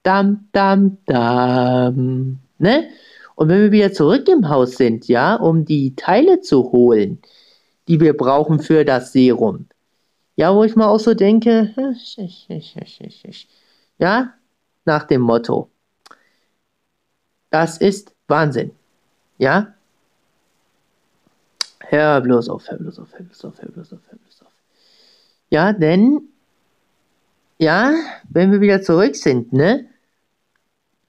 Dam, 0.04 0.48
dam, 0.54 0.98
dam. 1.06 2.40
Ne? 2.60 2.90
Und 3.36 3.50
wenn 3.50 3.62
wir 3.62 3.72
wieder 3.72 3.94
zurück 3.94 4.28
im 4.30 4.50
Haus 4.50 4.78
sind, 4.78 5.08
ja, 5.08 5.36
um 5.36 5.66
die 5.66 5.96
Teile 5.96 6.40
zu 6.42 6.72
holen, 6.72 7.22
die 7.88 8.00
wir 8.00 8.16
brauchen 8.16 8.60
für 8.60 8.86
das 8.86 9.12
Serum. 9.12 9.68
Ja, 10.36 10.56
wo 10.56 10.64
ich 10.64 10.76
mal 10.76 10.88
auch 10.88 11.00
so 11.00 11.14
denke, 11.14 11.74
ja, 14.00 14.34
nach 14.86 15.04
dem 15.04 15.22
Motto, 15.22 15.70
das 17.50 17.78
ist 17.78 18.16
Wahnsinn. 18.28 18.77
Ja? 19.38 19.74
Hör 21.80 22.22
bloß 22.22 22.50
auf, 22.50 22.70
hör 22.70 22.78
bloß 22.78 23.00
auf, 23.00 23.14
hör 23.14 23.26
bloß 23.26 23.46
auf, 23.46 23.62
hör 23.62 23.70
bloß 23.70 23.94
auf, 23.94 24.00
hör 24.10 24.18
bloß 24.18 24.42
auf. 24.42 24.52
Ja, 25.50 25.72
denn, 25.74 26.22
ja, 27.58 27.94
wenn 28.30 28.52
wir 28.52 28.60
wieder 28.62 28.82
zurück 28.82 29.16
sind, 29.16 29.54
ne, 29.54 29.86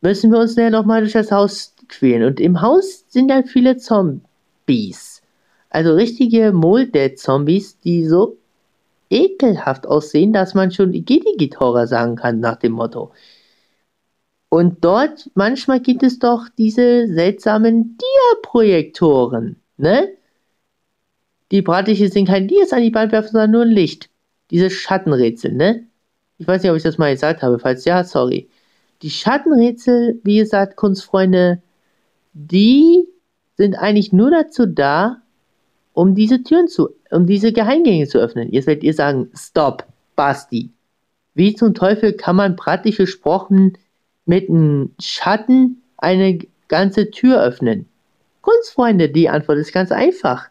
müssen 0.01 0.31
wir 0.31 0.39
uns 0.39 0.55
ja 0.57 0.71
nochmal 0.71 1.01
durch 1.01 1.13
das 1.13 1.33
Haus 1.33 1.75
quälen. 1.89 2.23
Und 2.25 2.41
im 2.41 2.61
Haus 2.61 3.05
sind 3.09 3.29
dann 3.29 3.45
viele 3.45 3.77
Zombies. 3.77 5.23
Also 5.71 5.95
richtige 5.95 6.53
Moldead-Zombies, 6.53 7.79
die 7.81 8.07
so 8.07 8.37
ekelhaft 9.11 9.87
aussehen, 9.87 10.33
dass 10.33 10.55
man 10.55 10.71
schon 10.71 10.95
Igiti-Horror 10.95 11.87
sagen 11.87 12.17
kann 12.17 12.41
nach 12.41 12.57
dem 12.57 12.73
Motto. 12.73 13.13
Und 14.51 14.85
dort 14.85 15.31
manchmal 15.35 15.81
gibt 15.81 16.03
es 16.03 16.19
doch 16.19 16.49
diese 16.57 17.07
seltsamen 17.07 17.99
Dia-Projektoren, 17.99 19.57
ne? 19.77 20.09
Die 21.51 21.63
Bratliche 21.63 22.09
sind 22.09 22.29
kein 22.29 22.47
Dias 22.49 22.73
an 22.73 22.83
die 22.83 22.95
Wand 22.95 23.13
werfen, 23.13 23.33
sondern 23.33 23.51
nur 23.51 23.63
ein 23.63 23.71
Licht. 23.71 24.11
Diese 24.51 24.71
Schattenrätsel, 24.71 25.53
ne? 25.53 25.87
Ich 26.39 26.47
weiß 26.47 26.63
nicht, 26.63 26.71
ob 26.71 26.77
ich 26.77 26.83
das 26.83 26.99
mal 26.99 27.13
gesagt 27.13 27.43
habe. 27.43 27.59
Falls 27.59 27.85
ja, 27.85 28.05
sorry. 28.05 28.49
Die 29.03 29.11
Schattenrätsel, 29.11 30.21
wie 30.25 30.39
gesagt, 30.39 30.77
Kunstfreunde, 30.77 31.63
die 32.33 33.07
sind 33.57 33.75
eigentlich 33.77 34.13
nur 34.13 34.31
dazu 34.31 34.67
da, 34.67 35.23
um 35.93 36.15
diese 36.15 36.43
Türen 36.43 36.69
zu, 36.69 36.91
um 37.11 37.27
diese 37.27 37.53
Geheimgänge 37.53 38.07
zu 38.07 38.19
öffnen. 38.19 38.53
Jetzt 38.53 38.67
werdet 38.67 38.85
ihr 38.85 38.95
sagen, 38.95 39.31
stopp, 39.35 39.87
Basti. 40.17 40.71
Wie 41.35 41.55
zum 41.55 41.75
Teufel 41.75 42.13
kann 42.13 42.37
man 42.37 42.57
praktisch 42.57 42.99
gesprochen 42.99 43.79
mit 44.29 44.49
einem 44.49 44.95
Schatten 45.01 45.83
eine 45.97 46.39
ganze 46.69 47.11
Tür 47.11 47.43
öffnen? 47.43 47.87
Kunstfreunde, 48.43 49.09
die 49.09 49.29
Antwort 49.29 49.59
ist 49.59 49.73
ganz 49.73 49.91
einfach. 49.91 50.49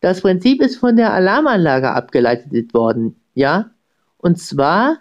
Das 0.00 0.22
Prinzip 0.22 0.62
ist 0.62 0.76
von 0.76 0.96
der 0.96 1.12
Alarmanlage 1.12 1.90
abgeleitet 1.90 2.72
worden, 2.74 3.20
ja? 3.34 3.70
Und 4.16 4.38
zwar 4.38 4.98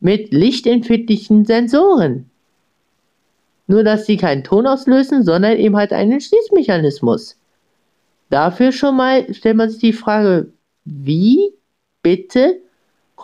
mit 0.00 0.32
lichtempfindlichen 0.32 1.44
Sensoren. 1.44 2.30
Nur, 3.66 3.84
dass 3.84 4.04
sie 4.04 4.16
keinen 4.16 4.44
Ton 4.44 4.66
auslösen, 4.66 5.24
sondern 5.24 5.56
eben 5.56 5.76
halt 5.76 5.92
einen 5.92 6.20
Schließmechanismus. 6.20 7.38
Dafür 8.28 8.72
schon 8.72 8.96
mal 8.96 9.32
stellt 9.32 9.56
man 9.56 9.70
sich 9.70 9.80
die 9.80 9.92
Frage, 9.92 10.52
wie 10.84 11.52
bitte 12.02 12.60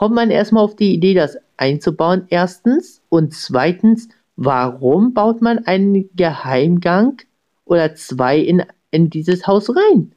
kommt 0.00 0.14
man 0.14 0.30
erstmal 0.30 0.64
auf 0.64 0.76
die 0.76 0.94
Idee, 0.94 1.12
das 1.12 1.36
einzubauen, 1.58 2.24
erstens. 2.30 3.02
Und 3.10 3.34
zweitens, 3.34 4.08
warum 4.34 5.12
baut 5.12 5.42
man 5.42 5.58
einen 5.66 6.08
Geheimgang 6.16 7.20
oder 7.66 7.94
zwei 7.96 8.38
in, 8.38 8.62
in 8.90 9.10
dieses 9.10 9.46
Haus 9.46 9.68
rein? 9.68 10.12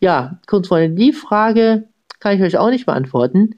Ja, 0.00 0.38
Kunstfreunde, 0.46 0.94
die 0.94 1.14
Frage 1.14 1.88
kann 2.20 2.36
ich 2.36 2.42
euch 2.42 2.58
auch 2.58 2.68
nicht 2.68 2.84
beantworten. 2.84 3.54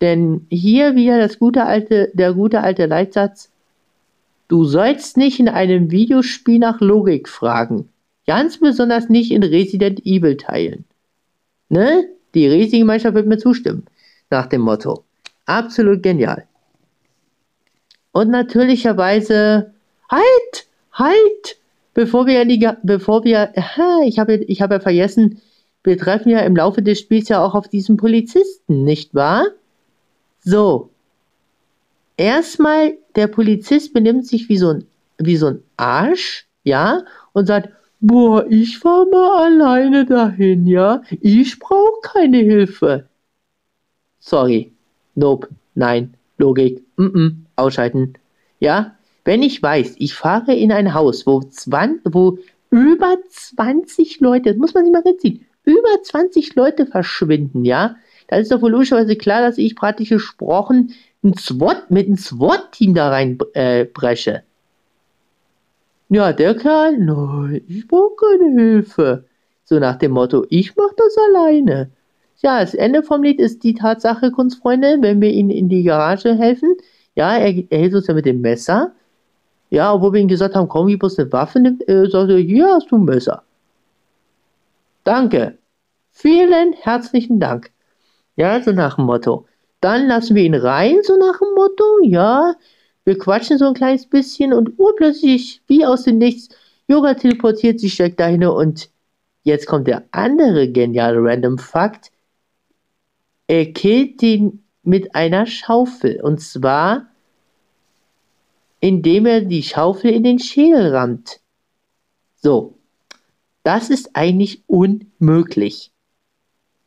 Denn 0.00 0.46
hier 0.48 0.96
wieder 0.96 1.18
das 1.18 1.38
gute 1.38 1.66
alte, 1.66 2.10
der 2.14 2.32
gute 2.32 2.62
alte 2.62 2.86
Leitsatz. 2.86 3.52
Du 4.48 4.64
sollst 4.64 5.18
nicht 5.18 5.40
in 5.40 5.48
einem 5.50 5.90
Videospiel 5.90 6.58
nach 6.58 6.80
Logik 6.80 7.28
fragen. 7.28 7.90
Ganz 8.26 8.58
besonders 8.58 9.10
nicht 9.10 9.30
in 9.30 9.42
Resident 9.42 10.06
Evil 10.06 10.38
Teilen. 10.38 10.86
Ne? 11.68 12.08
Die 12.34 12.46
riesige 12.46 12.78
Gemeinschaft 12.78 13.14
wird 13.14 13.26
mir 13.26 13.36
zustimmen. 13.36 13.84
Nach 14.32 14.46
dem 14.46 14.62
Motto. 14.62 15.04
Absolut 15.44 16.02
genial. 16.02 16.46
Und 18.12 18.30
natürlicherweise, 18.30 19.74
halt, 20.10 20.66
halt, 20.92 21.58
bevor 21.92 22.26
wir, 22.26 22.46
die, 22.46 22.66
bevor 22.82 23.24
wir, 23.24 23.52
ich 24.06 24.18
habe 24.18 24.36
ich 24.36 24.62
hab 24.62 24.70
ja 24.70 24.80
vergessen, 24.80 25.42
wir 25.84 25.98
treffen 25.98 26.30
ja 26.30 26.38
im 26.40 26.56
Laufe 26.56 26.80
des 26.80 27.00
Spiels 27.00 27.28
ja 27.28 27.44
auch 27.44 27.54
auf 27.54 27.68
diesen 27.68 27.98
Polizisten, 27.98 28.84
nicht 28.84 29.14
wahr? 29.14 29.44
So. 30.40 30.88
Erstmal, 32.16 32.94
der 33.16 33.26
Polizist 33.26 33.92
benimmt 33.92 34.26
sich 34.26 34.48
wie 34.48 34.56
so 34.56 34.70
ein, 34.70 34.86
wie 35.18 35.36
so 35.36 35.48
ein 35.48 35.62
Arsch, 35.76 36.46
ja, 36.64 37.02
und 37.34 37.44
sagt, 37.44 37.68
boah, 38.00 38.46
ich 38.48 38.78
fahr 38.78 39.04
mal 39.10 39.44
alleine 39.44 40.06
dahin, 40.06 40.66
ja, 40.66 41.02
ich 41.20 41.58
brauche 41.58 42.00
keine 42.02 42.38
Hilfe. 42.38 43.11
Sorry, 44.24 44.72
nope, 45.16 45.48
nein, 45.74 46.14
Logik, 46.38 46.84
mm, 46.96 47.06
-mm 47.06 47.32
ausschalten. 47.56 48.14
Ja, 48.60 48.94
wenn 49.24 49.42
ich 49.42 49.60
weiß, 49.60 49.96
ich 49.98 50.14
fahre 50.14 50.54
in 50.54 50.70
ein 50.70 50.94
Haus, 50.94 51.26
wo, 51.26 51.40
20, 51.40 52.14
wo 52.14 52.38
über 52.70 53.16
20 53.28 54.20
Leute, 54.20 54.50
das 54.50 54.58
muss 54.58 54.74
man 54.74 54.84
sich 54.84 54.92
mal 54.92 55.02
reinziehen, 55.02 55.44
über 55.64 56.02
20 56.02 56.54
Leute 56.54 56.86
verschwinden, 56.86 57.64
ja, 57.64 57.96
da 58.28 58.36
ist 58.36 58.52
doch 58.52 58.62
wohl 58.62 58.70
logischerweise 58.70 59.16
klar, 59.16 59.42
dass 59.42 59.58
ich 59.58 59.74
praktisch 59.74 60.10
gesprochen 60.10 60.94
ein 61.24 61.34
SWAT, 61.36 61.90
mit 61.90 62.06
einem 62.06 62.16
SWAT-Team 62.16 62.94
da 62.94 63.08
rein 63.08 63.38
äh. 63.54 63.86
Ja, 66.08 66.32
der 66.32 66.54
Kerl, 66.54 66.96
nein, 66.98 67.60
ich 67.66 67.88
brauche 67.88 68.14
keine 68.16 68.60
Hilfe. 68.60 69.24
So 69.64 69.80
nach 69.80 69.96
dem 69.96 70.12
Motto, 70.12 70.46
ich 70.48 70.76
mach 70.76 70.92
das 70.96 71.16
alleine. 71.18 71.90
Ja, 72.42 72.60
das 72.60 72.74
Ende 72.74 73.02
vom 73.02 73.22
Lied 73.22 73.40
ist 73.40 73.62
die 73.62 73.74
Tatsache, 73.74 74.32
Kunstfreunde, 74.32 74.98
wenn 75.00 75.20
wir 75.20 75.30
ihnen 75.30 75.50
in 75.50 75.68
die 75.68 75.84
Garage 75.84 76.34
helfen. 76.34 76.74
Ja, 77.14 77.36
er, 77.36 77.54
er 77.70 77.78
hält 77.78 77.94
uns 77.94 78.08
ja 78.08 78.14
mit 78.14 78.26
dem 78.26 78.40
Messer. 78.40 78.92
Ja, 79.70 79.94
obwohl 79.94 80.14
wir 80.14 80.20
ihm 80.20 80.28
gesagt 80.28 80.54
haben, 80.54 80.68
komm, 80.68 80.88
gib 80.88 81.02
uns 81.02 81.18
eine 81.18 81.32
Waffe, 81.32 81.60
nimmt, 81.60 81.88
äh, 81.88 82.08
sagt 82.10 82.30
er, 82.30 82.38
hier 82.38 82.66
hast 82.74 82.90
du 82.90 82.96
ein 82.96 83.04
Messer. 83.04 83.42
Danke. 85.04 85.58
Vielen 86.10 86.74
herzlichen 86.74 87.40
Dank. 87.40 87.70
Ja, 88.36 88.60
so 88.62 88.72
nach 88.72 88.96
dem 88.96 89.06
Motto. 89.06 89.46
Dann 89.80 90.08
lassen 90.08 90.34
wir 90.34 90.42
ihn 90.42 90.54
rein, 90.54 90.98
so 91.02 91.16
nach 91.16 91.38
dem 91.38 91.54
Motto. 91.54 91.84
Ja, 92.02 92.54
wir 93.04 93.18
quatschen 93.18 93.58
so 93.58 93.66
ein 93.66 93.74
kleines 93.74 94.06
bisschen 94.06 94.52
und 94.52 94.78
urplötzlich, 94.78 95.62
wie 95.68 95.86
aus 95.86 96.04
dem 96.04 96.18
Nichts, 96.18 96.54
Yoga 96.88 97.14
teleportiert 97.14 97.80
sich 97.80 97.96
direkt 97.96 98.20
dahin 98.20 98.44
und 98.44 98.90
jetzt 99.44 99.66
kommt 99.66 99.86
der 99.86 100.04
andere 100.10 100.68
geniale 100.68 101.18
Random 101.18 101.58
Fakt. 101.58 102.10
Er 103.52 103.70
killt 103.70 104.22
den 104.22 104.64
mit 104.82 105.14
einer 105.14 105.44
Schaufel. 105.44 106.22
Und 106.22 106.40
zwar, 106.40 107.08
indem 108.80 109.26
er 109.26 109.42
die 109.42 109.62
Schaufel 109.62 110.10
in 110.10 110.24
den 110.24 110.38
Schädel 110.38 110.96
rammt. 110.96 111.40
So. 112.36 112.78
Das 113.62 113.90
ist 113.90 114.16
eigentlich 114.16 114.62
unmöglich. 114.68 115.90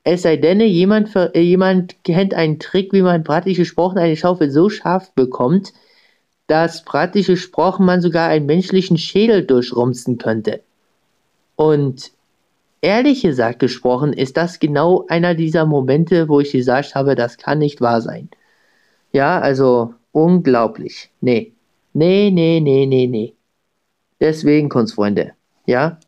Es 0.03 0.23
sei 0.23 0.37
denn, 0.37 0.59
jemand, 0.59 1.15
äh, 1.15 1.39
jemand 1.39 2.03
kennt 2.03 2.33
einen 2.33 2.57
Trick, 2.57 2.93
wie 2.93 3.03
man 3.03 3.23
praktisch 3.23 3.57
gesprochen 3.57 3.99
eine 3.99 4.17
Schaufel 4.17 4.49
so 4.49 4.67
scharf 4.67 5.13
bekommt, 5.13 5.71
dass 6.47 6.83
praktisch 6.83 7.27
gesprochen 7.27 7.85
man 7.85 8.01
sogar 8.01 8.29
einen 8.29 8.47
menschlichen 8.47 8.97
Schädel 8.97 9.45
durchrumsen 9.45 10.17
könnte. 10.17 10.63
Und 11.57 12.11
ehrlich 12.85 13.23
gesagt 13.23 13.57
gesprochen 13.59 14.13
ist 14.13 14.37
das 14.37 14.59
genau 14.59 15.05
einer 15.07 15.33
dieser 15.33 15.65
Momente, 15.65 16.29
wo 16.29 16.39
ich 16.39 16.51
gesagt 16.51 16.93
habe, 16.93 17.15
das 17.15 17.37
kann 17.37 17.57
nicht 17.57 17.81
wahr 17.81 17.99
sein. 17.99 18.29
Ja, 19.11 19.39
also 19.39 19.95
unglaublich. 20.11 21.09
Nee. 21.19 21.53
Nee, 21.93 22.29
nee, 22.31 22.59
nee, 22.59 22.85
nee, 22.85 23.07
nee. 23.07 23.33
Deswegen, 24.19 24.69
Kunstfreunde. 24.69 25.31
Ja. 25.65 25.99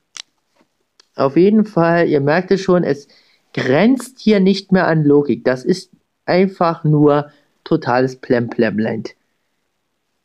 Auf 1.15 1.35
jeden 1.35 1.65
Fall, 1.65 2.07
ihr 2.09 2.21
merkt 2.21 2.51
es 2.51 2.61
schon, 2.61 2.83
es 2.83 3.07
grenzt 3.55 4.19
hier 4.19 4.39
nicht 4.39 4.71
mehr 4.71 4.85
an 4.85 5.03
Logik. 5.03 5.43
Das 5.45 5.65
ist 5.65 5.89
einfach 6.25 6.83
nur 6.83 7.31
totales 7.63 8.17
Plemplemland. 8.17 9.15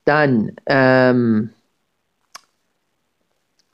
Dann, 0.04 0.52
ähm, 0.66 1.50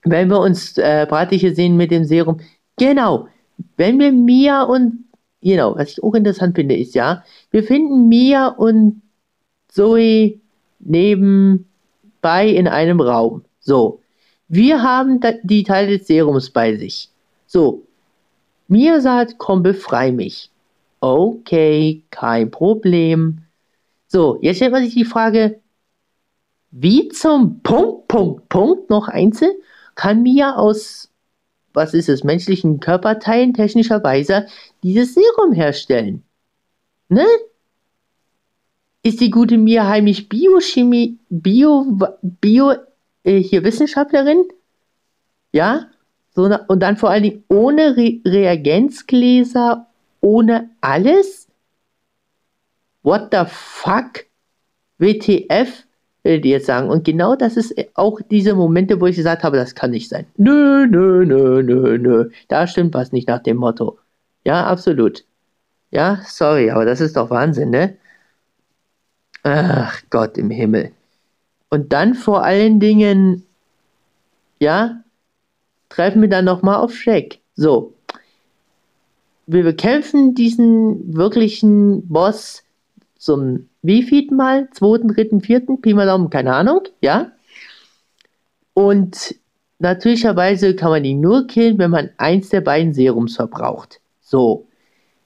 wenn 0.05 0.29
wir 0.29 0.39
uns 0.39 0.79
äh, 0.79 1.07
Bratische 1.09 1.55
sehen 1.55 1.77
mit 1.77 1.91
dem 1.91 2.05
Serum, 2.05 2.41
genau, 2.79 3.29
wenn 3.77 3.99
wir 3.99 4.13
Mia 4.13 4.63
und, 4.63 5.05
genau, 5.43 5.77
was 5.77 5.93
ich 5.93 6.03
auch 6.03 6.15
interessant 6.15 6.57
finde, 6.57 6.77
ist 6.77 6.95
ja, 6.95 7.25
wir 7.51 7.63
finden 7.63 8.09
Mia 8.09 8.49
und 8.49 9.03
Zoe 9.69 10.41
nebenbei 10.81 12.49
in 12.49 12.69
einem 12.69 13.01
Raum. 13.01 13.45
So, 13.61 14.01
wir 14.49 14.83
haben 14.83 15.21
die 15.43 15.63
Teile 15.63 15.99
des 15.99 16.07
Serums 16.07 16.51
bei 16.51 16.77
sich. 16.77 17.11
So, 17.47 17.87
mir 18.69 19.01
sagt, 19.01 19.37
komm, 19.39 19.63
befrei 19.63 20.13
mich. 20.13 20.51
Okay, 21.01 22.03
kein 22.11 22.51
Problem. 22.51 23.43
So, 24.07 24.39
jetzt 24.43 24.57
stellt 24.57 24.73
man 24.73 24.85
sich 24.85 24.95
die 24.95 25.05
Frage, 25.05 25.61
wie 26.71 27.09
zum 27.09 27.61
Punkt, 27.63 28.09
Punkt, 28.09 28.49
Punkt 28.49 28.91
noch 28.91 29.09
einzeln 29.09 29.53
kann 29.95 30.23
Mia 30.23 30.55
aus, 30.55 31.08
was 31.79 31.95
ist 31.95 32.09
es, 32.09 32.25
menschlichen 32.25 32.81
Körperteilen 32.81 33.55
technischerweise 33.55 34.47
dieses 34.83 35.15
Serum 35.15 35.53
herstellen? 35.53 36.25
Ne? 37.09 37.25
Ist 39.03 39.21
die 39.21 39.31
gute 39.31 39.57
Mia 39.57 39.87
heimlich 39.87 40.29
Biochemie, 40.29 41.19
Bio, 41.31 41.87
Bio, 42.21 42.75
äh, 43.23 43.39
hier 43.39 43.63
Wissenschaftlerin? 43.63 44.45
Ja? 45.53 45.87
So, 46.35 46.51
und 46.69 46.81
dann 46.81 46.97
vor 46.97 47.11
allen 47.11 47.23
Dingen 47.23 47.45
ohne 47.49 47.97
Re 47.97 48.21
Reagenzgläser, 48.25 49.87
ohne 50.21 50.71
alles? 50.81 51.49
What 53.03 53.29
the 53.33 53.45
fuck? 53.47 54.27
WTF? 54.99 55.85
Ich 56.37 56.45
jetzt 56.45 56.67
sagen. 56.67 56.91
Und 56.91 57.05
genau 57.05 57.37
das 57.37 57.57
ist 57.57 57.75
auch 57.95 58.21
diese 58.31 58.55
Momente, 58.55 59.01
wo 59.01 59.07
ich 59.07 59.17
gesagt 59.17 59.43
habe, 59.43 59.57
das 59.57 59.75
kann 59.75 59.91
nicht 59.91 60.09
sein. 60.09 60.27
Nö, 60.37 60.87
nö, 60.87 61.25
nö, 61.25 61.63
nö, 61.63 61.99
nö. 61.99 62.31
Da 62.49 62.67
stimmt 62.67 62.95
was 62.95 63.13
nicht 63.13 63.29
nach 63.29 63.43
dem 63.43 63.57
Motto. 63.57 63.99
Ja, 64.45 64.67
absolut. 64.67 65.25
Ja, 65.91 66.21
sorry, 66.27 66.71
aber 66.71 66.85
das 66.85 67.01
ist 67.01 67.17
doch 67.17 67.31
Wahnsinn, 67.31 67.71
ne? 67.71 67.97
Ach 69.43 70.03
Gott 70.11 70.37
im 70.37 70.51
Himmel. 70.51 70.93
Und 71.71 71.93
dann 71.93 72.15
vor 72.15 72.45
allen 72.45 72.81
Dingen, 72.81 73.45
ja, 74.61 75.03
treffen 75.89 76.23
wir 76.23 76.29
dann 76.29 76.45
nochmal 76.45 76.77
auf 76.77 76.95
Shaq. 76.95 77.39
So. 77.55 77.95
Wir 79.47 79.65
bekämpfen 79.65 80.35
diesen 80.35 81.17
wirklichen 81.17 82.07
Boss 82.09 82.63
zum 83.17 83.68
wievielten 83.83 84.37
Mal? 84.37 84.69
Zweiten, 84.71 85.09
dritten, 85.09 85.41
vierten? 85.41 85.81
Pi 85.81 85.95
mal 85.95 86.07
Daumen, 86.07 86.31
keine 86.31 86.55
Ahnung, 86.55 86.83
ja? 87.01 87.33
Und 88.75 89.35
natürlicherweise 89.79 90.75
kann 90.77 90.91
man 90.91 91.05
ihn 91.05 91.21
nur 91.21 91.47
killen, 91.47 91.79
wenn 91.79 91.91
man 91.91 92.11
eins 92.17 92.49
der 92.51 92.61
beiden 92.61 92.95
Serums 92.95 93.37
verbraucht. 93.37 94.01
So. 94.21 94.67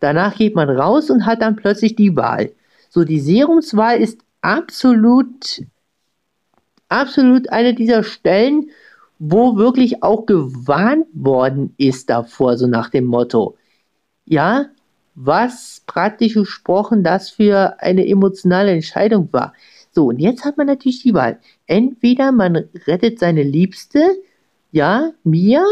Danach 0.00 0.36
geht 0.36 0.56
man 0.56 0.68
raus 0.68 1.10
und 1.10 1.26
hat 1.26 1.42
dann 1.42 1.54
plötzlich 1.54 1.94
die 1.94 2.16
Wahl. 2.16 2.52
So, 2.88 3.04
die 3.04 3.20
Serumswahl 3.20 4.00
ist 4.00 4.20
absolut, 4.40 5.62
absolut 6.88 7.48
eine 7.50 7.74
dieser 7.74 8.02
Stellen, 8.02 8.70
wo 9.18 9.56
wirklich 9.56 10.02
auch 10.02 10.26
gewarnt 10.26 11.06
worden 11.14 11.74
ist 11.78 12.10
davor, 12.10 12.58
so 12.58 12.66
nach 12.66 12.90
dem 12.90 13.04
Motto. 13.04 13.56
Ja, 14.24 14.66
was 15.14 15.82
praktisch 15.86 16.34
gesprochen 16.34 17.04
das 17.04 17.30
für 17.30 17.80
eine 17.80 18.06
emotionale 18.06 18.72
Entscheidung 18.72 19.28
war. 19.32 19.52
So, 19.90 20.06
und 20.06 20.18
jetzt 20.18 20.44
hat 20.44 20.56
man 20.56 20.66
natürlich 20.66 21.02
die 21.02 21.14
Wahl. 21.14 21.38
Entweder 21.66 22.32
man 22.32 22.56
rettet 22.86 23.18
seine 23.18 23.42
Liebste, 23.42 24.02
ja, 24.70 25.12
mir, 25.22 25.64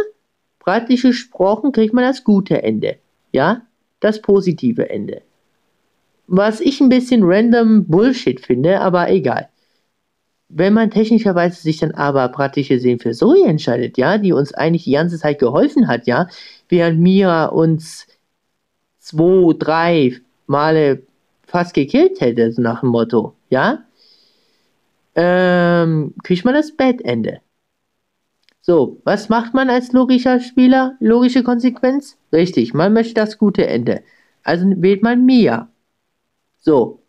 praktisch 0.59 1.03
gesprochen 1.03 1.73
kriegt 1.73 1.95
man 1.95 2.05
das 2.05 2.23
gute 2.23 2.63
Ende, 2.63 2.99
ja, 3.33 3.63
das 4.01 4.21
positive 4.21 4.91
Ende. 4.91 5.23
Was 6.27 6.61
ich 6.61 6.81
ein 6.81 6.91
bisschen 6.91 7.23
random 7.25 7.87
Bullshit 7.87 8.41
finde, 8.41 8.81
aber 8.81 9.11
egal. 9.11 9.49
Wenn 10.49 10.75
man 10.75 10.91
technischerweise 10.91 11.63
sich 11.63 11.79
dann 11.79 11.93
aber 11.93 12.29
praktisch 12.29 12.69
gesehen 12.69 12.99
für 12.99 13.13
Zoe 13.13 13.47
entscheidet, 13.47 13.97
ja, 13.97 14.19
die 14.19 14.33
uns 14.33 14.53
eigentlich 14.53 14.85
die 14.85 14.93
ganze 14.93 15.19
Zeit 15.19 15.39
geholfen 15.39 15.89
hat, 15.89 16.07
ja, 16.07 16.29
während 16.69 17.01
Mia 17.01 17.47
uns 17.47 18.07
zwei, 19.01 19.55
drei 19.59 20.21
Male 20.47 21.03
fast 21.47 21.75
gekillt 21.75 22.21
hätte, 22.21 22.53
so 22.53 22.63
nach 22.63 22.81
dem 22.81 22.91
Motto, 22.91 23.35
ja, 23.49 23.85
ähm, 25.17 26.15
kriegt 26.23 26.45
man 26.45 26.55
das 26.55 26.77
Bettende. 26.77 27.41
So, 28.63 29.01
was 29.05 29.29
macht 29.29 29.55
man 29.55 29.71
als 29.71 29.93
logischer 29.93 30.39
Spieler? 30.39 30.97
Logische 31.01 31.43
Konsequenz? 31.43 32.17
Richtig, 32.33 32.75
man 32.75 32.93
möchte 32.93 33.15
das 33.15 33.39
gute 33.39 33.67
Ende. 33.67 34.03
Also 34.45 34.67
wählt 34.77 35.03
man 35.03 35.25
Mia. 35.25 35.69
So. 36.61 37.03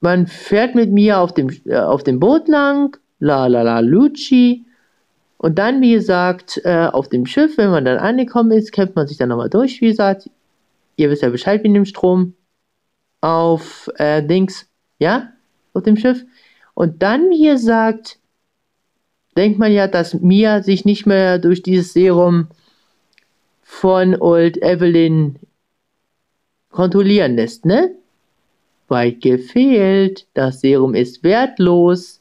Man 0.00 0.26
fährt 0.26 0.74
mit 0.74 0.90
Mia 0.90 1.20
auf 1.20 1.34
dem, 1.34 1.50
äh, 1.66 1.76
auf 1.76 2.02
dem 2.02 2.18
Boot 2.18 2.48
lang, 2.48 2.96
la 3.18 3.46
la 3.46 3.62
la 3.62 3.80
Lucci, 3.80 4.65
und 5.38 5.58
dann, 5.58 5.80
wie 5.82 5.92
gesagt, 5.92 6.60
äh, 6.64 6.88
auf 6.90 7.08
dem 7.08 7.26
Schiff, 7.26 7.58
wenn 7.58 7.70
man 7.70 7.84
dann 7.84 7.98
angekommen 7.98 8.52
ist, 8.52 8.72
kämpft 8.72 8.96
man 8.96 9.06
sich 9.06 9.18
dann 9.18 9.28
nochmal 9.28 9.50
durch, 9.50 9.80
wie 9.80 9.88
gesagt. 9.88 10.30
Ihr 10.96 11.10
wisst 11.10 11.22
ja 11.22 11.28
Bescheid 11.28 11.62
wie 11.62 11.72
dem 11.72 11.84
Strom. 11.84 12.34
Auf 13.20 13.90
äh, 13.96 14.22
Dings, 14.22 14.68
ja, 14.98 15.32
auf 15.74 15.82
dem 15.82 15.96
Schiff. 15.96 16.24
Und 16.74 17.02
dann, 17.02 17.30
wie 17.30 17.48
gesagt, 17.48 18.18
denkt 19.36 19.58
man 19.58 19.72
ja, 19.72 19.88
dass 19.88 20.14
Mia 20.14 20.62
sich 20.62 20.84
nicht 20.84 21.06
mehr 21.06 21.38
durch 21.38 21.62
dieses 21.62 21.92
Serum 21.92 22.48
von 23.62 24.20
Old 24.20 24.62
Evelyn 24.62 25.38
kontrollieren 26.70 27.36
lässt, 27.36 27.64
ne? 27.64 27.94
Weit 28.88 29.20
gefehlt. 29.20 30.26
Das 30.34 30.60
Serum 30.60 30.94
ist 30.94 31.22
wertlos. 31.22 32.15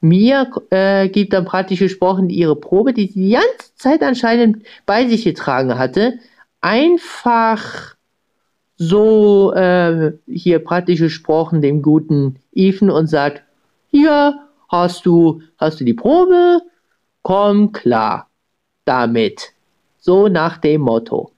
Mia 0.00 0.50
äh, 0.70 1.08
gibt 1.08 1.32
dann 1.32 1.44
praktisch 1.44 1.80
gesprochen 1.80 2.30
ihre 2.30 2.56
Probe, 2.56 2.92
die 2.92 3.08
sie 3.08 3.20
die 3.20 3.32
ganze 3.32 3.74
Zeit 3.74 4.02
anscheinend 4.02 4.64
bei 4.86 5.06
sich 5.06 5.24
getragen 5.24 5.78
hatte, 5.78 6.18
einfach 6.60 7.96
so 8.76 9.52
äh, 9.54 10.12
hier 10.28 10.60
praktisch 10.60 11.00
gesprochen 11.00 11.60
dem 11.62 11.82
guten 11.82 12.36
Ethan 12.52 12.90
und 12.90 13.08
sagt, 13.08 13.42
hier 13.90 14.38
hast 14.68 15.04
du, 15.04 15.42
hast 15.56 15.80
du 15.80 15.84
die 15.84 15.94
Probe, 15.94 16.60
komm 17.22 17.72
klar 17.72 18.28
damit. 18.84 19.52
So 19.98 20.28
nach 20.28 20.58
dem 20.58 20.82
Motto. 20.82 21.32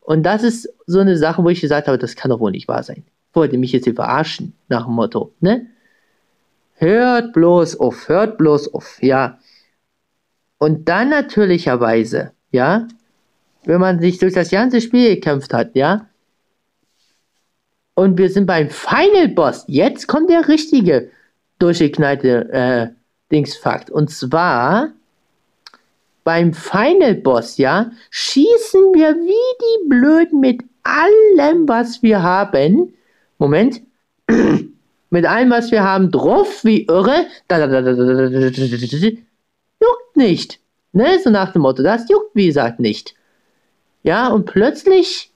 Und 0.00 0.22
das 0.22 0.42
ist 0.42 0.68
so 0.86 1.00
eine 1.00 1.16
Sache, 1.16 1.42
wo 1.42 1.48
ich 1.48 1.60
gesagt 1.60 1.88
habe, 1.88 1.98
das 1.98 2.14
kann 2.14 2.30
doch 2.30 2.40
wohl 2.40 2.52
nicht 2.52 2.68
wahr 2.68 2.82
sein. 2.82 3.04
Wollte 3.32 3.58
mich 3.58 3.72
jetzt 3.72 3.84
hier 3.84 3.94
verarschen, 3.94 4.54
nach 4.68 4.84
dem 4.84 4.94
Motto, 4.94 5.32
ne? 5.40 5.66
Hört 6.74 7.32
bloß 7.32 7.78
auf, 7.80 8.08
hört 8.08 8.38
bloß 8.38 8.74
auf, 8.74 9.02
ja. 9.02 9.38
Und 10.58 10.88
dann 10.88 11.10
natürlicherweise, 11.10 12.32
ja, 12.50 12.88
wenn 13.64 13.80
man 13.80 14.00
sich 14.00 14.18
durch 14.18 14.34
das 14.34 14.50
ganze 14.50 14.80
Spiel 14.80 15.14
gekämpft 15.14 15.52
hat, 15.54 15.74
ja, 15.74 16.08
und 17.94 18.18
wir 18.18 18.28
sind 18.28 18.46
beim 18.46 18.70
Final 18.70 19.28
Boss. 19.28 19.64
Jetzt 19.68 20.08
kommt 20.08 20.28
der 20.28 20.48
richtige 20.48 21.10
durchgeknallte 21.58 22.52
äh, 22.52 22.88
Dingsfakt. 23.30 23.90
Und 23.90 24.10
zwar 24.10 24.92
beim 26.24 26.52
Final 26.52 27.14
Boss, 27.14 27.56
ja, 27.58 27.92
schießen 28.10 28.94
wir 28.94 29.14
wie 29.14 29.84
die 29.84 29.88
Blöden 29.88 30.40
mit 30.40 30.64
allem, 30.82 31.68
was 31.68 32.02
wir 32.02 32.22
haben. 32.22 32.94
Moment 33.38 33.80
mit 35.14 35.26
allem, 35.26 35.50
was 35.50 35.70
wir 35.70 35.84
haben, 35.84 36.10
drauf 36.10 36.64
wie 36.64 36.86
irre. 36.86 37.26
Juckt 39.80 40.16
nicht. 40.16 40.58
Ne? 40.92 41.20
So 41.22 41.30
nach 41.30 41.52
dem 41.52 41.62
Motto, 41.62 41.84
das 41.84 42.08
juckt 42.08 42.34
wie 42.34 42.48
gesagt 42.48 42.80
nicht. 42.80 43.14
Ja, 44.02 44.26
und 44.26 44.44
plötzlich 44.44 45.30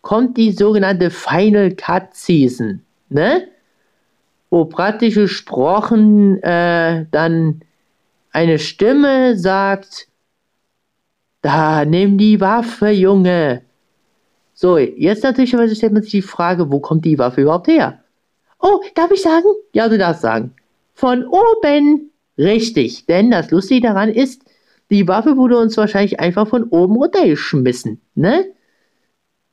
kommt 0.00 0.38
die 0.38 0.50
sogenannte 0.50 1.10
Final 1.10 1.72
Cut 1.72 2.14
Season. 2.14 2.80
Ne? 3.10 3.48
Wo 4.48 4.64
praktisch 4.64 5.14
gesprochen 5.14 6.42
äh, 6.42 7.04
dann 7.10 7.60
eine 8.30 8.58
Stimme 8.58 9.36
sagt, 9.36 10.08
da 11.42 11.84
nimm 11.84 12.16
die 12.16 12.40
Waffe, 12.40 12.88
Junge. 12.88 13.60
So, 14.54 14.78
jetzt 14.78 15.22
natürlich 15.22 15.50
stellt 15.50 15.92
man 15.92 16.02
sich 16.02 16.12
die 16.12 16.22
Frage, 16.22 16.72
wo 16.72 16.80
kommt 16.80 17.04
die 17.04 17.18
Waffe 17.18 17.42
überhaupt 17.42 17.68
her? 17.68 18.01
Oh, 18.62 18.80
darf 18.94 19.10
ich 19.10 19.20
sagen? 19.20 19.46
Ja, 19.74 19.88
du 19.88 19.98
darfst 19.98 20.22
sagen. 20.22 20.54
Von 20.94 21.26
oben. 21.26 22.10
Richtig, 22.38 23.04
denn 23.06 23.30
das 23.30 23.50
Lustige 23.50 23.88
daran 23.88 24.08
ist, 24.08 24.42
die 24.90 25.06
Waffe 25.06 25.36
wurde 25.36 25.58
uns 25.58 25.76
wahrscheinlich 25.76 26.18
einfach 26.18 26.48
von 26.48 26.64
oben 26.64 26.96
runtergeschmissen, 26.96 28.00
ne? 28.14 28.46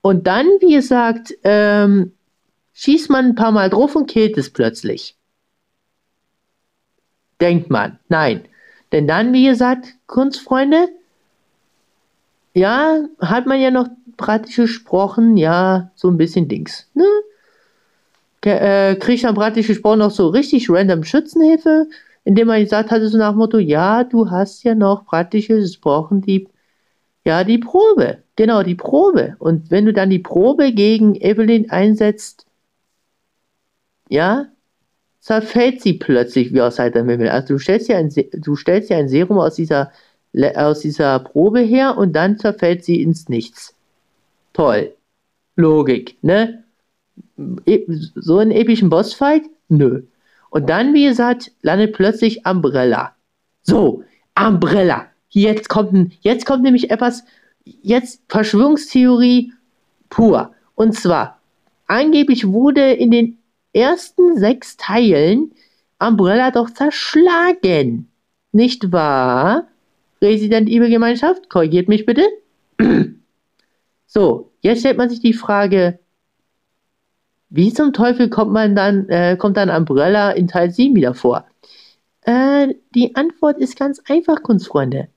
Und 0.01 0.27
dann, 0.27 0.45
wie 0.61 0.75
gesagt, 0.75 1.33
ähm, 1.43 2.13
schießt 2.73 3.09
man 3.09 3.25
ein 3.25 3.35
paar 3.35 3.51
Mal 3.51 3.69
drauf 3.69 3.97
und 3.97 4.09
killt 4.09 4.37
es 4.37 4.49
plötzlich. 4.49 5.17
Denkt 7.41 7.69
man. 7.69 7.99
Nein. 8.07 8.45
Denn 8.93 9.07
dann, 9.07 9.33
wie 9.33 9.45
gesagt, 9.45 9.87
Kunstfreunde, 10.07 10.87
ja, 12.53 13.03
hat 13.19 13.45
man 13.45 13.59
ja 13.59 13.71
noch 13.71 13.87
praktisch 14.17 14.55
gesprochen, 14.55 15.35
ja, 15.37 15.91
so 15.95 16.09
ein 16.09 16.17
bisschen 16.17 16.47
Dings, 16.47 16.89
ne? 16.93 17.05
Äh, 18.43 18.95
kriegt 18.95 19.23
dann 19.23 19.35
praktisch 19.35 19.67
gesprochen 19.67 19.99
noch 19.99 20.11
so 20.11 20.27
richtig 20.27 20.69
random 20.69 21.03
Schützenhilfe, 21.03 21.87
indem 22.23 22.47
man 22.47 22.61
gesagt 22.61 22.91
hatte, 22.91 23.07
so 23.07 23.17
nach 23.17 23.31
dem 23.31 23.39
Motto, 23.39 23.57
ja, 23.57 24.03
du 24.03 24.29
hast 24.29 24.63
ja 24.63 24.75
noch 24.75 25.05
praktisch 25.05 25.47
gesprochen, 25.47 26.21
die, 26.21 26.47
ja, 27.25 27.43
die 27.43 27.57
Probe. 27.57 28.23
Genau, 28.35 28.63
die 28.63 28.75
Probe. 28.75 29.35
Und 29.39 29.71
wenn 29.71 29.85
du 29.85 29.93
dann 29.93 30.09
die 30.09 30.19
Probe 30.19 30.71
gegen 30.73 31.15
Evelyn 31.15 31.69
einsetzt, 31.69 32.45
ja, 34.09 34.47
zerfällt 35.19 35.81
sie 35.81 35.93
plötzlich 35.93 36.53
wie 36.53 36.61
aus 36.61 36.79
heiterem 36.79 37.09
Himmel. 37.09 37.29
Also 37.29 37.55
du 37.55 37.59
stellst 37.59 37.89
ja 37.89 37.97
ein, 37.97 38.09
du 38.33 38.55
stellst 38.55 38.89
ja 38.89 38.97
ein 38.97 39.09
Serum 39.09 39.37
aus 39.39 39.55
dieser, 39.55 39.91
aus 40.55 40.79
dieser 40.79 41.19
Probe 41.19 41.59
her 41.59 41.97
und 41.97 42.13
dann 42.13 42.37
zerfällt 42.37 42.85
sie 42.85 43.01
ins 43.01 43.29
Nichts. 43.29 43.75
Toll. 44.53 44.95
Logik, 45.55 46.17
ne? 46.21 46.63
E, 47.65 47.85
so 48.15 48.37
einen 48.39 48.51
epischen 48.51 48.89
Bossfight? 48.89 49.43
Nö. 49.67 50.03
Und 50.49 50.69
dann, 50.69 50.93
wie 50.93 51.05
gesagt, 51.05 51.51
landet 51.61 51.93
plötzlich 51.93 52.45
Umbrella. 52.45 53.15
So, 53.61 54.03
Umbrella. 54.37 55.07
Jetzt 55.29 55.69
kommt, 55.69 56.13
jetzt 56.21 56.45
kommt 56.45 56.63
nämlich 56.63 56.89
etwas, 56.89 57.23
jetzt 57.63 58.23
Verschwörungstheorie 58.29 59.53
pur. 60.09 60.53
Und 60.75 60.93
zwar, 60.93 61.39
angeblich 61.87 62.47
wurde 62.47 62.93
in 62.93 63.11
den 63.11 63.37
ersten 63.73 64.37
sechs 64.37 64.77
Teilen 64.77 65.51
Umbrella 65.99 66.51
doch 66.51 66.69
zerschlagen. 66.71 68.09
Nicht 68.51 68.91
wahr? 68.91 69.67
Resident 70.21 70.67
Evil 70.67 70.89
Gemeinschaft, 70.89 71.49
korrigiert 71.49 71.87
mich 71.87 72.05
bitte. 72.05 72.23
so, 74.07 74.51
jetzt 74.61 74.79
stellt 74.79 74.97
man 74.97 75.09
sich 75.09 75.19
die 75.19 75.33
Frage, 75.33 75.99
wie 77.49 77.73
zum 77.73 77.93
Teufel 77.93 78.29
kommt 78.29 78.51
man 78.51 78.75
dann, 78.75 79.09
äh, 79.09 79.35
kommt 79.37 79.57
dann 79.57 79.69
Umbrella 79.69 80.31
in 80.31 80.47
Teil 80.47 80.71
7 80.71 80.95
wieder 80.95 81.13
vor? 81.13 81.45
Äh, 82.21 82.75
die 82.93 83.15
Antwort 83.15 83.57
ist 83.57 83.77
ganz 83.77 84.01
einfach, 84.07 84.43
Kunstfreunde. 84.43 85.07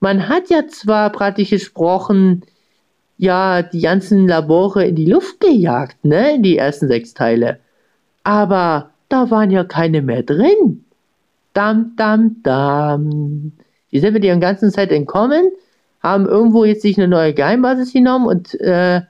Man 0.00 0.28
hat 0.28 0.50
ja 0.50 0.66
zwar 0.68 1.10
praktisch 1.10 1.50
gesprochen, 1.50 2.44
ja, 3.18 3.62
die 3.62 3.80
ganzen 3.80 4.28
Labore 4.28 4.86
in 4.86 4.94
die 4.94 5.06
Luft 5.06 5.40
gejagt, 5.40 6.04
ne, 6.04 6.34
in 6.34 6.42
die 6.42 6.58
ersten 6.58 6.88
sechs 6.88 7.14
Teile. 7.14 7.60
Aber 8.24 8.90
da 9.08 9.30
waren 9.30 9.50
ja 9.50 9.64
keine 9.64 10.02
mehr 10.02 10.22
drin. 10.22 10.84
Dam, 11.54 11.94
dam, 11.96 12.42
dam. 12.42 13.52
Die 13.90 14.00
sind 14.00 14.14
mit 14.14 14.24
ihren 14.24 14.40
ganzen 14.40 14.70
Zeit 14.70 14.90
entkommen, 14.92 15.50
haben 16.02 16.26
irgendwo 16.26 16.64
jetzt 16.64 16.82
sich 16.82 16.98
eine 16.98 17.08
neue 17.08 17.32
Geheimbasis 17.32 17.92
genommen 17.92 18.26
und 18.26 18.60
äh, 18.60 19.02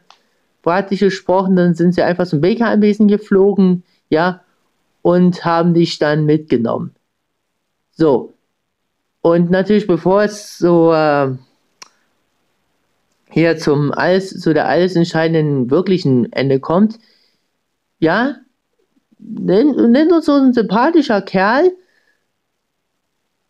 praktisch 0.67 0.99
gesprochen, 0.99 1.55
dann 1.55 1.77
sind 1.77 1.95
sie 1.95 2.03
einfach 2.03 2.27
zum 2.27 2.41
Baker-Anwesen 2.41 3.07
geflogen, 3.07 3.85
ja, 4.09 4.43
und 5.01 5.45
haben 5.45 5.75
dich 5.75 6.01
dann 6.01 6.25
mitgenommen. 6.25 6.93
So. 7.93 8.35
Und 9.21 9.49
natürlich, 9.49 9.87
bevor 9.87 10.25
es 10.25 10.59
so 10.59 10.93
äh, 10.93 11.37
hier 13.31 13.57
zum 13.59 13.93
alles, 13.93 14.31
zu 14.41 14.53
der 14.55 14.67
alles 14.67 14.97
entscheidenden 14.97 15.71
wirklichen 15.71 16.33
Ende 16.33 16.59
kommt, 16.59 16.99
ja, 18.01 18.35
nennt 19.21 20.11
uns 20.11 20.27
so 20.27 20.33
ein 20.33 20.53
sympathischer 20.53 21.23
Kerl, 21.23 21.71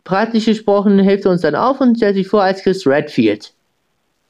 praktisch 0.05 0.45
gesprochen, 0.45 0.99
hilft 0.99 1.25
uns 1.25 1.41
dann 1.41 1.55
auf 1.55 1.81
und 1.81 1.97
stellt 1.97 2.17
sich 2.17 2.29
vor 2.29 2.43
als 2.43 2.63
Chris 2.63 2.87
Redfield. 2.87 3.55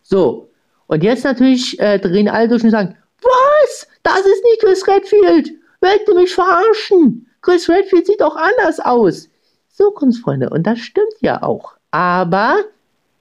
So. 0.04 0.48
Und 0.86 1.02
jetzt 1.02 1.24
natürlich 1.24 1.78
äh, 1.80 1.98
drehen 1.98 2.28
alle 2.28 2.48
durch 2.48 2.62
und 2.64 2.70
sagen, 2.70 2.96
was? 3.22 3.88
Das 4.02 4.20
ist 4.20 4.44
nicht 4.44 4.60
Chris 4.60 4.86
Redfield. 4.86 5.52
Wollt 5.80 6.08
ihr 6.08 6.14
mich 6.14 6.34
verarschen? 6.34 7.26
Chris 7.42 7.68
Redfield 7.68 8.06
sieht 8.06 8.20
doch 8.20 8.36
anders 8.36 8.80
aus. 8.80 9.28
So, 9.68 9.90
Kunstfreunde, 9.90 10.50
und 10.50 10.66
das 10.66 10.78
stimmt 10.78 11.14
ja 11.20 11.42
auch. 11.42 11.74
Aber 11.90 12.56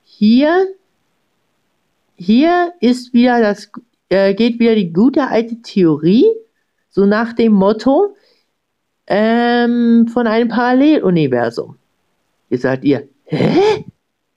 hier, 0.03 0.67
hier 2.15 2.73
ist 2.79 3.13
wieder 3.13 3.41
das, 3.41 3.69
äh, 4.09 4.33
geht 4.33 4.59
wieder 4.59 4.75
die 4.75 4.93
gute 4.93 5.27
alte 5.27 5.61
Theorie, 5.61 6.25
so 6.89 7.05
nach 7.05 7.33
dem 7.33 7.51
Motto 7.51 8.15
ähm, 9.07 10.07
von 10.07 10.27
einem 10.27 10.47
Paralleluniversum. 10.47 11.77
Jetzt 12.49 12.61
sagt 12.61 12.83
ihr, 12.85 13.07
hä? 13.25 13.85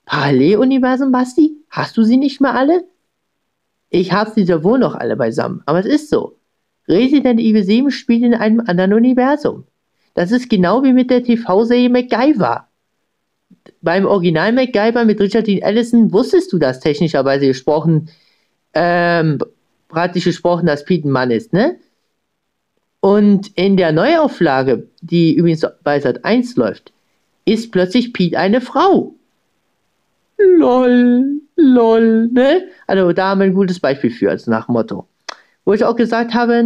Paralleluniversum, 0.07 1.13
Basti? 1.13 1.57
Hast 1.71 1.97
du 1.97 2.03
sie 2.03 2.17
nicht 2.17 2.41
mehr 2.41 2.55
alle? 2.55 2.85
Ich 3.91 4.13
habe 4.13 4.31
sie 4.31 4.43
ja 4.43 4.63
wohl 4.63 4.79
noch 4.79 4.95
alle 4.95 5.17
beisammen, 5.17 5.63
aber 5.67 5.81
es 5.81 5.87
ist 5.87 6.11
so. 6.11 6.39
Resident 6.89 7.41
Evil 7.41 7.65
7 7.65 7.91
spielt 7.91 8.23
in 8.23 8.35
einem 8.35 8.61
anderen 8.61 8.95
Universum. 8.95 9.65
Das 10.15 10.33
ist 10.33 10.49
genau 10.49 10.83
wie 10.83 10.93
mit 10.93 11.11
der 11.11 11.23
TV-Serie 11.23 11.91
MacGyver. 11.91 12.67
Beim 13.83 14.07
Original 14.07 14.53
MacGyver 14.53 15.05
mit 15.05 15.21
Richard 15.21 15.47
Dean 15.47 15.63
Allison 15.63 16.13
wusstest 16.13 16.53
du 16.53 16.59
das 16.59 16.81
technischerweise 16.81 17.47
gesprochen, 17.47 18.11
ähm, 18.75 19.39
praktisch 19.89 20.25
gesprochen, 20.25 20.67
dass 20.67 20.85
Pete 20.85 21.07
ein 21.07 21.13
Mann 21.13 21.31
ist, 21.31 21.53
ne? 21.53 21.77
Und 23.01 23.57
in 23.57 23.77
der 23.77 23.93
Neuauflage, 23.93 24.89
die 25.01 25.35
übrigens 25.35 25.65
bei 25.85 26.01
Sat 26.01 26.25
1 26.25 26.57
läuft, 26.57 26.93
ist 27.45 27.71
plötzlich 27.71 28.13
Pete 28.13 28.39
eine 28.39 28.61
Frau. 28.61 29.15
Lol, 30.37 31.41
lol, 31.59 32.29
ne? 32.29 32.65
Also 32.87 33.13
da 33.13 33.31
haben 33.31 33.41
wir 33.41 33.47
ein 33.47 33.55
gutes 33.55 33.81
Beispiel 33.81 34.11
für, 34.11 34.31
als 34.31 34.47
nach 34.47 34.69
Motto. 34.69 35.07
Wo 35.65 35.75
ich 35.75 35.85
auch 35.85 35.97
gesagt 35.97 36.33
habe, 36.33 36.63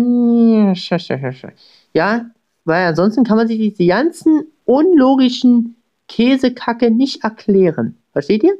ja, 1.95 2.27
weil 2.65 2.87
ansonsten 2.87 3.25
kann 3.25 3.37
man 3.37 3.49
sich 3.49 3.59
diese 3.59 3.87
ganzen 3.89 4.45
unlogischen 4.65 5.75
Käsekacke 6.09 6.91
nicht 6.91 7.25
erklären. 7.25 7.97
Versteht 8.13 8.45
ihr? 8.45 8.55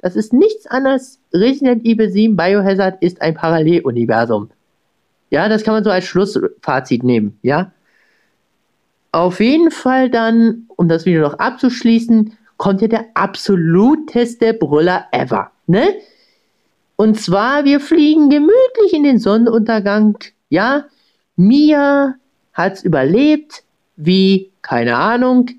Das 0.00 0.16
ist 0.16 0.32
nichts 0.32 0.66
anderes. 0.66 1.18
Resident 1.32 1.84
Evil 1.86 2.10
7 2.10 2.36
Biohazard 2.36 3.02
ist 3.02 3.22
ein 3.22 3.34
Paralleluniversum. 3.34 4.50
Ja, 5.30 5.48
das 5.48 5.62
kann 5.64 5.74
man 5.74 5.84
so 5.84 5.90
als 5.90 6.04
Schlussfazit 6.04 7.02
nehmen, 7.02 7.38
ja. 7.42 7.72
Auf 9.12 9.40
jeden 9.40 9.70
Fall 9.70 10.10
dann, 10.10 10.66
um 10.76 10.88
das 10.88 11.06
Video 11.06 11.22
noch 11.22 11.38
abzuschließen, 11.38 12.36
kommt 12.58 12.82
ja 12.82 12.88
der 12.88 13.06
absoluteste 13.14 14.54
Brüller 14.54 15.06
ever, 15.10 15.50
ne? 15.66 15.96
Und 16.96 17.20
zwar, 17.20 17.64
wir 17.64 17.80
fliegen 17.80 18.30
gemütlich 18.30 18.92
in 18.92 19.02
den 19.02 19.18
Sonnenuntergang, 19.18 20.18
ja. 20.48 20.86
Mia 21.36 22.14
hat's 22.54 22.82
überlebt, 22.82 23.64
wie, 23.96 24.52
keine 24.62 24.96
Ahnung. 24.96 25.50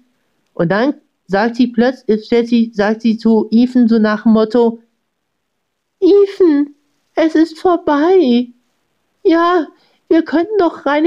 Und 0.53 0.69
dann 0.69 0.95
sagt 1.27 1.55
sie 1.55 1.67
plötzlich, 1.67 2.27
sie, 2.49 2.71
sagt 2.73 3.01
sie 3.03 3.17
zu 3.17 3.47
Ethan 3.51 3.87
so 3.87 3.99
nach 3.99 4.23
dem 4.23 4.33
Motto, 4.33 4.79
Ethan, 5.99 6.73
es 7.15 7.35
ist 7.35 7.59
vorbei. 7.59 8.47
Ja, 9.23 9.67
wir 10.07 10.23
könnten 10.23 10.57
doch 10.57 10.85
rein 10.85 11.03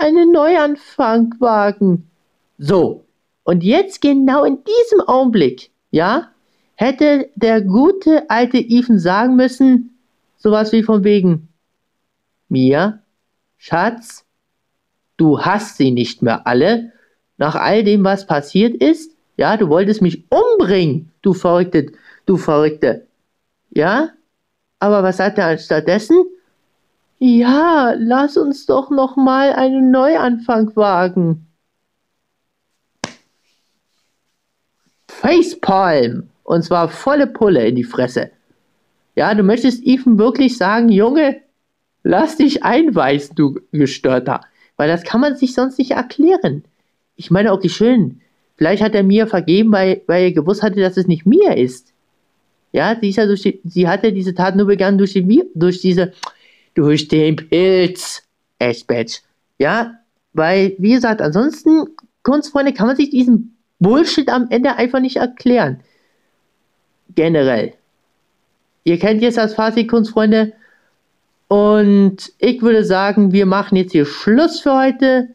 einen 0.00 0.32
Neuanfang 0.32 1.34
wagen. 1.38 2.10
So, 2.58 3.04
und 3.44 3.62
jetzt 3.62 4.00
genau 4.00 4.44
in 4.44 4.58
diesem 4.64 5.00
Augenblick, 5.06 5.70
ja, 5.90 6.30
hätte 6.76 7.30
der 7.34 7.62
gute 7.62 8.30
alte 8.30 8.58
Ethan 8.58 8.98
sagen 8.98 9.34
müssen, 9.34 9.98
sowas 10.36 10.72
wie 10.72 10.82
von 10.82 11.02
wegen, 11.02 11.48
Mia, 12.48 13.00
Schatz, 13.58 14.24
du 15.16 15.40
hast 15.40 15.78
sie 15.78 15.90
nicht 15.90 16.22
mehr 16.22 16.46
alle, 16.46 16.92
nach 17.38 17.56
all 17.56 17.82
dem, 17.82 18.04
was 18.04 18.26
passiert 18.26 18.76
ist, 18.76 19.10
ja, 19.36 19.56
du 19.56 19.68
wolltest 19.68 20.00
mich 20.00 20.24
umbringen, 20.30 21.10
du 21.22 21.34
Verrückte, 21.34 21.92
du 22.26 22.36
Verrückte, 22.36 23.06
ja, 23.70 24.10
aber 24.78 25.02
was 25.02 25.16
sagt 25.16 25.38
er 25.38 25.58
stattdessen? 25.58 26.24
Ja, 27.18 27.94
lass 27.96 28.36
uns 28.36 28.66
doch 28.66 28.90
noch 28.90 29.16
mal 29.16 29.52
einen 29.54 29.90
Neuanfang 29.90 30.76
wagen. 30.76 31.46
Facepalm. 35.08 36.28
Und 36.46 36.62
zwar 36.62 36.88
volle 36.88 37.26
Pulle 37.26 37.66
in 37.66 37.74
die 37.74 37.82
Fresse. 37.82 38.30
Ja, 39.16 39.34
du 39.34 39.42
möchtest 39.42 39.84
Ethan 39.84 40.16
wirklich 40.16 40.56
sagen, 40.56 40.90
Junge, 40.90 41.40
lass 42.04 42.36
dich 42.36 42.62
einweisen, 42.62 43.34
du 43.34 43.58
Gestörter. 43.72 44.42
Weil 44.76 44.88
das 44.88 45.02
kann 45.02 45.20
man 45.20 45.34
sich 45.34 45.54
sonst 45.54 45.76
nicht 45.76 45.90
erklären. 45.90 46.62
Ich 47.16 47.32
meine, 47.32 47.52
okay, 47.52 47.68
schön. 47.68 48.20
Vielleicht 48.56 48.80
hat 48.80 48.94
er 48.94 49.02
mir 49.02 49.26
vergeben, 49.26 49.72
weil, 49.72 50.02
weil 50.06 50.22
er 50.22 50.32
gewusst 50.32 50.62
hatte, 50.62 50.80
dass 50.80 50.96
es 50.96 51.08
nicht 51.08 51.26
mir 51.26 51.56
ist. 51.56 51.92
Ja, 52.70 52.96
sie, 53.00 53.08
ist 53.08 53.16
ja 53.16 53.26
durch 53.26 53.42
die, 53.42 53.60
sie 53.64 53.88
hat 53.88 54.04
ja 54.04 54.12
diese 54.12 54.34
Tat 54.34 54.54
nur 54.54 54.66
begangen 54.66 54.98
durch, 54.98 55.14
die, 55.14 55.50
durch 55.54 55.80
diese 55.80 56.12
durch 56.74 57.08
den 57.08 57.36
Pilz. 57.36 58.22
Badge. 58.86 59.18
Ja, 59.58 59.98
weil, 60.32 60.76
wie 60.78 60.92
gesagt, 60.92 61.20
ansonsten, 61.20 61.86
Kunstfreunde, 62.22 62.72
kann 62.72 62.86
man 62.86 62.96
sich 62.96 63.10
diesen 63.10 63.56
Bullshit 63.80 64.28
am 64.28 64.46
Ende 64.48 64.76
einfach 64.76 65.00
nicht 65.00 65.16
erklären. 65.16 65.80
Generell. 67.14 67.74
Ihr 68.84 68.98
kennt 68.98 69.22
jetzt 69.22 69.38
das 69.38 69.54
Fazit, 69.54 69.88
Kunstfreunde. 69.88 70.52
Und 71.48 72.32
ich 72.38 72.62
würde 72.62 72.84
sagen, 72.84 73.32
wir 73.32 73.46
machen 73.46 73.76
jetzt 73.76 73.92
hier 73.92 74.06
Schluss 74.06 74.60
für 74.60 74.76
heute. 74.76 75.28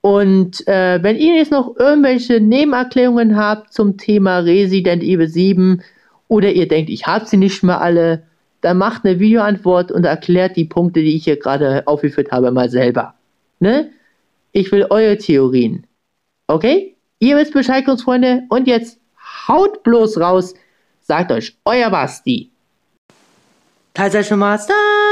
Und 0.00 0.66
äh, 0.68 1.02
wenn 1.02 1.16
ihr 1.16 1.36
jetzt 1.36 1.50
noch 1.50 1.76
irgendwelche 1.76 2.40
Nebenerklärungen 2.40 3.36
habt 3.36 3.72
zum 3.72 3.96
Thema 3.96 4.38
Resident 4.38 5.02
Evil 5.02 5.28
7 5.28 5.82
oder 6.28 6.52
ihr 6.52 6.68
denkt, 6.68 6.90
ich 6.90 7.06
habe 7.06 7.26
sie 7.26 7.36
nicht 7.36 7.62
mehr 7.64 7.80
alle, 7.80 8.22
dann 8.60 8.78
macht 8.78 9.04
eine 9.04 9.18
Videoantwort 9.18 9.92
und 9.92 10.04
erklärt 10.04 10.56
die 10.56 10.64
Punkte, 10.64 11.00
die 11.00 11.16
ich 11.16 11.24
hier 11.24 11.38
gerade 11.38 11.86
aufgeführt 11.86 12.30
habe, 12.32 12.50
mal 12.50 12.70
selber. 12.70 13.14
Ne? 13.60 13.90
Ich 14.52 14.70
will 14.72 14.86
eure 14.90 15.18
Theorien. 15.18 15.86
Okay? 16.46 16.96
Ihr 17.18 17.36
wisst 17.36 17.52
Bescheid, 17.52 17.84
Freunde. 18.00 18.42
Und 18.48 18.66
jetzt 18.66 18.98
haut 19.46 19.82
bloß 19.82 20.20
raus. 20.20 20.54
Sagt 21.08 21.32
euch 21.32 21.56
euer 21.64 21.88
Basti. 21.88 22.50
Teilzeit 23.94 24.30
Master. 24.36 25.07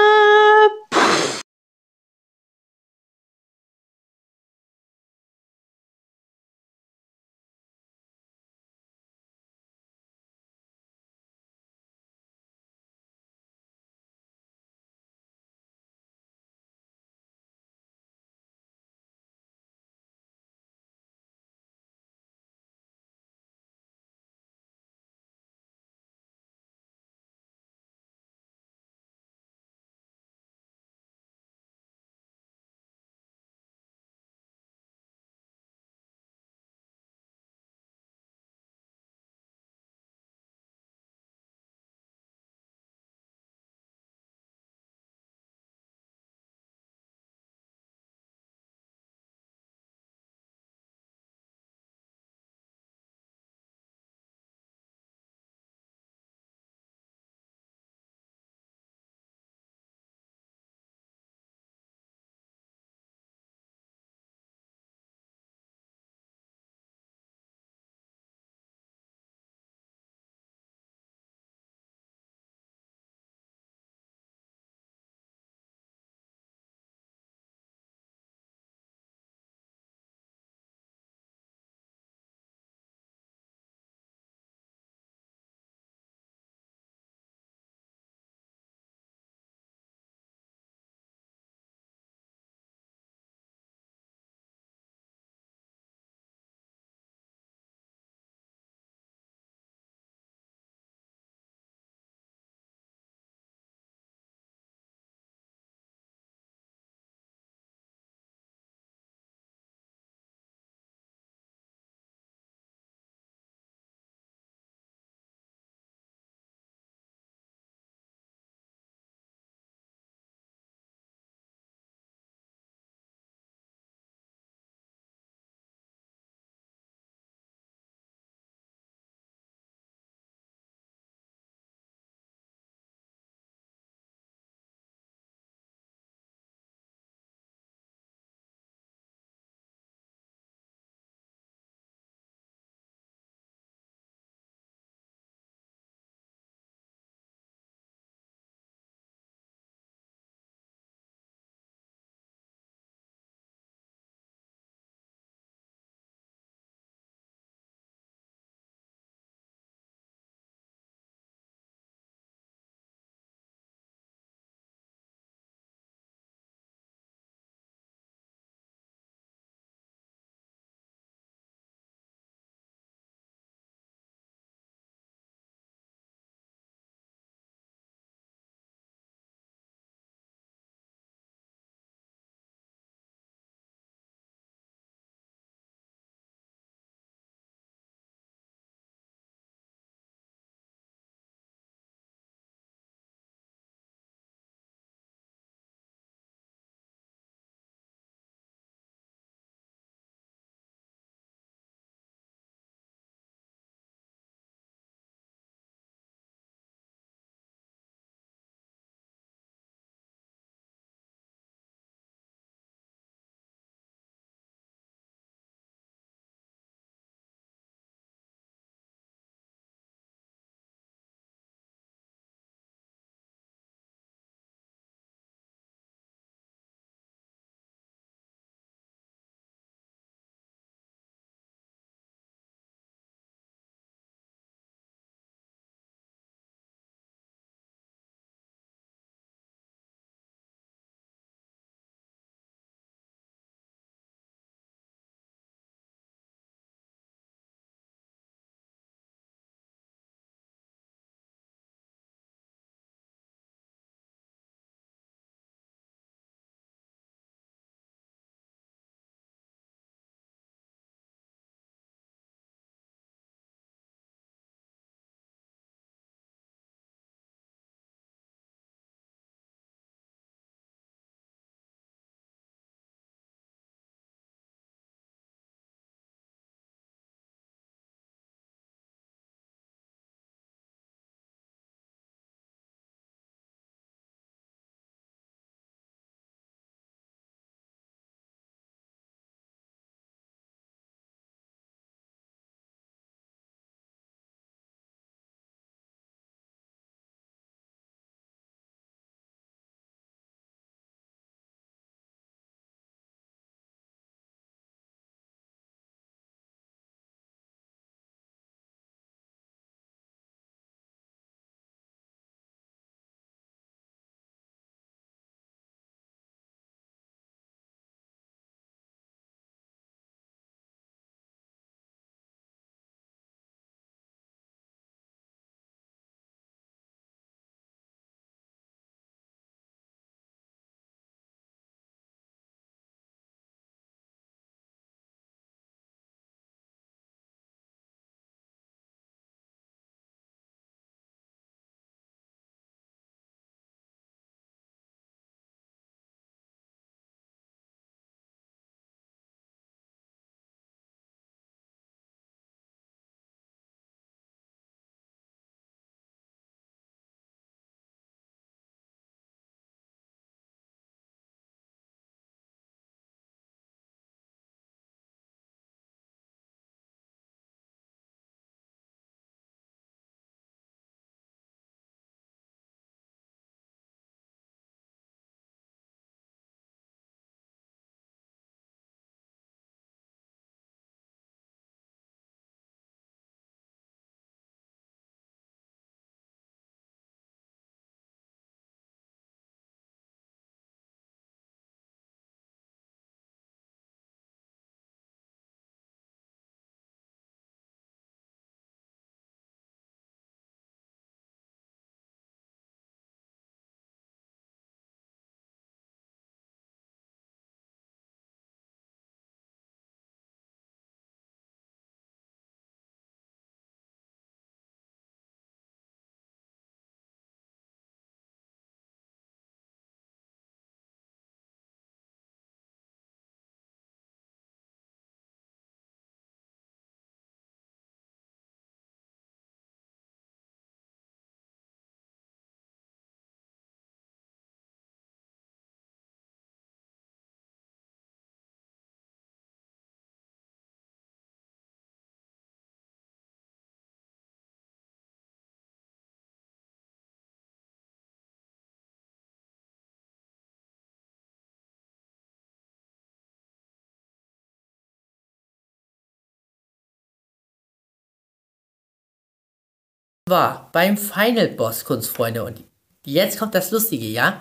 War 460.28 460.70
beim 460.72 460.96
Final 460.96 461.48
Boss, 461.48 461.84
Kunstfreunde. 461.84 462.42
Und 462.42 462.62
jetzt 463.04 463.38
kommt 463.38 463.54
das 463.54 463.70
Lustige, 463.70 464.06
ja? 464.06 464.40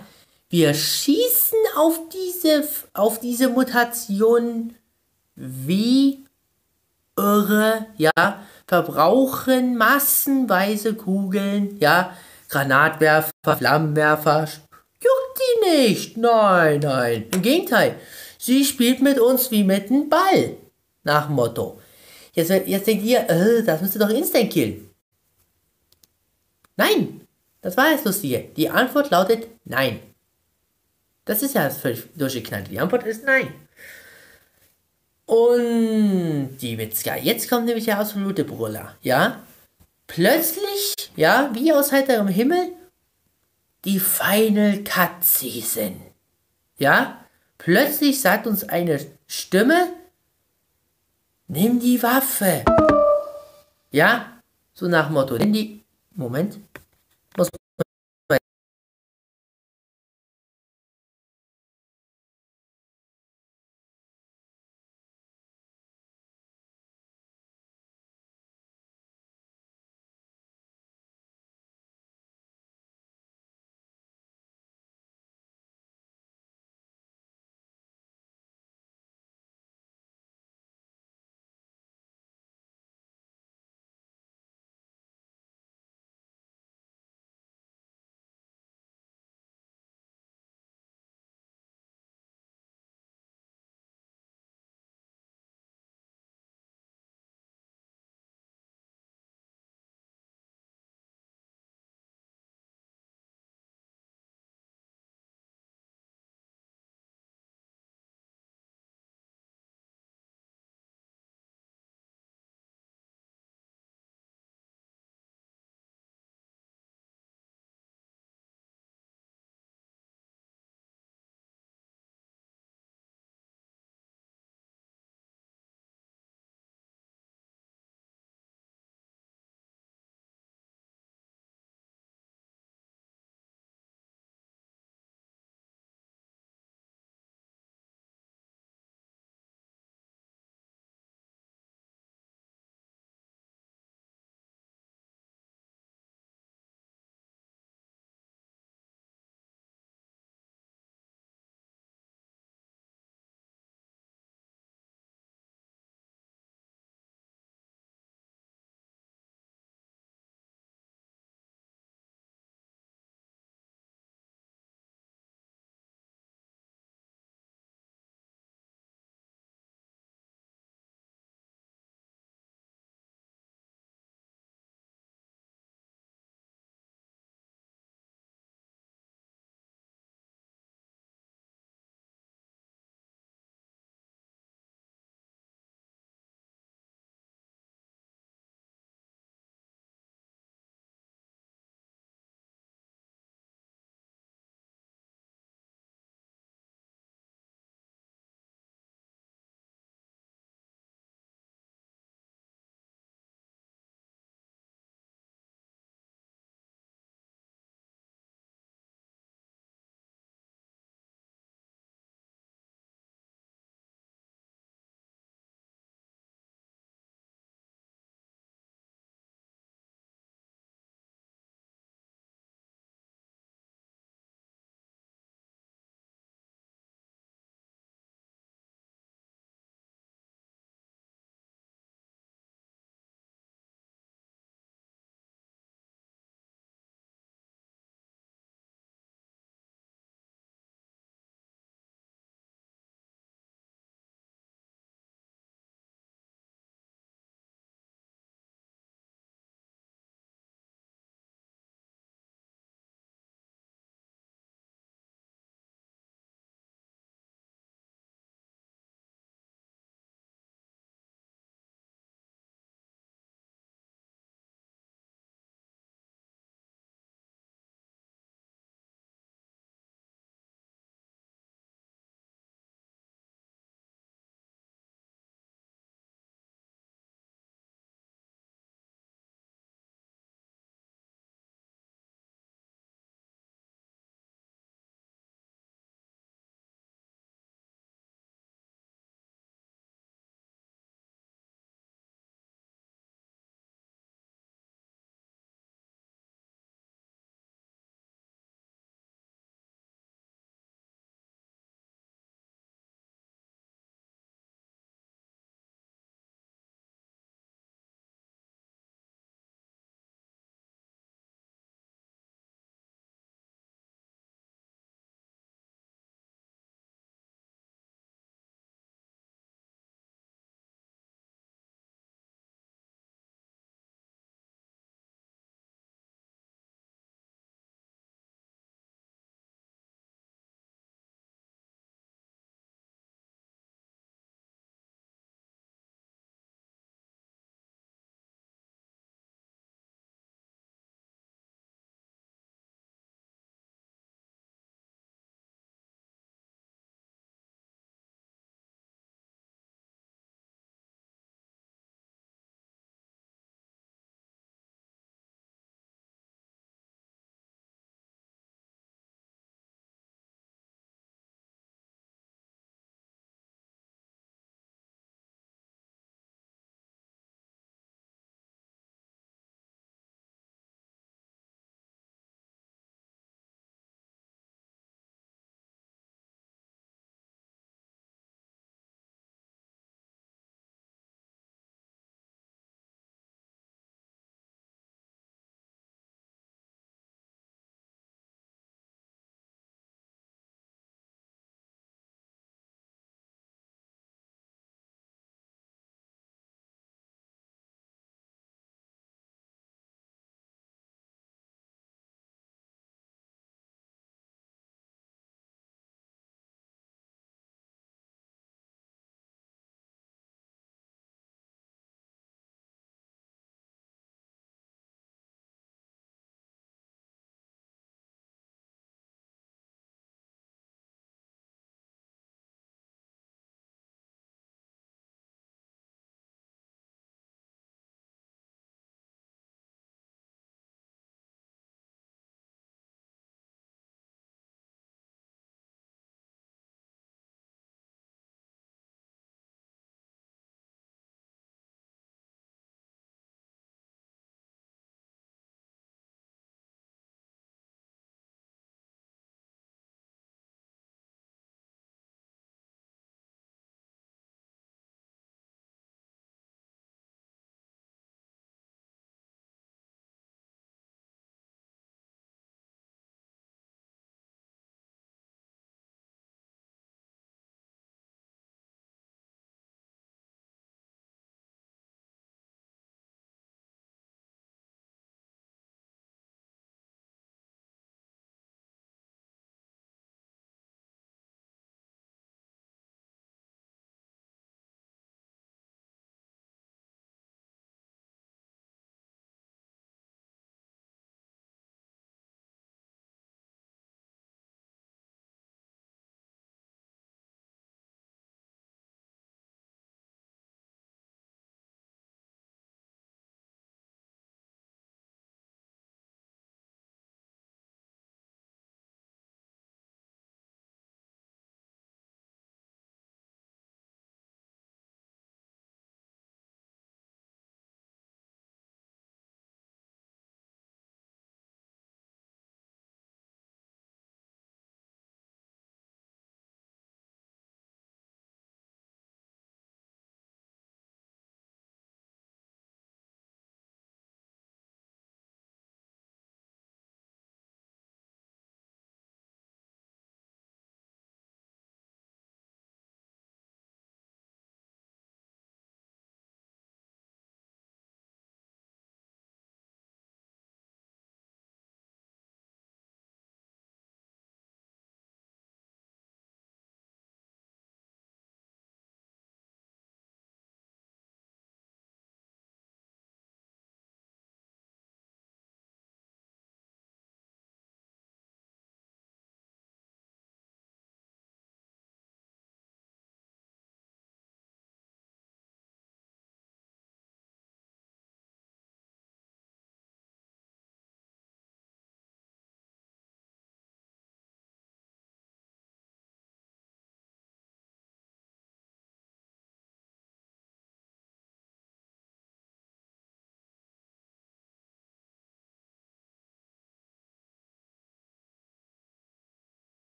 Wir 0.50 0.74
schießen 0.74 1.58
auf 1.78 2.00
diese, 2.10 2.68
auf 2.94 3.20
diese 3.20 3.50
Mutation 3.50 4.74
wie 5.36 6.26
irre, 7.18 7.86
ja? 7.98 8.12
Verbrauchen 8.68 9.78
massenweise 9.78 10.96
Kugeln, 10.96 11.78
ja? 11.80 12.18
Granatwerfer, 12.50 13.58
Flammenwerfer. 13.58 14.48
Juckt 15.00 15.40
die 15.40 15.70
nicht. 15.70 16.18
Nein, 16.18 16.80
nein. 16.80 17.26
Im 17.32 17.42
Gegenteil. 17.44 17.98
Sie 18.40 18.66
spielt 18.66 19.02
mit 19.04 19.20
uns 19.20 19.52
wie 19.52 19.64
mit 19.64 19.92
einem 19.92 20.10
Ball. 20.10 20.58
Nach 21.04 21.30
Motto. 21.30 21.80
Jetzt, 22.34 22.50
jetzt 22.50 22.88
denkt 22.88 23.06
ihr, 23.06 23.30
äh, 23.30 23.64
das 23.64 23.82
müsste 23.82 24.00
doch 24.00 24.10
instant 24.10 24.52
killen. 24.52 24.90
Nein, 26.78 27.22
das 27.62 27.78
war 27.78 27.92
das 27.92 28.04
Lustige. 28.04 28.50
Die 28.56 28.70
Antwort 28.70 29.10
lautet 29.12 29.48
nein. 29.64 30.00
Das 31.26 31.42
ist 31.42 31.56
ja 31.56 31.70
völlig 31.70 32.04
durchgeknallt. 32.16 32.70
Die 32.70 32.80
Antwort 32.80 33.06
ist 33.06 33.26
nein. 33.26 33.54
Und 35.26 36.58
die 36.62 36.78
Witzka. 36.78 37.16
Jetzt 37.16 37.50
kommt 37.50 37.66
nämlich 37.66 37.86
der 37.86 37.98
absolute 37.98 38.44
Brüller. 38.44 38.96
Ja? 39.02 39.42
Plötzlich, 40.06 40.96
ja, 41.16 41.50
wie 41.54 41.74
aus 41.74 41.92
heiterem 41.92 42.28
Himmel, 42.28 42.74
die 43.86 44.00
Final 44.00 44.84
Cut 44.84 45.24
Season. 45.24 46.00
Ja? 46.78 47.26
Plötzlich 47.58 48.22
sagt 48.22 48.46
uns 48.46 48.64
eine 48.64 49.00
Stimme, 49.26 49.88
nimm 51.48 51.80
die 51.80 52.04
Waffe. 52.04 52.64
Ja? 53.90 54.40
So 54.74 54.88
nach 54.88 55.10
Motto, 55.10 55.38
nimm 55.38 55.54
die 55.54 55.84
Moment. 56.12 56.60
Muss 57.38 57.50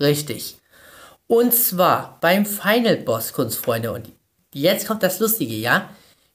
Richtig. 0.00 0.56
Und 1.26 1.54
zwar 1.54 2.18
beim 2.20 2.44
Final 2.44 2.96
Boss, 2.98 3.32
Kunstfreunde. 3.32 3.92
Und 3.92 4.10
jetzt 4.52 4.86
kommt 4.86 5.02
das 5.02 5.20
Lustige, 5.20 5.54
ja? 5.54 5.88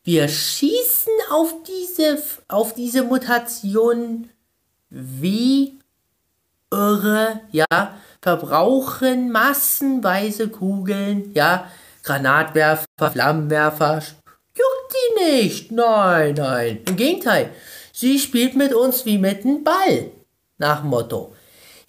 Wir 0.03 0.28
schießen 0.28 1.14
auf 1.32 1.53
diese, 1.64 2.22
auf 2.47 2.74
diese 2.74 3.03
Mutation 3.03 4.30
wie 4.89 5.80
irre, 6.72 7.41
ja? 7.51 7.68
Verbrauchen 8.22 9.32
massenweise 9.32 10.49
Kugeln, 10.49 11.32
ja? 11.34 11.70
Granatwerfer, 12.03 13.12
Flammenwerfer. 13.12 14.01
Juckt 14.55 14.93
die 14.93 15.24
nicht. 15.24 15.72
Nein, 15.72 16.34
nein. 16.36 16.80
Im 16.88 16.95
Gegenteil. 16.95 17.51
Sie 17.93 18.18
spielt 18.18 18.55
mit 18.55 18.74
uns 18.74 19.05
wie 19.05 19.18
mit 19.18 19.45
einem 19.45 19.64
Ball. 19.64 20.12
Nach 20.57 20.84
Motto. 20.84 21.36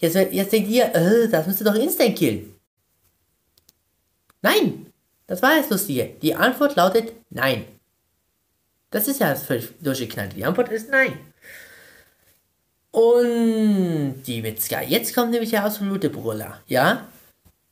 Jetzt, 0.01 0.17
jetzt 0.17 0.53
denkt 0.53 0.71
ihr, 0.71 0.95
äh, 0.95 1.29
das 1.29 1.47
müsste 1.47 1.65
doch 1.65 1.75
instant 1.75 2.17
killen. 2.17 2.55
Nein, 4.43 4.87
das 5.27 5.43
war 5.43 5.57
das 5.57 5.69
Lustige. 5.71 6.17
Die 6.23 6.35
Antwort 6.35 6.75
lautet 6.77 7.13
nein. 7.29 7.67
Das 8.91 9.07
ist 9.07 9.21
ja 9.21 9.35
völlig 9.37 9.69
durchgeknallt. 9.81 10.35
Die 10.35 10.45
Antwort 10.45 10.71
ist 10.71 10.91
nein. 10.91 11.19
Und 12.91 14.23
die 14.27 14.43
Witzka. 14.43 14.81
Jetzt 14.81 15.15
kommt 15.15 15.31
nämlich 15.31 15.51
der 15.51 15.65
absolute 15.65 16.11
Brüller. 16.11 16.61
Ja? 16.67 17.07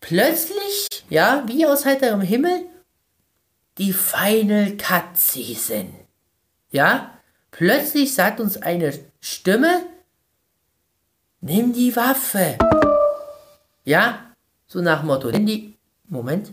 Plötzlich, 0.01 0.87
ja, 1.09 1.43
wie 1.49 1.67
aus 1.67 1.85
heiterem 1.85 2.21
Himmel, 2.21 2.67
die 3.79 3.93
Final 3.93 4.77
Cut 4.77 5.17
Season. 5.17 5.93
Ja? 6.71 7.19
Plötzlich 7.51 8.15
sagt 8.15 8.39
uns 8.39 8.59
eine 8.59 8.93
Stimme, 9.21 9.81
nimm 11.41 11.73
die 11.73 11.95
Waffe. 11.95 12.59
Ja? 13.85 14.33
So 14.67 14.81
nach 14.81 15.03
Motto, 15.03 15.31
nimm 15.31 15.47
die 15.47 15.75
Moment. 16.09 16.53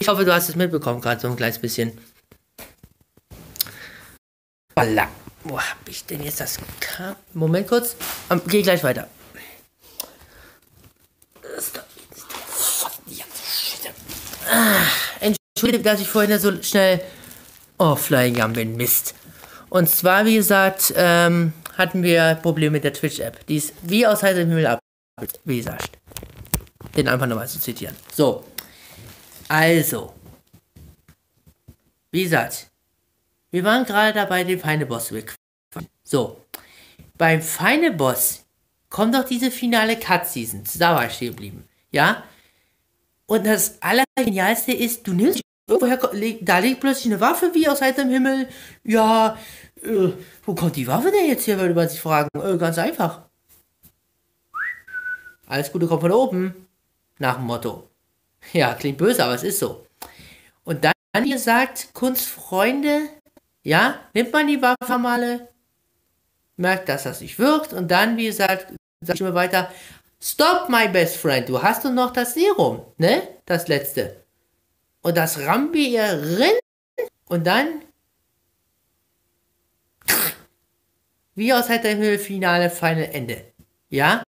Ich 0.00 0.08
hoffe, 0.08 0.24
du 0.24 0.34
hast 0.34 0.48
es 0.48 0.56
mitbekommen, 0.56 1.00
gerade 1.00 1.20
so 1.20 1.28
ein 1.28 1.36
kleines 1.36 1.58
bisschen. 1.58 1.96
Voila. 4.74 5.08
Wo 5.44 5.60
hab 5.60 5.88
ich 5.88 6.04
denn 6.04 6.24
jetzt 6.24 6.40
das? 6.40 6.58
Moment 7.32 7.68
kurz. 7.68 7.94
Um, 8.28 8.42
geh 8.46 8.62
gleich 8.62 8.82
weiter. 8.82 9.08
Ah, 14.50 14.82
dass 15.82 16.00
ich 16.00 16.08
vorhin 16.08 16.38
so 16.38 16.62
schnell 16.62 17.00
offline 17.78 18.34
gegangen 18.34 18.54
bin. 18.54 18.76
Mist. 18.76 19.14
Und 19.68 19.88
zwar, 19.88 20.24
wie 20.24 20.34
gesagt, 20.34 20.92
ähm, 20.96 21.52
hatten 21.76 22.02
wir 22.02 22.38
Probleme 22.42 22.72
mit 22.72 22.84
der 22.84 22.92
Twitch-App. 22.92 23.46
Die 23.46 23.56
ist 23.56 23.74
wie 23.82 24.06
aus 24.06 24.22
heiterem 24.22 24.48
Himmel 24.48 24.66
ab. 24.66 24.80
Wie 25.44 25.58
gesagt 25.58 25.96
den 26.96 27.08
einfach 27.08 27.26
nochmal 27.26 27.48
zu 27.48 27.60
zitieren. 27.60 27.94
So. 28.12 28.44
Also. 29.48 30.14
Wie 32.10 32.24
gesagt, 32.24 32.70
wir 33.50 33.64
waren 33.64 33.84
gerade 33.84 34.14
dabei, 34.14 34.44
den 34.44 34.58
Feinde 34.58 34.86
Boss 34.86 35.06
zu 35.06 35.14
bequatschen. 35.14 35.90
So. 36.02 36.44
Beim 37.18 37.42
Feinde 37.42 37.92
Boss 37.92 38.44
kommt 38.88 39.14
doch 39.14 39.24
diese 39.24 39.50
finale 39.50 39.96
Cut-Season. 39.96 40.64
Da 40.78 40.94
war 40.94 41.06
ich 41.06 41.14
stehen 41.14 41.32
geblieben. 41.32 41.68
Ja? 41.90 42.24
Und 43.26 43.46
das 43.46 43.80
Allergenialste 43.82 44.72
ist, 44.72 45.06
du 45.06 45.12
nimmst 45.12 45.40
irgendwoher, 45.68 45.98
da 46.40 46.58
liegt 46.58 46.80
plötzlich 46.80 47.06
eine 47.06 47.20
Waffe 47.20 47.52
wie 47.54 47.68
aus 47.68 47.82
heiterem 47.82 48.10
Himmel. 48.10 48.48
Ja, 48.84 49.36
äh, 49.86 50.12
wo 50.44 50.54
kommt 50.54 50.76
die 50.76 50.86
Waffe 50.86 51.10
denn 51.10 51.28
jetzt 51.28 51.46
her, 51.46 51.58
würde 51.58 51.74
man 51.74 51.88
sich 51.88 52.00
fragen. 52.00 52.28
Äh, 52.34 52.56
ganz 52.58 52.78
einfach. 52.78 53.22
Alles 55.46 55.72
Gute 55.72 55.86
kommt 55.86 56.02
von 56.02 56.12
oben. 56.12 56.66
Nach 57.18 57.36
dem 57.36 57.46
Motto. 57.46 57.88
Ja, 58.52 58.74
klingt 58.74 58.98
böse, 58.98 59.24
aber 59.24 59.34
es 59.34 59.42
ist 59.42 59.58
so. 59.58 59.86
Und 60.64 60.84
dann, 60.84 60.92
wie 61.24 61.30
gesagt, 61.30 61.88
Kunstfreunde, 61.94 63.08
ja, 63.62 64.00
nimmt 64.12 64.32
man 64.32 64.46
die 64.46 64.60
Waffe 64.60 65.48
merkt, 66.56 66.88
dass 66.88 67.04
das 67.04 67.20
nicht 67.20 67.38
wirkt 67.38 67.72
und 67.72 67.90
dann, 67.90 68.16
wie 68.16 68.26
gesagt, 68.26 68.74
sag 69.00 69.16
ich 69.16 69.22
mir 69.22 69.34
weiter, 69.34 69.70
Stop, 70.20 70.68
my 70.68 70.88
best 70.88 71.18
friend, 71.18 71.48
du 71.48 71.62
hast 71.62 71.84
doch 71.84 71.92
noch 71.92 72.12
das 72.12 72.34
Serum, 72.34 72.82
ne? 72.96 73.22
Das 73.44 73.68
letzte. 73.68 74.24
Und 75.02 75.16
das 75.16 75.38
wir 75.74 75.88
ihr 75.88 76.38
rein 76.40 77.08
und 77.28 77.46
dann 77.46 77.82
wie 81.34 81.52
aus 81.52 81.68
halt 81.68 81.84
der 81.84 82.18
Finale 82.18 82.70
Final 82.70 83.10
Ende. 83.12 83.44
Ja? 83.88 84.22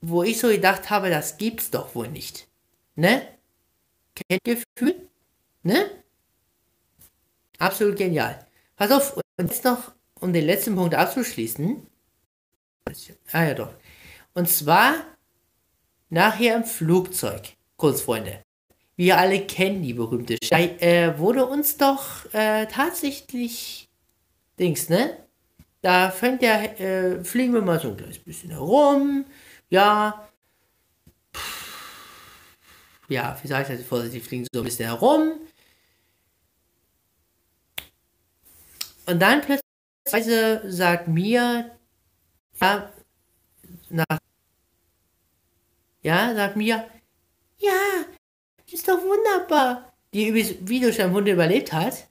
wo 0.00 0.22
ich 0.22 0.38
so 0.38 0.48
gedacht 0.48 0.90
habe, 0.90 1.10
das 1.10 1.38
gibt's 1.38 1.70
doch 1.70 1.94
wohl 1.94 2.08
nicht. 2.08 2.48
Ne? 2.94 3.26
Kennt 4.14 4.44
Gefühl? 4.44 5.08
Ne? 5.62 5.90
Absolut 7.58 7.96
genial. 7.96 8.46
Pass 8.76 8.90
auf, 8.90 9.16
und 9.16 9.50
jetzt 9.50 9.64
noch, 9.64 9.92
um 10.20 10.32
den 10.32 10.44
letzten 10.44 10.76
Punkt 10.76 10.94
abzuschließen. 10.94 11.86
Ah 13.32 13.44
ja 13.44 13.54
doch. 13.54 13.74
Und 14.34 14.48
zwar 14.48 14.94
nachher 16.08 16.56
im 16.56 16.64
Flugzeug, 16.64 17.56
Kurzfreunde. 17.76 18.42
Wir 18.98 19.16
alle 19.16 19.46
kennen 19.46 19.80
die 19.80 19.94
berühmte 19.94 20.36
Schei 20.42 20.76
äh, 20.80 21.16
wurde 21.20 21.46
uns 21.46 21.76
doch 21.76 22.34
äh, 22.34 22.66
tatsächlich 22.66 23.88
Dings, 24.58 24.88
ne? 24.88 25.16
Da 25.82 26.10
fängt 26.10 26.42
der, 26.42 26.80
äh, 26.80 27.24
fliegen 27.24 27.54
wir 27.54 27.62
mal 27.62 27.78
so 27.78 27.90
ein 27.90 27.96
kleines 27.96 28.18
bisschen 28.18 28.50
herum, 28.50 29.24
ja, 29.70 30.28
ja, 33.08 33.38
wie 33.40 33.46
sage 33.46 33.72
ich 33.72 33.78
das 33.78 33.86
vorsichtig, 33.86 34.24
fliegen 34.24 34.46
so 34.52 34.62
ein 34.62 34.64
bisschen 34.64 34.86
herum. 34.86 35.34
Und 39.06 39.22
dann 39.22 39.40
plötzlich 39.42 40.74
sagt 40.74 41.06
mir, 41.06 41.70
ja, 42.60 42.92
nach, 43.90 44.18
ja, 46.02 46.34
sagt 46.34 46.56
mir, 46.56 46.84
ja, 47.58 47.72
ist 48.72 48.88
doch 48.88 49.00
wunderbar. 49.02 49.92
Die 50.14 50.34
wie 50.34 50.80
durch 50.80 51.00
ein 51.00 51.12
Wunder 51.12 51.32
überlebt 51.32 51.72
hat. 51.72 52.08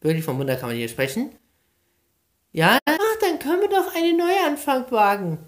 Wirklich 0.00 0.24
vom 0.24 0.38
Wunder 0.38 0.56
kann 0.56 0.68
man 0.68 0.76
hier 0.76 0.88
sprechen. 0.88 1.36
Ja, 2.52 2.78
ach, 2.84 3.16
dann 3.20 3.38
können 3.38 3.62
wir 3.62 3.68
doch 3.68 3.94
einen 3.94 4.16
Neuanfang 4.16 4.90
wagen. 4.90 5.38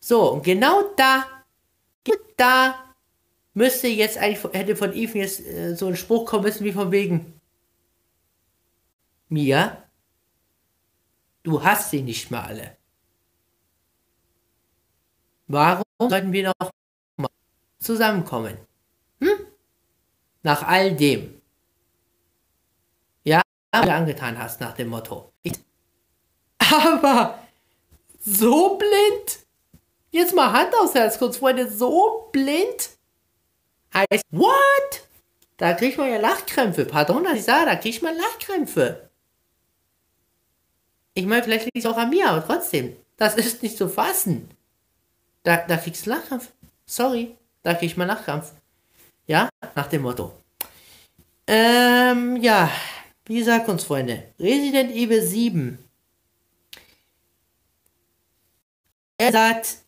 So, 0.00 0.32
und 0.32 0.44
genau 0.44 0.94
da, 0.96 1.24
da 2.36 2.94
müsste 3.54 3.88
jetzt 3.88 4.18
eigentlich, 4.18 4.44
hätte 4.52 4.76
von 4.76 4.92
Ethan 4.92 5.20
jetzt 5.20 5.40
äh, 5.40 5.74
so 5.74 5.86
ein 5.86 5.96
Spruch 5.96 6.26
kommen 6.26 6.44
müssen 6.44 6.64
wie 6.64 6.72
von 6.72 6.92
wegen, 6.92 7.40
Mia, 9.28 9.82
du 11.42 11.64
hast 11.64 11.90
sie 11.90 12.02
nicht 12.02 12.30
mehr 12.30 12.44
alle. 12.44 12.76
Warum 15.48 15.84
sollten 15.98 16.32
wir 16.32 16.44
noch 16.44 16.54
mal 16.60 16.70
zusammenkommen? 17.78 18.56
Hm? 19.20 19.46
Nach 20.42 20.62
all 20.62 20.94
dem. 20.94 21.40
Ja, 23.24 23.42
was 23.72 23.84
du 23.84 23.92
angetan 23.92 24.38
hast 24.38 24.60
nach 24.60 24.74
dem 24.74 24.88
Motto. 24.88 25.32
Aber 26.58 27.38
so 28.20 28.76
blind? 28.76 29.46
Jetzt 30.10 30.34
mal 30.34 30.52
Hand 30.52 30.74
aufs 30.74 30.94
Herz, 30.94 31.18
kurz 31.18 31.36
Freunde, 31.36 31.70
so 31.70 32.28
blind? 32.32 32.90
Heißt, 33.92 34.24
what? 34.30 35.06
Da 35.56 35.72
kriegt 35.74 35.98
man 35.98 36.10
ja 36.10 36.18
Lachkrämpfe. 36.18 36.84
Pardon, 36.84 37.24
dass 37.24 37.38
ich 37.38 37.44
sage, 37.44 37.66
da 37.66 37.76
kriegt 37.76 38.02
man 38.02 38.16
Lachkrämpfe. 38.16 39.10
Ich 41.14 41.26
meine, 41.26 41.42
vielleicht 41.42 41.64
liegt 41.64 41.78
es 41.78 41.86
auch 41.86 41.96
an 41.96 42.10
mir, 42.10 42.28
aber 42.28 42.46
trotzdem. 42.46 42.96
Das 43.16 43.36
ist 43.36 43.62
nicht 43.62 43.78
zu 43.78 43.88
fassen. 43.88 44.50
Da, 45.44 45.58
da 45.58 45.76
kriegst 45.78 46.04
du 46.06 46.10
Lachkrampf. 46.10 46.52
Sorry, 46.84 47.36
da 47.66 47.74
krieg 47.74 47.90
ich 47.90 47.96
mal 47.96 48.04
Lachkrampf. 48.04 48.52
Ja, 49.26 49.48
nach 49.74 49.88
dem 49.88 50.02
Motto. 50.02 50.32
Ähm, 51.48 52.36
ja, 52.36 52.70
wie 53.24 53.38
gesagt, 53.38 53.68
uns 53.68 53.82
Freunde, 53.82 54.22
Resident 54.38 54.92
Evil 54.92 55.20
7. 55.20 55.76
Er 59.18 59.32
sagt, 59.32 59.78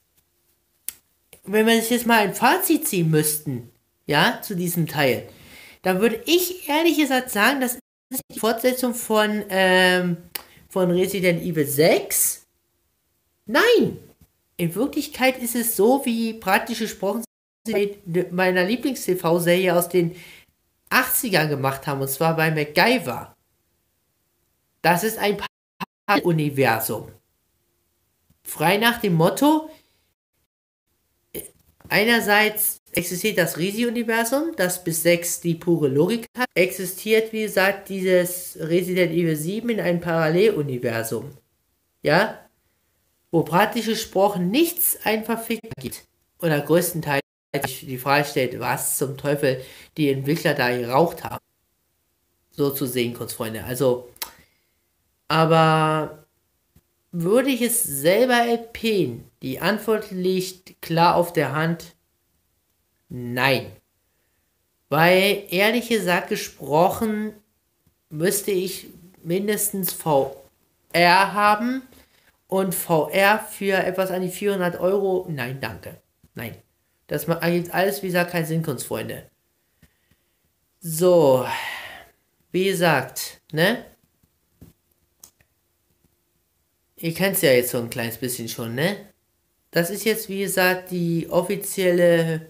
wenn 1.45 1.67
wir 1.67 1.77
jetzt 1.77 2.05
mal 2.05 2.19
ein 2.19 2.35
Fazit 2.35 2.89
ziehen 2.89 3.11
müssten, 3.11 3.71
ja, 4.07 4.43
zu 4.43 4.57
diesem 4.57 4.89
Teil, 4.89 5.29
dann 5.83 6.01
würde 6.01 6.21
ich 6.27 6.69
ehrlich 6.69 6.99
gesagt 6.99 7.31
sagen, 7.31 7.61
das 7.61 7.79
ist 8.11 8.23
die 8.29 8.41
Fortsetzung 8.41 8.93
von, 8.93 9.45
ähm, 9.51 10.17
von 10.69 10.91
Resident 10.91 11.43
Evil 11.43 11.65
6. 11.67 12.45
Nein! 13.47 13.99
In 14.57 14.75
Wirklichkeit 14.75 15.41
ist 15.41 15.55
es 15.55 15.77
so, 15.77 16.05
wie 16.05 16.35
praktisch 16.35 16.81
gesprochen 16.81 17.23
meiner 18.31 18.65
Lieblings-TV-Serie 18.65 19.77
aus 19.77 19.89
den 19.89 20.17
80ern 20.91 21.49
gemacht 21.49 21.87
haben, 21.87 22.01
und 22.01 22.09
zwar 22.09 22.37
bei 22.37 22.51
MacGyver. 22.51 23.37
Das 24.83 25.05
ist 25.05 25.19
ein 25.19 25.39
Universum. 26.23 27.11
frei 28.43 28.79
nach 28.79 28.99
dem 29.01 29.15
Motto, 29.15 29.69
einerseits 31.89 32.81
existiert 32.93 33.37
das 33.39 33.59
Resi-Universum, 33.59 34.53
das 34.57 34.83
bis 34.83 35.03
6 35.03 35.41
die 35.41 35.55
pure 35.55 35.89
Logik 35.89 36.27
hat, 36.37 36.49
existiert, 36.55 37.33
wie 37.33 37.43
gesagt, 37.43 37.89
dieses 37.91 38.57
Resident 38.59 39.13
Evil 39.13 39.37
7 39.37 39.69
in 39.69 39.81
einem 39.81 40.01
Paralleluniversum. 40.01 41.37
Ja? 42.03 42.49
Wo 43.31 43.43
praktisch 43.43 43.87
gesprochen 43.87 44.51
nichts 44.51 44.99
einfach 45.05 45.47
gibt. 45.47 46.07
Oder 46.41 46.61
größtenteils 46.61 47.28
die 47.55 47.99
Frage 47.99 48.25
stellt, 48.25 48.61
was 48.61 48.99
zum 48.99 49.17
Teufel 49.17 49.63
die 49.97 50.11
Entwickler 50.11 50.55
da 50.55 50.77
geraucht 50.77 51.25
haben. 51.25 51.45
So 52.51 52.71
zu 52.71 52.87
sehen, 52.87 53.15
kurz 53.15 53.33
Freunde. 53.33 53.65
Also, 53.65 54.11
aber 55.29 56.27
würde 57.13 57.51
ich 57.51 57.63
es 57.63 57.83
selber 57.83 58.35
erpähen? 58.35 59.31
Die 59.43 59.61
Antwort 59.61 60.11
liegt 60.11 60.83
klar 60.83 61.17
auf 61.17 61.33
der 61.33 61.53
Hand. 61.53 61.95
Nein. 63.09 63.73
Weil, 64.89 65.45
ehrlich 65.51 65.89
gesagt 65.89 66.29
gesprochen, 66.29 67.33
müsste 68.11 68.51
ich 68.51 68.89
mindestens 69.23 69.93
VR 69.93 70.35
haben 70.95 71.83
und 72.47 72.75
VR 72.75 73.39
für 73.39 73.75
etwas 73.75 74.11
an 74.11 74.23
die 74.23 74.31
400 74.31 74.81
Euro. 74.81 75.27
Nein, 75.31 75.61
danke. 75.61 76.01
Nein. 76.35 76.57
Das 77.09 77.25
ergibt 77.25 77.75
alles, 77.75 78.03
wie 78.03 78.07
gesagt, 78.09 78.31
keinen 78.31 78.47
Sinn, 78.47 78.63
Kunstfreunde. 78.63 79.29
So. 80.81 81.45
Wie 82.53 82.65
gesagt, 82.67 83.41
ne? 83.51 83.85
Ihr 86.97 87.15
kennt 87.15 87.37
es 87.37 87.43
ja 87.43 87.53
jetzt 87.53 87.71
so 87.71 87.79
ein 87.79 87.91
kleines 87.91 88.19
bisschen 88.19 88.49
schon, 88.49 88.75
ne? 88.75 88.97
Das 89.71 89.91
ist 89.91 90.05
jetzt, 90.05 90.29
wie 90.29 90.41
gesagt, 90.41 90.91
die 90.91 91.29
offizielle 91.31 92.47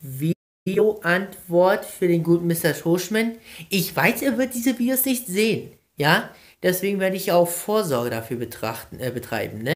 Videoantwort 0.00 1.84
für 1.84 2.08
den 2.08 2.22
guten 2.22 2.46
Mr. 2.46 2.74
Schoschmann. 2.74 3.36
Ich 3.68 3.94
weiß, 3.94 4.22
er 4.22 4.38
wird 4.38 4.54
diese 4.54 4.78
Videos 4.78 5.04
nicht 5.04 5.26
sehen, 5.26 5.72
ja? 5.96 6.30
Deswegen 6.62 6.98
werde 7.00 7.16
ich 7.16 7.32
auch 7.32 7.48
Vorsorge 7.48 8.10
dafür 8.10 8.36
betrachten, 8.38 9.00
äh, 9.00 9.10
betreiben, 9.10 9.62
ne? 9.62 9.74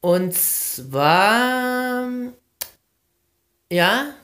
Und 0.00 0.32
zwar, 0.34 2.08
ja, 3.70 4.14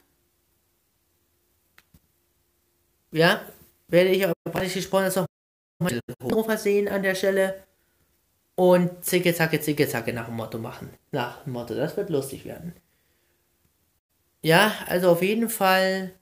ja, 3.11 3.41
werde 3.89 4.11
ich 4.11 4.27
auch 4.27 4.33
praktisch 4.45 4.75
gesprochen 4.75 5.05
das 5.05 5.17
noch 5.17 6.45
versehen 6.45 6.89
an 6.89 7.03
der 7.03 7.15
Stelle 7.15 7.65
und 8.55 9.05
zicke, 9.05 9.35
zacke, 9.35 9.61
zicke, 9.61 9.89
zacke 9.89 10.13
nach 10.13 10.27
dem 10.27 10.37
Motto 10.37 10.59
machen. 10.59 10.91
Nach 11.11 11.43
dem 11.43 11.55
Motto, 11.55 11.75
das 11.75 11.97
wird 11.97 12.11
lustig 12.11 12.45
werden. 12.45 12.75
Ja, 14.43 14.73
also 14.87 15.11
auf 15.11 15.23
jeden 15.23 15.49
Fall 15.49 16.13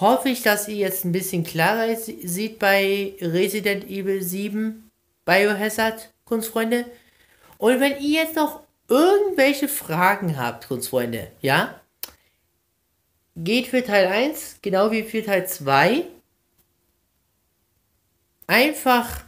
hoffe 0.00 0.28
ich, 0.30 0.42
dass 0.42 0.68
ihr 0.68 0.76
jetzt 0.76 1.04
ein 1.04 1.12
bisschen 1.12 1.44
klarer 1.44 1.94
sieht 1.96 2.58
bei 2.58 3.14
Resident 3.20 3.84
Evil 3.84 4.22
7 4.22 4.90
Biohazard, 5.24 6.12
Kunstfreunde. 6.24 6.86
Und 7.58 7.80
wenn 7.80 8.00
ihr 8.00 8.22
jetzt 8.22 8.36
noch 8.36 8.62
irgendwelche 8.88 9.68
Fragen 9.68 10.38
habt, 10.38 10.68
Kunstfreunde, 10.68 11.32
ja, 11.40 11.80
geht 13.36 13.66
für 13.66 13.84
Teil 13.84 14.06
1, 14.06 14.58
genau 14.62 14.90
wie 14.90 15.02
für 15.02 15.24
Teil 15.24 15.46
2. 15.46 16.04
Einfach 18.46 19.24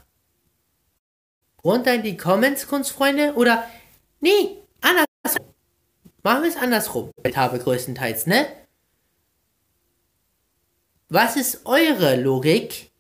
runter 1.62 1.94
in 1.94 2.02
die 2.02 2.16
Comments, 2.16 2.66
Kunstfreunde. 2.66 3.35
Oder, 3.35 3.69
nee, 4.20 4.57
andersrum. 4.81 5.55
Machen 6.23 6.43
wir 6.43 6.51
es 6.51 6.57
andersrum. 6.57 7.11
Ich 7.24 7.36
habe 7.36 7.59
größtenteils, 7.59 8.27
ne? 8.27 8.47
Was 11.09 11.36
ist 11.36 11.66
eure 11.66 12.16
Logik 12.16 12.90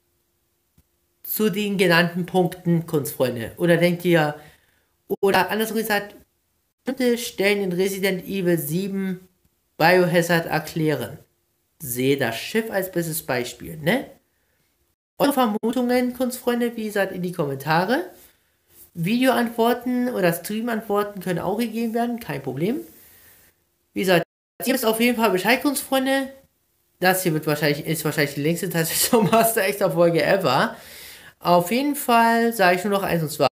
zu 1.22 1.48
den 1.48 1.78
genannten 1.78 2.26
Punkten, 2.26 2.86
Kunstfreunde? 2.86 3.54
Oder 3.56 3.76
denkt 3.76 4.04
ihr, 4.04 4.34
oder 5.20 5.50
andersrum 5.50 5.78
gesagt, 5.78 6.14
bestimmte 6.84 7.18
Stellen 7.18 7.62
in 7.62 7.72
Resident 7.72 8.24
Evil 8.24 8.58
7 8.58 9.28
Biohazard 9.76 10.46
erklären? 10.46 11.18
Sehe 11.82 12.16
das 12.16 12.36
Schiff 12.36 12.70
als 12.70 12.92
bestes 12.92 13.22
Beispiel, 13.22 13.76
ne? 13.78 14.06
Eure 15.18 15.32
Vermutungen, 15.32 16.14
Kunstfreunde, 16.14 16.76
wie 16.76 16.84
gesagt, 16.84 17.12
in 17.12 17.22
die 17.22 17.32
Kommentare. 17.32 18.10
Videoantworten 18.94 20.08
oder 20.08 20.32
Streamantworten 20.32 21.20
können 21.20 21.38
auch 21.38 21.58
gegeben 21.58 21.94
werden, 21.94 22.20
kein 22.20 22.42
Problem. 22.42 22.80
Wie 23.92 24.00
gesagt, 24.00 24.24
ihr 24.64 24.74
wisst 24.74 24.86
auf 24.86 25.00
jeden 25.00 25.16
Fall 25.16 25.30
Bescheid, 25.30 25.62
Kunstfreunde. 25.62 26.32
Das 27.00 27.22
hier 27.22 27.32
wird 27.32 27.46
wahrscheinlich, 27.46 27.86
ist 27.86 28.04
wahrscheinlich 28.04 28.34
die 28.34 28.42
längste 28.42 28.68
Taste 28.68 29.16
Master 29.30 29.62
Extra 29.62 29.90
Folge 29.90 30.22
ever. 30.22 30.76
Auf 31.38 31.70
jeden 31.70 31.96
Fall 31.96 32.52
sage 32.52 32.76
ich 32.76 32.84
nur 32.84 32.92
noch 32.92 33.02
eins 33.02 33.22
und 33.22 33.30
zwar: 33.30 33.48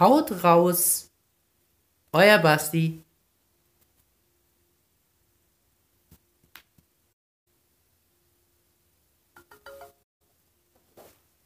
Haut 0.00 0.30
raus, 0.30 1.10
euer 2.12 2.38
Basti. 2.38 3.04